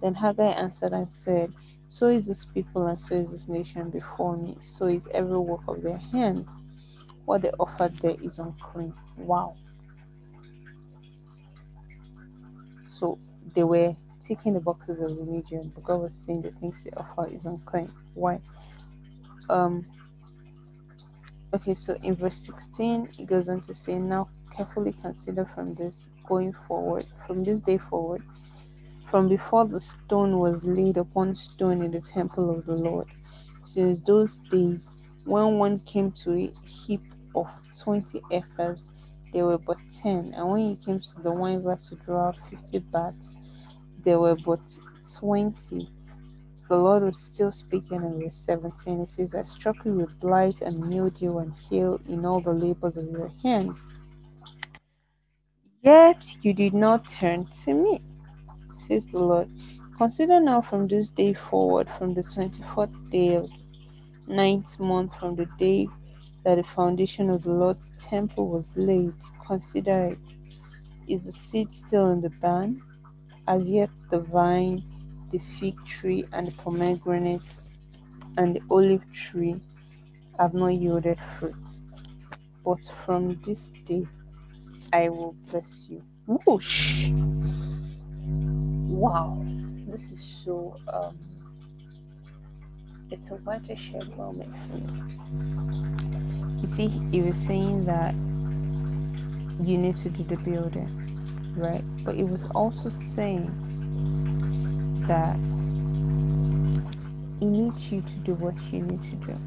Then 0.00 0.14
Haggai 0.14 0.50
answered 0.50 0.92
and 0.92 1.12
said, 1.12 1.52
So 1.86 2.08
is 2.08 2.26
this 2.26 2.44
people 2.44 2.86
and 2.86 3.00
so 3.00 3.14
is 3.14 3.32
this 3.32 3.48
nation 3.48 3.90
before 3.90 4.36
me, 4.36 4.56
so 4.60 4.86
is 4.86 5.08
every 5.14 5.38
work 5.38 5.62
of 5.68 5.82
their 5.82 5.98
hands. 5.98 6.54
What 7.24 7.42
they 7.42 7.50
offered 7.58 7.98
there 7.98 8.16
is 8.22 8.38
unclean. 8.38 8.94
Wow. 9.16 9.56
So 12.88 13.18
they 13.54 13.64
were 13.64 13.96
ticking 14.26 14.54
the 14.54 14.60
boxes 14.60 15.00
of 15.00 15.16
religion, 15.16 15.72
but 15.74 15.84
God 15.84 16.02
was 16.02 16.14
saying 16.14 16.42
the 16.42 16.50
things 16.52 16.84
they 16.84 16.90
offer 16.96 17.28
is 17.28 17.44
unclean. 17.44 17.92
Why? 18.14 18.40
Um 19.48 19.86
okay, 21.54 21.74
so 21.74 21.96
in 22.02 22.16
verse 22.16 22.38
16 22.38 23.10
it 23.18 23.26
goes 23.26 23.48
on 23.48 23.60
to 23.62 23.74
say, 23.74 23.98
Now 23.98 24.28
carefully 24.54 24.94
consider 25.02 25.48
from 25.54 25.74
this 25.74 26.08
going 26.26 26.54
forward, 26.66 27.06
from 27.26 27.44
this 27.44 27.60
day 27.60 27.78
forward, 27.78 28.22
from 29.10 29.28
before 29.28 29.66
the 29.66 29.80
stone 29.80 30.38
was 30.38 30.64
laid 30.64 30.96
upon 30.96 31.36
stone 31.36 31.82
in 31.82 31.92
the 31.92 32.00
temple 32.00 32.50
of 32.50 32.66
the 32.66 32.74
Lord, 32.74 33.08
since 33.62 34.00
those 34.00 34.38
days 34.50 34.92
when 35.24 35.58
one 35.58 35.80
came 35.80 36.12
to 36.12 36.32
a 36.34 36.52
heap 36.66 37.02
of 37.34 37.48
twenty 37.78 38.20
ephahs, 38.30 38.90
there 39.32 39.44
were 39.44 39.58
but 39.58 39.78
ten, 39.90 40.32
and 40.34 40.48
when 40.48 40.60
he 40.60 40.76
came 40.76 41.00
to 41.00 41.22
the 41.22 41.30
wine 41.30 41.62
vat 41.62 41.80
to 41.82 41.96
draw 41.96 42.28
out 42.28 42.38
fifty 42.48 42.78
baths, 42.78 43.34
there 44.06 44.20
were 44.20 44.36
but 44.36 44.60
20, 45.18 45.90
the 46.68 46.76
Lord 46.76 47.02
was 47.02 47.18
still 47.18 47.50
speaking 47.50 48.04
in 48.04 48.22
verse 48.22 48.36
17. 48.36 49.00
He 49.00 49.06
says, 49.06 49.34
I 49.34 49.42
struck 49.42 49.84
you 49.84 49.94
with 49.94 50.20
blight 50.20 50.60
and 50.60 50.78
mildew 50.88 51.38
and 51.38 51.52
hail 51.68 52.00
in 52.08 52.24
all 52.24 52.40
the 52.40 52.52
labors 52.52 52.96
of 52.96 53.10
your 53.10 53.32
hands. 53.42 53.82
Yet 55.82 56.24
you 56.42 56.54
did 56.54 56.72
not 56.72 57.08
turn 57.08 57.48
to 57.64 57.74
me, 57.74 58.00
says 58.80 59.06
the 59.06 59.18
Lord. 59.18 59.50
Consider 59.98 60.38
now 60.38 60.62
from 60.62 60.86
this 60.86 61.08
day 61.08 61.34
forward, 61.34 61.88
from 61.98 62.14
the 62.14 62.22
24th 62.22 63.10
day 63.10 63.34
of 63.34 63.50
ninth 64.28 64.78
month, 64.78 65.12
from 65.18 65.34
the 65.34 65.46
day 65.58 65.88
that 66.44 66.54
the 66.54 66.62
foundation 66.62 67.28
of 67.28 67.42
the 67.42 67.50
Lord's 67.50 67.92
temple 67.98 68.46
was 68.46 68.72
laid. 68.76 69.14
Consider 69.44 70.12
it. 70.12 70.36
Is 71.08 71.24
the 71.24 71.32
seed 71.32 71.72
still 71.72 72.10
in 72.10 72.20
the 72.20 72.30
barn? 72.30 72.82
As 73.48 73.68
yet 73.68 73.90
the 74.10 74.20
vine, 74.20 74.82
the 75.30 75.38
fig 75.58 75.76
tree, 75.86 76.24
and 76.32 76.48
the 76.48 76.52
pomegranate, 76.52 77.40
and 78.36 78.56
the 78.56 78.62
olive 78.70 79.04
tree 79.12 79.60
have 80.38 80.54
not 80.54 80.74
yielded 80.74 81.18
fruit. 81.38 81.54
But 82.64 82.84
from 83.04 83.40
this 83.46 83.72
day 83.86 84.06
I 84.92 85.08
will 85.08 85.34
bless 85.50 85.86
you. 85.88 86.02
Whoosh! 86.26 87.08
Wow, 88.88 89.44
this 89.88 90.10
is 90.10 90.42
so 90.44 90.76
um 90.92 91.16
it's 93.10 93.30
a 93.30 93.34
watershed 93.36 94.16
moment 94.16 94.52
for 94.66 94.78
me. 94.78 96.60
You 96.60 96.66
see, 96.66 96.88
he 97.12 97.22
was 97.22 97.36
saying 97.36 97.84
that 97.84 98.14
you 99.64 99.78
need 99.78 99.96
to 99.98 100.10
do 100.10 100.24
the 100.24 100.36
building, 100.36 101.05
right? 101.56 101.84
But 102.04 102.16
it 102.16 102.24
was 102.24 102.44
also 102.54 102.90
saying 102.90 103.50
that 105.08 105.36
he 107.40 107.46
needs 107.46 107.92
you 107.92 108.00
to 108.02 108.16
do 108.18 108.34
what 108.34 108.54
you 108.72 108.82
need 108.82 109.02
to 109.04 109.16
do. 109.26 109.38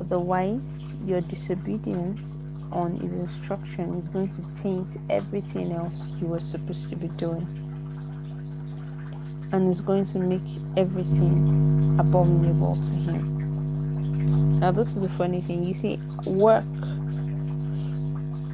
Otherwise, 0.00 0.94
your 1.06 1.20
disobedience 1.20 2.36
on 2.72 2.96
his 2.96 3.12
instruction 3.12 3.98
is 3.98 4.08
going 4.08 4.30
to 4.30 4.42
taint 4.62 4.96
everything 5.10 5.72
else 5.72 6.02
you 6.20 6.26
were 6.26 6.40
supposed 6.40 6.88
to 6.90 6.96
be 6.96 7.08
doing. 7.08 7.46
And 9.52 9.70
is 9.72 9.80
going 9.80 10.06
to 10.06 10.18
make 10.18 10.40
everything 10.76 11.96
abominable 12.00 12.74
to 12.76 12.94
him. 12.94 14.58
Now, 14.60 14.72
this 14.72 14.88
is 14.88 15.02
the 15.02 15.10
funny 15.10 15.42
thing. 15.42 15.62
You 15.62 15.74
see, 15.74 16.00
work 16.24 16.64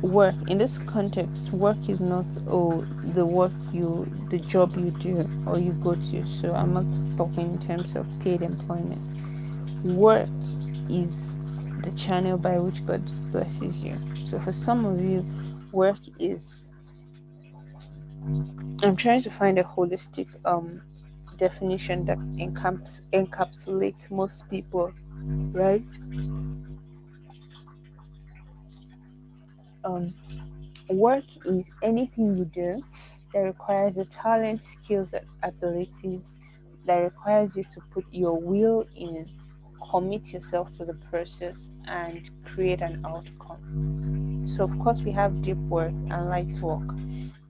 work 0.03 0.35
in 0.47 0.59
this 0.59 0.79
context 0.87 1.51
work 1.53 1.77
is 1.89 2.01
not 2.01 2.27
oh 2.49 2.87
the 3.15 3.25
work 3.25 3.53
you 3.73 4.07
the 4.31 4.39
job 4.39 4.77
you 4.77 4.91
do 5.03 5.29
or 5.47 5.59
you 5.59 5.73
go 5.73 5.95
to. 5.95 6.25
So 6.41 6.55
i'm 6.55 6.73
not 6.73 7.17
talking 7.17 7.55
in 7.55 7.67
terms 7.67 7.97
of 7.97 8.07
paid 8.23 8.43
employment. 8.43 9.03
Work 9.85 10.29
is 10.89 11.39
the 11.83 11.91
channel 11.93 12.39
by 12.39 12.59
which 12.59 12.85
god 12.87 13.03
blesses 13.33 13.77
you. 13.77 13.99
So 14.31 14.41
for 14.41 14.53
some 14.53 14.85
of 14.85 15.01
you 15.01 15.25
work 15.73 15.99
is 16.19 16.71
i'm 18.83 18.97
trying 18.97 19.23
to 19.23 19.31
find 19.31 19.59
a 19.59 19.65
holistic 19.65 20.27
um 20.45 20.81
definition 21.37 22.05
that 22.05 22.19
encaps 22.39 23.01
encapsulates 23.13 24.11
most 24.11 24.49
people 24.49 24.93
right 25.53 25.85
um, 29.89 30.15
work 30.91 31.25
is 31.45 31.71
anything 31.83 32.37
you 32.37 32.45
do 32.45 32.83
that 33.33 33.41
requires 33.41 33.95
the 33.95 34.05
talent, 34.07 34.63
skills, 34.63 35.13
and 35.13 35.27
abilities 35.43 36.39
that 36.87 36.99
requires 36.99 37.55
you 37.57 37.65
to 37.75 37.81
put 37.93 38.05
your 38.11 38.39
will 38.39 38.87
in, 38.97 39.29
commit 39.91 40.25
yourself 40.27 40.73
to 40.79 40.85
the 40.85 40.95
process, 41.11 41.57
and 41.87 42.31
create 42.45 42.81
an 42.81 43.05
outcome. 43.05 44.47
So, 44.57 44.65
of 44.65 44.79
course, 44.79 45.03
we 45.03 45.13
have 45.13 45.43
deep 45.43 45.59
work 45.69 45.93
and 46.11 46.29
light 46.29 46.51
work. 46.61 46.89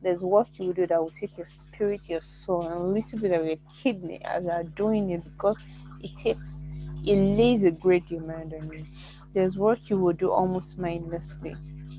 There's 0.02 0.20
work 0.20 0.48
you 0.58 0.72
do 0.72 0.86
that 0.86 1.00
will 1.00 1.10
take 1.10 1.36
your 1.36 1.46
spirit, 1.46 2.08
your 2.08 2.20
soul, 2.20 2.66
and 2.66 2.74
a 2.74 2.84
little 2.84 3.18
bit 3.18 3.32
of 3.32 3.46
your 3.46 3.56
kidney 3.82 4.20
as 4.24 4.44
you 4.44 4.50
are 4.50 4.64
doing 4.64 5.10
it 5.10 5.24
because 5.24 5.56
it 6.00 6.16
takes, 6.16 6.60
it 7.04 7.16
lays 7.16 7.64
a 7.64 7.70
great 7.70 8.06
demand 8.08 8.54
on 8.54 8.72
you. 8.72 8.86
There's 9.34 9.56
work 9.56 9.78
you 9.88 9.98
will 9.98 10.12
do 10.12 10.30
almost 10.30 10.78
mindlessly 10.78 11.56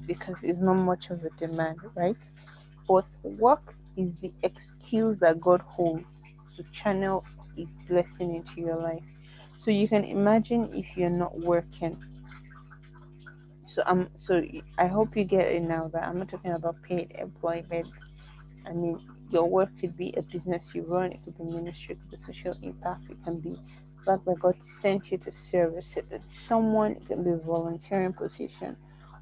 because 0.09 0.43
it's 0.43 0.59
not 0.59 0.73
much 0.73 1.11
of 1.11 1.23
a 1.23 1.29
demand, 1.37 1.77
right? 1.95 2.17
But 2.87 3.15
work 3.21 3.75
is 3.95 4.15
the 4.15 4.33
excuse 4.41 5.17
that 5.17 5.39
God 5.39 5.61
holds 5.61 6.33
to 6.55 6.63
channel 6.73 7.23
His 7.55 7.77
blessing 7.87 8.35
into 8.35 8.59
your 8.59 8.77
life. 8.77 9.03
So 9.63 9.69
you 9.69 9.87
can 9.87 10.03
imagine 10.03 10.71
if 10.73 10.97
you're 10.97 11.11
not 11.11 11.39
working. 11.39 11.95
So 13.67 13.83
I'm 13.85 13.99
um, 13.99 14.09
so 14.15 14.41
I 14.79 14.87
hope 14.87 15.15
you 15.15 15.23
get 15.25 15.45
it 15.45 15.61
now 15.61 15.91
that 15.93 16.03
I'm 16.03 16.17
not 16.17 16.29
talking 16.29 16.53
about 16.53 16.81
paid 16.81 17.11
employment. 17.11 17.87
I 18.65 18.71
mean 18.71 18.99
your 19.29 19.47
work 19.47 19.69
could 19.79 19.95
be 19.95 20.11
a 20.17 20.23
business 20.23 20.73
you 20.73 20.81
run, 20.81 21.11
it 21.11 21.19
could 21.23 21.37
be 21.37 21.43
ministry, 21.43 21.93
it 21.93 21.99
could 22.01 22.17
be 22.17 22.33
social 22.33 22.57
impact, 22.63 23.11
it 23.11 23.23
can 23.23 23.39
be 23.39 23.55
like 24.07 24.25
where 24.25 24.35
God 24.35 24.55
sent 24.63 25.11
you 25.11 25.19
to 25.19 25.31
service 25.31 25.95
it. 25.97 26.07
Someone 26.29 26.93
it 26.93 27.05
can 27.05 27.23
be 27.23 27.29
a 27.29 27.37
volunteering 27.37 28.13
position 28.13 28.75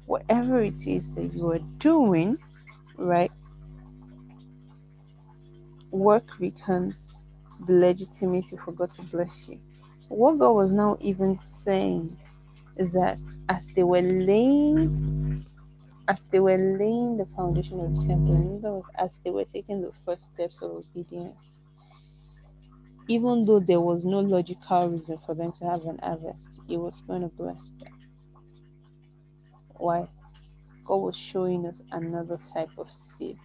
whatever 0.08 0.62
it 0.62 0.86
is 0.86 1.10
that 1.12 1.34
you 1.34 1.50
are 1.52 1.58
doing, 1.78 2.38
right? 2.96 3.30
Work 5.90 6.26
becomes 6.40 7.12
the 7.66 7.74
legitimacy 7.74 8.56
for 8.64 8.72
God 8.72 8.90
to 8.94 9.02
bless 9.02 9.30
you. 9.46 9.60
What 10.08 10.38
God 10.38 10.52
was 10.52 10.72
now 10.72 10.96
even 11.00 11.38
saying 11.38 12.16
is 12.76 12.92
that 12.92 13.18
as 13.50 13.68
they 13.76 13.82
were 13.82 14.00
laying 14.00 15.44
as 16.08 16.24
they 16.32 16.40
were 16.40 16.56
laying 16.56 17.18
the 17.18 17.26
foundation 17.36 17.78
of 17.78 17.94
the 17.94 18.06
temple, 18.06 18.34
in 18.34 18.58
other 18.58 18.76
words, 18.76 18.88
as 18.94 19.20
they 19.22 19.30
were 19.30 19.44
taking 19.44 19.82
the 19.82 19.92
first 20.06 20.24
steps 20.24 20.62
of 20.62 20.70
obedience, 20.70 21.60
even 23.08 23.44
though 23.44 23.60
there 23.60 23.80
was 23.80 24.04
no 24.04 24.20
logical 24.20 24.88
reason 24.88 25.18
for 25.18 25.34
them 25.34 25.52
to 25.52 25.66
have 25.66 25.84
an 25.84 25.98
harvest, 26.02 26.60
it 26.66 26.78
was 26.78 27.02
going 27.06 27.20
to 27.20 27.28
bless 27.28 27.72
them. 27.78 27.97
Why? 29.78 30.08
God 30.84 30.96
was 30.96 31.16
showing 31.16 31.66
us 31.66 31.82
another 31.92 32.38
type 32.52 32.70
of 32.78 32.90
seed. 32.92 33.38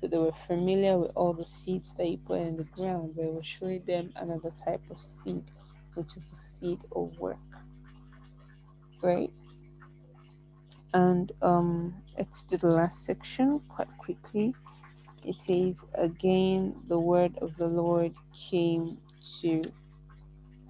So 0.00 0.08
they 0.08 0.18
were 0.18 0.32
familiar 0.46 0.98
with 0.98 1.12
all 1.14 1.32
the 1.32 1.46
seeds 1.46 1.92
that 1.94 2.06
He 2.06 2.16
put 2.16 2.40
in 2.40 2.56
the 2.56 2.64
ground, 2.64 3.14
but 3.16 3.24
He 3.24 3.30
was 3.30 3.46
showing 3.46 3.84
them 3.86 4.12
another 4.16 4.52
type 4.64 4.82
of 4.90 5.00
seed, 5.00 5.44
which 5.94 6.16
is 6.16 6.22
the 6.30 6.36
seed 6.36 6.80
of 6.96 7.18
work. 7.18 7.38
Right? 9.02 9.32
And 10.94 11.32
um, 11.42 11.94
let's 12.18 12.44
do 12.44 12.56
the 12.56 12.68
last 12.68 13.04
section 13.04 13.60
quite 13.68 13.88
quickly. 13.98 14.54
It 15.24 15.36
says, 15.36 15.86
Again, 15.94 16.74
the 16.88 16.98
word 16.98 17.36
of 17.38 17.56
the 17.56 17.66
Lord 17.68 18.14
came 18.34 18.98
to 19.42 19.62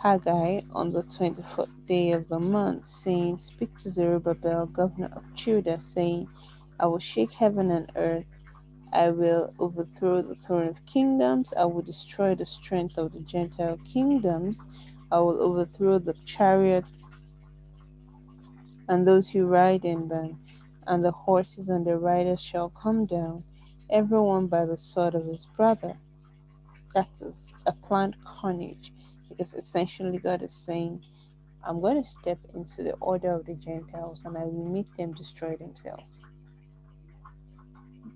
Haggai 0.03 0.63
on 0.73 0.93
the 0.95 1.03
24th 1.03 1.69
day 1.87 2.13
of 2.13 2.27
the 2.31 2.39
month, 2.39 2.89
saying, 2.89 3.37
Speak 3.37 3.77
to 3.79 3.91
Zerubbabel, 3.91 4.65
governor 4.67 5.11
of 5.13 5.23
Judah, 5.35 5.79
saying, 5.79 6.27
I 6.81 6.87
will 6.87 6.99
shake 7.01 7.33
heaven 7.33 7.71
and 7.71 7.93
earth. 7.97 8.25
I 8.95 9.11
will 9.11 9.53
overthrow 9.59 10.23
the 10.23 10.37
throne 10.37 10.69
of 10.69 10.87
kingdoms. 10.87 11.53
I 11.55 11.67
will 11.67 11.83
destroy 11.83 12.35
the 12.35 12.47
strength 12.47 12.97
of 12.97 13.13
the 13.13 13.21
Gentile 13.21 13.79
kingdoms. 13.85 14.63
I 15.13 15.21
will 15.21 15.39
overthrow 15.43 15.99
the 15.99 16.15
chariots 16.25 17.07
and 18.89 19.07
those 19.07 19.29
who 19.29 19.47
ride 19.47 19.85
in 19.85 20.09
them, 20.09 20.39
and 20.87 21.05
the 21.05 21.13
horses 21.13 21.69
and 21.69 21.87
the 21.87 21.99
riders 21.99 22.41
shall 22.41 22.71
come 22.71 23.05
down, 23.05 23.45
everyone 23.91 24.47
by 24.47 24.65
the 24.65 24.79
sword 24.79 25.15
of 25.15 25.27
his 25.27 25.45
brother. 25.45 25.97
That 26.95 27.09
is 27.21 27.53
a 27.67 27.73
planned 27.73 28.17
carnage 28.25 28.93
because 29.41 29.55
essentially 29.55 30.19
God 30.19 30.43
is 30.43 30.53
saying, 30.53 31.03
I'm 31.65 31.81
going 31.81 32.03
to 32.03 32.07
step 32.07 32.39
into 32.55 32.83
the 32.83 32.93
order 33.01 33.33
of 33.33 33.47
the 33.47 33.55
Gentiles 33.55 34.23
and 34.27 34.37
I 34.37 34.45
will 34.45 34.69
make 34.69 34.95
them 34.99 35.15
destroy 35.15 35.57
themselves. 35.57 36.21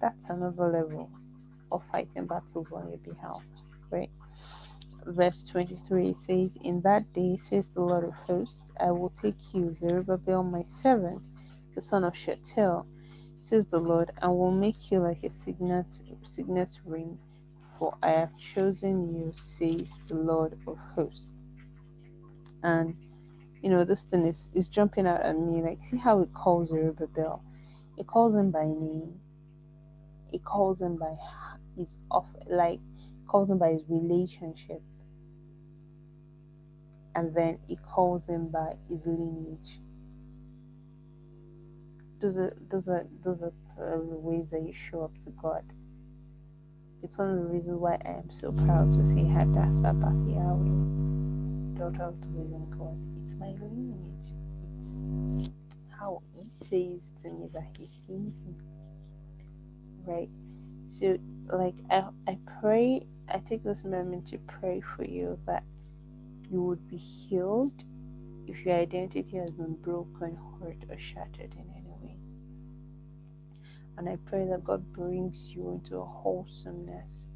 That's 0.02 0.26
another 0.26 0.70
level 0.70 1.08
of 1.72 1.82
fighting 1.90 2.26
battles 2.26 2.72
on 2.72 2.90
your 2.90 2.98
behalf, 2.98 3.42
right? 3.88 4.10
Verse 5.06 5.42
23 5.50 6.12
says, 6.12 6.58
In 6.62 6.82
that 6.82 7.10
day, 7.14 7.38
says 7.38 7.70
the 7.70 7.80
Lord 7.80 8.04
of 8.04 8.12
hosts, 8.12 8.70
I 8.78 8.90
will 8.90 9.08
take 9.08 9.54
you, 9.54 9.72
Zerubbabel, 9.72 10.42
my 10.42 10.62
servant, 10.62 11.22
the 11.74 11.80
son 11.80 12.04
of 12.04 12.14
Shealtiel, 12.14 12.86
says 13.40 13.68
the 13.68 13.78
Lord, 13.80 14.12
and 14.20 14.36
will 14.36 14.50
make 14.52 14.90
you 14.90 14.98
like 14.98 15.24
a 15.24 15.32
signet, 15.32 15.86
signet 16.22 16.68
ring 16.84 17.18
for 17.84 17.98
I 18.02 18.12
have 18.12 18.38
chosen 18.38 19.14
you, 19.14 19.34
says 19.36 20.00
the 20.08 20.14
Lord 20.14 20.58
of 20.66 20.78
hosts. 20.96 21.28
And 22.62 22.96
you 23.60 23.68
know, 23.68 23.84
this 23.84 24.04
thing 24.04 24.24
is, 24.26 24.48
is 24.54 24.68
jumping 24.68 25.06
out 25.06 25.20
at 25.20 25.38
me. 25.38 25.62
Like, 25.62 25.82
see 25.82 25.98
how 25.98 26.20
it 26.20 26.32
calls 26.32 26.70
Zerubbabel? 26.70 27.42
It 27.98 28.06
calls 28.06 28.34
him 28.34 28.50
by 28.50 28.64
name. 28.64 29.20
It 30.32 30.44
calls 30.44 30.80
him 30.80 30.96
by 30.96 31.14
his 31.76 31.98
off 32.10 32.26
like 32.50 32.80
calls 33.28 33.50
him 33.50 33.58
by 33.58 33.72
his 33.72 33.82
relationship, 33.88 34.82
and 37.14 37.34
then 37.34 37.58
he 37.68 37.76
calls 37.76 38.26
him 38.26 38.48
by 38.48 38.76
his 38.88 39.06
lineage. 39.06 39.80
Those 42.22 42.38
are 42.38 42.56
those 42.70 42.88
are 42.88 43.06
those 43.22 43.42
are 43.42 43.52
the 43.78 44.16
ways 44.16 44.50
that 44.52 44.62
you 44.62 44.72
show 44.72 45.04
up 45.04 45.18
to 45.20 45.30
God. 45.32 45.64
It's 47.04 47.18
one 47.18 47.30
of 47.32 47.36
the 47.36 47.44
reasons 47.44 47.78
why 47.80 47.98
I 48.06 48.12
am 48.12 48.30
so 48.32 48.50
proud 48.50 48.94
to 48.94 49.06
say 49.06 49.28
Hadassah 49.28 49.94
Bakiawi, 49.94 50.94
daughter 51.78 52.04
of 52.04 52.20
the 52.22 52.28
living 52.28 52.66
God. 52.78 52.98
It's 53.22 53.34
my 53.34 53.48
lineage. 53.48 54.32
It's 54.78 54.96
how 55.98 56.22
he 56.34 56.48
says 56.48 57.12
to 57.22 57.28
me 57.28 57.48
that 57.52 57.68
he 57.78 57.86
sees 57.86 58.42
me. 58.44 58.54
Right? 60.06 60.30
So 60.86 61.18
like 61.52 61.76
I, 61.90 62.04
I 62.26 62.38
pray 62.60 63.06
I 63.28 63.38
take 63.50 63.64
this 63.64 63.84
moment 63.84 64.28
to 64.28 64.38
pray 64.60 64.82
for 64.96 65.04
you 65.04 65.38
that 65.46 65.64
you 66.50 66.62
would 66.62 66.88
be 66.88 66.96
healed 66.96 67.72
if 68.46 68.64
your 68.64 68.76
identity 68.76 69.36
has 69.38 69.50
been 69.52 69.74
broken, 69.76 70.38
hurt, 70.60 70.78
or 70.88 70.98
shattered 70.98 71.54
in. 71.58 71.73
And 73.96 74.08
I 74.08 74.16
pray 74.26 74.46
that 74.48 74.64
God 74.64 74.92
brings 74.92 75.50
you 75.50 75.70
into 75.70 75.98
a 75.98 76.04
wholesomeness 76.04 77.28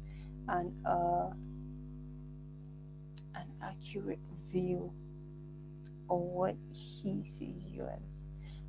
and 0.47 0.73
uh, 0.85 1.29
an 3.35 3.47
accurate 3.63 4.19
view 4.51 4.91
of 6.09 6.19
what 6.19 6.55
He 6.73 7.23
sees 7.23 7.63
you 7.67 7.83
as, 7.85 8.25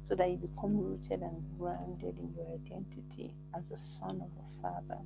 so 0.08 0.14
that 0.14 0.30
you 0.30 0.36
become 0.36 0.78
rooted 0.78 1.22
and 1.22 1.44
grounded 1.58 2.18
in 2.18 2.32
your 2.36 2.46
identity 2.54 3.34
as 3.56 3.64
a 3.72 3.78
son 3.78 4.22
of 4.22 4.30
a 4.38 4.62
father, 4.62 5.00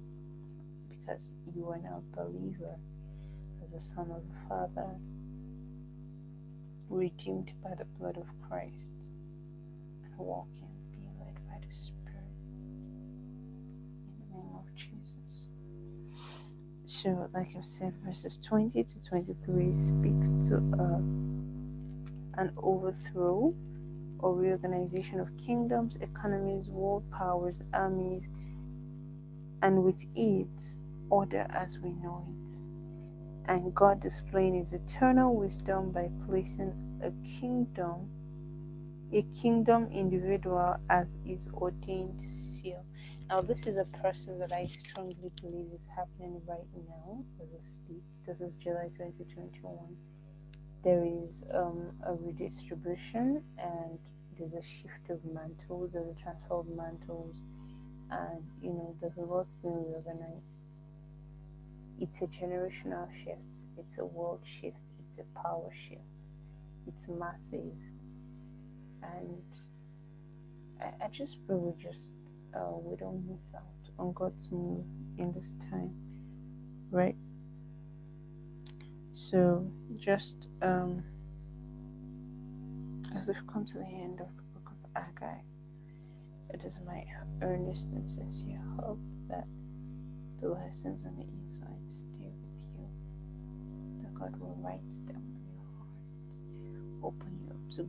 because 0.88 1.30
you 1.54 1.68
are 1.70 1.78
now 1.78 2.02
a 2.12 2.16
believer 2.16 2.76
as 3.64 3.72
a 3.72 3.86
son 3.94 4.10
of 4.10 4.22
a 4.22 4.48
father 4.48 4.90
redeemed 6.90 7.52
by 7.62 7.74
the 7.78 7.84
blood 7.98 8.16
of 8.16 8.26
Christ, 8.48 9.08
and 10.04 10.16
walking, 10.18 10.63
So, 17.04 17.30
like 17.34 17.50
I've 17.58 17.66
said, 17.66 17.94
verses 18.06 18.40
20 18.48 18.84
to 18.84 19.04
23 19.04 19.74
speaks 19.74 20.30
to 20.48 20.56
uh, 20.80 21.22
an 22.40 22.52
overthrow 22.58 23.54
or 24.20 24.34
reorganization 24.34 25.20
of 25.20 25.28
kingdoms, 25.38 25.96
economies, 26.00 26.68
world 26.70 27.04
powers, 27.12 27.62
armies, 27.74 28.26
and 29.62 29.84
with 29.84 30.04
it, 30.16 30.78
order 31.10 31.46
as 31.50 31.78
we 31.78 31.90
know 31.90 32.26
it 32.28 32.56
and 33.46 33.74
God 33.74 34.00
displaying 34.00 34.54
his 34.54 34.72
eternal 34.72 35.34
wisdom 35.36 35.90
by 35.92 36.10
placing 36.26 36.72
a 37.02 37.10
kingdom, 37.40 38.08
a 39.12 39.22
kingdom 39.40 39.88
individual 39.92 40.76
as 40.90 41.14
his 41.24 41.48
ordained 41.54 42.24
seal. 42.24 42.84
Now, 43.28 43.40
this 43.40 43.66
is 43.66 43.76
a 43.76 43.84
process 44.00 44.38
that 44.38 44.52
I 44.52 44.66
strongly 44.66 45.30
believe 45.40 45.68
is 45.74 45.88
happening 45.96 46.40
right 46.46 46.68
now 46.88 47.24
as 47.42 47.48
I 47.56 47.64
speak. 47.66 48.02
This 48.26 48.40
is 48.40 48.52
July 48.62 48.88
2021. 48.96 49.96
There 50.84 51.04
is 51.04 51.42
um, 51.52 51.92
a 52.06 52.14
redistribution 52.14 53.42
and 53.58 53.98
there's 54.38 54.54
a 54.54 54.62
shift 54.62 55.10
of 55.10 55.24
mantles, 55.24 55.92
there's 55.92 56.08
a 56.08 56.22
transfer 56.22 56.54
of 56.54 56.68
mantles, 56.68 57.40
and 58.10 58.42
you 58.60 58.70
know, 58.70 58.94
there's 59.00 59.16
a 59.16 59.22
lot 59.22 59.46
being 59.62 59.84
reorganized 59.86 60.44
it's 62.00 62.20
a 62.22 62.26
generational 62.26 63.08
shift, 63.24 63.68
it's 63.78 63.98
a 63.98 64.04
world 64.04 64.40
shift, 64.44 64.92
it's 65.06 65.18
a 65.18 65.40
power 65.40 65.70
shift, 65.88 66.02
it's 66.86 67.08
massive. 67.08 67.72
And 69.02 69.42
I, 70.80 71.04
I 71.04 71.08
just 71.08 71.36
we 71.48 71.72
just 71.80 72.10
uh, 72.56 72.76
we 72.82 72.96
don't 72.96 73.26
miss 73.28 73.50
out 73.54 73.62
on 73.98 74.12
God's 74.12 74.48
move 74.50 74.84
in 75.18 75.32
this 75.32 75.52
time, 75.70 75.94
right? 76.90 77.16
So 79.30 79.66
just 79.96 80.48
um, 80.62 81.02
as 83.16 83.28
we've 83.28 83.46
come 83.52 83.64
to 83.66 83.74
the 83.74 83.84
end 83.86 84.20
of 84.20 84.28
the 84.36 84.42
book 84.52 84.70
of 84.70 85.02
Haggai, 85.02 85.38
it 86.50 86.60
is 86.64 86.74
my 86.86 87.04
earnest 87.42 87.86
and 87.92 88.08
sincere 88.08 88.60
hope 88.80 89.00
that 89.28 89.46
the 90.40 90.48
lessons 90.48 91.02
and 91.04 91.16
the 91.18 91.22
insights 91.22 92.04
stay 92.10 92.30
with 92.42 92.58
you. 92.76 92.86
That 94.02 94.14
God 94.14 94.38
will 94.40 94.56
write 94.60 94.90
them 95.06 95.22
in 95.22 95.44
your 95.54 95.64
heart, 95.78 97.14
open 97.14 97.38
you 97.42 97.50
up 97.50 97.76
to 97.76 97.82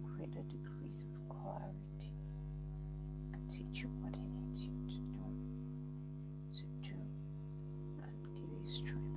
what 8.84 9.15